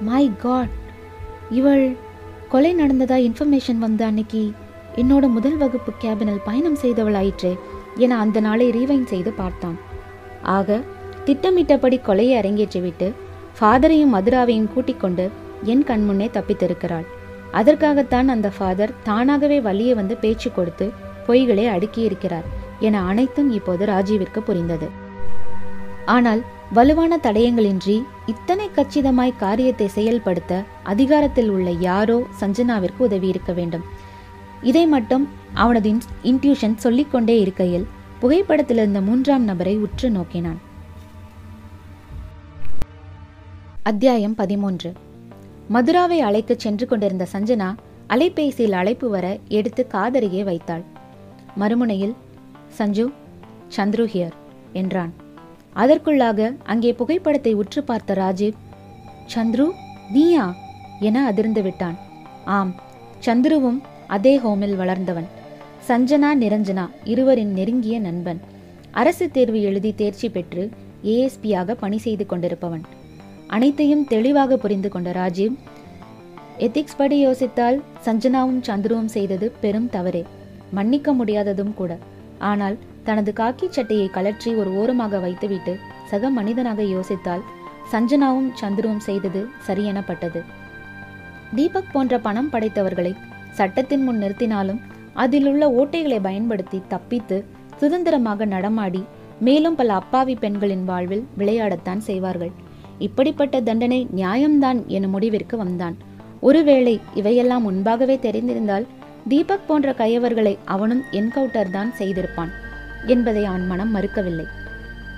மை 0.00 0.24
காட் 0.42 0.74
இவள் 1.50 1.86
கொலை 2.54 2.74
நடந்ததா 2.74 3.16
இன்ஃபர்மேஷன் 3.26 3.78
வந்த 3.78 4.04
அன்னைக்கு 4.04 4.50
என்னோட 4.96 5.28
முதல் 5.28 5.56
வகுப்பு 5.56 5.92
கேபினில் 6.02 6.44
பயணம் 6.44 6.76
செய்தவளாயிற்றே 6.82 7.58
என 7.94 8.18
அந்த 8.18 8.40
நாளை 8.40 8.70
ரீவைன் 8.70 9.04
செய்து 9.04 9.32
பார்த்தான். 9.32 9.78
ஆக 10.42 10.80
திட்டமிட்டபடி 11.24 12.00
கொலையை 12.06 12.36
அரங்கேற்றிவிட்டு 12.40 13.12
ஃபாதரையும் 13.60 14.14
மதுராவையும் 14.14 14.72
கூட்டிக் 14.74 15.00
கொண்டு 15.00 15.30
என் 15.62 15.84
கண்முன்னே 15.84 16.28
தப்பித்திருக்கிறாள். 16.36 17.06
அதற்காகத்தான் 17.50 18.28
அந்த 18.28 18.50
ஃபாதர் 18.58 18.94
தானாகவே 19.02 19.60
வழியே 19.60 19.94
வந்து 19.94 20.16
பேச்சு 20.16 20.52
கொடுத்து 20.52 20.92
பொய்களை 21.26 21.66
அடுக்கியிருக்கிறார் 21.76 22.48
என 22.80 23.02
அனைத்தும் 23.02 23.50
இப்போது 23.50 23.86
ராஜீவிற்கு 23.86 24.38
புரிந்தது. 24.38 24.88
ஆனால் 26.06 26.42
வலுவான 26.72 27.16
தடயங்களின்றி 27.16 28.02
இத்தனை 28.26 28.70
கச்சிதமாய் 28.76 29.36
காரியத்தை 29.36 29.88
செயல்படுத்த 29.88 30.62
அதிகாரத்தில் 30.82 31.50
உள்ள 31.50 31.70
யாரோ 31.70 32.22
சஞ்சனாவிற்கு 32.40 32.98
உதவி 32.98 33.28
இருக்க 33.28 33.52
வேண்டும். 33.52 33.84
இதை 34.62 34.86
மட்டும் 34.86 35.28
அவனது 35.54 35.94
இன்ட்யூஷன் 36.22 36.76
சொல்லிக்கொண்டே 36.76 37.40
இருக்கையில் 37.40 37.86
புகைப்படத்தில் 38.20 38.76
இருந்த 38.76 39.00
மூன்றாம் 39.00 39.44
நபரை 39.44 39.76
உற்று 39.76 40.10
நோக்கினான். 40.10 40.60
அத்தியாயம் 43.82 44.34
பதிமூன்று. 44.34 44.92
மதுராவை 45.72 46.18
அழைக்க 46.18 46.54
சென்று 46.54 46.86
கொண்டிருந்த 46.86 47.26
சஞ்சனா 47.32 47.74
அலைபேசியில் 48.08 48.72
அழைப்பு 48.72 49.10
வர 49.10 49.38
எடுத்து 49.48 49.86
காதருகே 49.92 50.44
வைத்தாள். 50.44 50.84
மறுமுனையில் 51.58 52.14
சஞ்சு 52.68 53.10
சந்துரு 53.76 54.06
ஹியர் 54.14 54.32
என்றான். 54.72 55.23
அதற்குள்ளாக 55.76 56.56
அங்கே 56.62 56.92
புகைப்படத்தை 56.92 57.52
உற்று 57.54 57.82
பார்த்த 57.82 58.14
ராஜீவ் 58.14 58.54
சந்துரு 59.34 59.70
நீயா? 60.12 60.54
என 61.00 61.26
அதிர்ந்து 61.26 61.62
விட்டான். 61.62 61.96
ஆம் 62.44 62.74
சந்துருவும் 63.24 63.80
அதே 64.06 64.38
ஹோமில் 64.38 64.76
வளர்ந்தவன். 64.76 65.28
சஞ்சனா 65.88 66.30
நிரஞ்சனா 66.40 66.84
இருவரின் 67.04 67.52
நெருங்கிய 67.52 68.00
நண்பன். 68.00 68.40
அரசு 68.90 69.30
தேர்வு 69.30 69.62
எழுதி 69.62 69.94
தேர்ச்சி 69.94 70.28
பெற்று 70.28 70.70
ஏஎஸ்பியாக 71.04 71.72
பணி 71.72 71.98
செய்து 71.98 72.26
கொண்டிருப்பவன். 72.26 72.84
அனைத்தையும் 73.46 74.04
தெளிவாக 74.04 74.56
புரிந்து 74.56 74.88
கொண்ட 74.88 75.12
ராஜீவ் 75.12 75.54
எத்திக்ஸ் 76.58 76.96
படி 76.96 77.26
யோசித்தால் 77.26 77.78
சஞ்சனாவும் 78.04 78.60
சந்துருவும் 78.68 79.12
செய்தது 79.16 79.52
பெரும் 79.60 79.90
தவறே. 79.90 80.24
மன்னிக்க 80.70 81.12
முடியாததும் 81.12 81.74
கூட. 81.74 81.98
ஆனால் 82.38 82.76
தனது 83.04 83.32
காக்கி 83.32 83.66
சட்டையை 83.70 84.08
கலற்றி 84.14 84.50
ஒரு 84.56 84.70
ஓரமாக 84.80 85.18
வைத்துவிட்டு 85.18 85.72
சக 86.10 86.30
மனிதனாக 86.30 86.82
யோசித்தால் 86.82 87.44
சஞ்சனாவும் 87.92 88.50
சந்துருவும் 88.60 89.02
செய்தது 89.06 89.40
சரியெனப்பட்டது. 89.66 90.40
தீபக் 91.54 91.92
போன்ற 91.92 92.18
பணம் 92.18 92.50
படைத்தவர்களை 92.52 93.12
சட்டத்தின் 93.50 94.02
முன் 94.02 94.22
நிறுத்தினாலும் 94.22 94.80
அதில் 95.12 95.46
உள்ள 95.46 95.64
ஓட்டைகளை 95.80 96.20
பயன்படுத்தி 96.20 96.82
தப்பித்து 96.88 97.36
சுதந்திரமாக 97.80 98.46
நடமாடி 98.46 99.02
மேலும் 99.38 99.74
பல 99.74 99.92
அப்பாவி 99.94 100.34
பெண்களின் 100.34 100.84
வாழ்வில் 100.84 101.24
விளையாடத்தான் 101.38 102.02
செய்வார்கள். 102.08 102.52
இப்படிப்பட்ட 102.98 103.60
தண்டனை 103.60 104.00
நியாயம்தான் 104.16 104.80
என 104.86 105.06
முடிவிற்கு 105.06 105.56
வந்தான். 105.56 105.96
ஒருவேளை 106.40 107.00
இவையெல்லாம் 107.14 107.62
முன்பாகவே 107.62 108.16
தெரிந்திருந்தால் 108.26 108.86
தீபக் 109.28 109.66
போன்ற 109.66 109.92
கையவர்களை 109.92 110.54
அவனும் 110.64 111.02
என்கவுண்டர் 111.12 111.70
தான் 111.70 111.92
செய்திருப்பான். 111.98 112.52
என்பதை 113.06 113.44
அவன் 113.44 113.66
மனம் 113.66 113.96
மறுக்கவில்லை. 113.96 114.46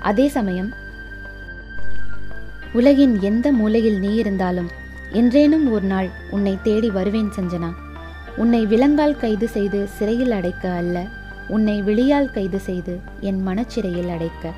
அதே 0.01 0.29
சமயம் 0.29 0.73
உலகின் 2.73 3.21
எந்த 3.21 3.53
மூலையில் 3.53 3.99
நீ 3.99 4.15
இருந்தாலும் 4.15 4.71
என்றேனும் 5.13 5.71
ஒரு 5.71 5.87
நாள் 5.87 6.09
உன்னை 6.31 6.59
தேடி 6.63 6.91
வருவேன் 6.91 7.31
சஞ்சனா. 7.37 7.71
உன்னை 8.37 8.67
விலங்கால் 8.67 9.17
கைது 9.17 9.49
செய்து 9.49 9.87
சிறையில் 9.87 10.31
அடைக்க 10.31 10.71
அல்ல 10.71 11.05
உன்னை 11.49 11.83
விழியால் 11.83 12.31
கைது 12.31 12.59
செய்து 12.61 13.01
என் 13.21 13.43
மனச்சிறையில் 13.47 14.09
அடைக்க. 14.09 14.53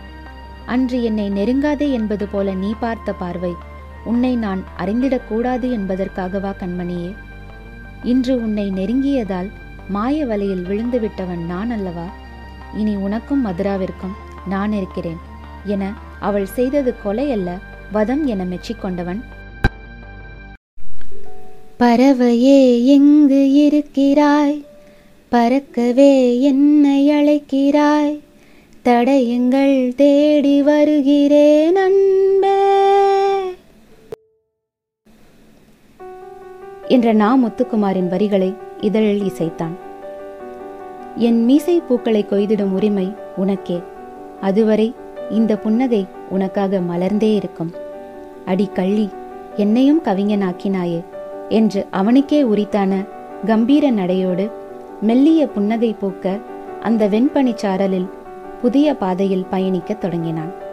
அன்று 0.67 1.03
என்னை 1.03 1.31
நெருங்காதே 1.31 1.91
என்பது 1.91 2.27
போல 2.27 2.55
நீ 2.55 2.75
பார்த்த 2.81 3.13
பார்வை 3.13 3.55
உன்னை 4.05 4.37
நான் 4.37 4.65
அறிந்திடக்கூடாது 4.79 5.67
என்பதற்காகவா 5.71 6.53
கண்மணியே? 6.61 7.15
இன்று 8.03 8.37
உன்னை 8.37 8.71
நெருங்கியதால் 8.71 9.49
மாய 9.89 10.27
வலையில் 10.27 10.63
விழுந்து 10.63 11.01
விட்டவன் 11.01 11.47
நான் 11.47 11.71
அல்லவா? 11.71 12.07
இனி 12.77 12.97
உனக்கும் 12.97 13.47
மதுராவிற்கும் 13.47 14.13
நான் 14.49 14.73
இருக்கிறேன் 14.73 15.17
என 15.65 15.93
அவள் 16.21 16.47
செய்தது 16.47 17.03
கொலை 17.03 17.33
அல்ல 17.33 17.59
வதம் 17.93 18.27
என 18.27 18.45
மெச்சிக்கொண்டவன். 18.45 19.21
பறவையே 21.79 22.85
எங்கு 22.85 23.53
இருக்கிறாய்? 23.53 24.65
பறக்கவே 25.31 26.41
என்னை 26.41 27.11
அழைக்கிறாய்? 27.11 28.19
தடயங்கள் 28.85 29.95
தேடி 29.95 30.63
வருகிறேன் 30.63 31.77
அன்பே. 31.77 32.57
என்ற 36.89 37.13
நா 37.13 37.37
முத்துக்குமாரின் 37.37 38.09
வரிகளை 38.09 38.55
இதழில் 38.81 39.23
இசைத்தான். 39.23 39.87
என் 41.19 41.45
மீசை 41.45 41.81
பூக்களை 41.81 42.27
கொய்திடும் 42.31 42.73
உரிமை 42.73 43.15
உனக்கே. 43.37 43.83
அதுவரை 44.41 44.95
இந்த 45.31 45.59
புன்னகை 45.59 46.07
உனக்காக 46.29 46.81
மலர்ந்தே 46.81 47.35
இருக்கும். 47.35 47.73
அடி 48.45 48.69
கள்ளி 48.73 49.09
என்னையும் 49.57 50.03
கவிஞனாக்கினாயே 50.05 51.05
என்று 51.49 51.87
அவனுக்கே 51.91 52.43
உரித்தான 52.43 53.03
கம்பீர 53.47 53.91
நடையோடு 53.91 54.51
மெல்லிய 55.01 55.47
புன்னகை 55.47 55.97
பூக்க 56.01 56.41
அந்த 56.81 57.09
வெண்பனிச்சாரலில் 57.09 58.09
புதிய 58.63 58.95
பாதையில் 58.95 59.47
பயணிக்கத் 59.51 60.01
தொடங்கினான். 60.01 60.67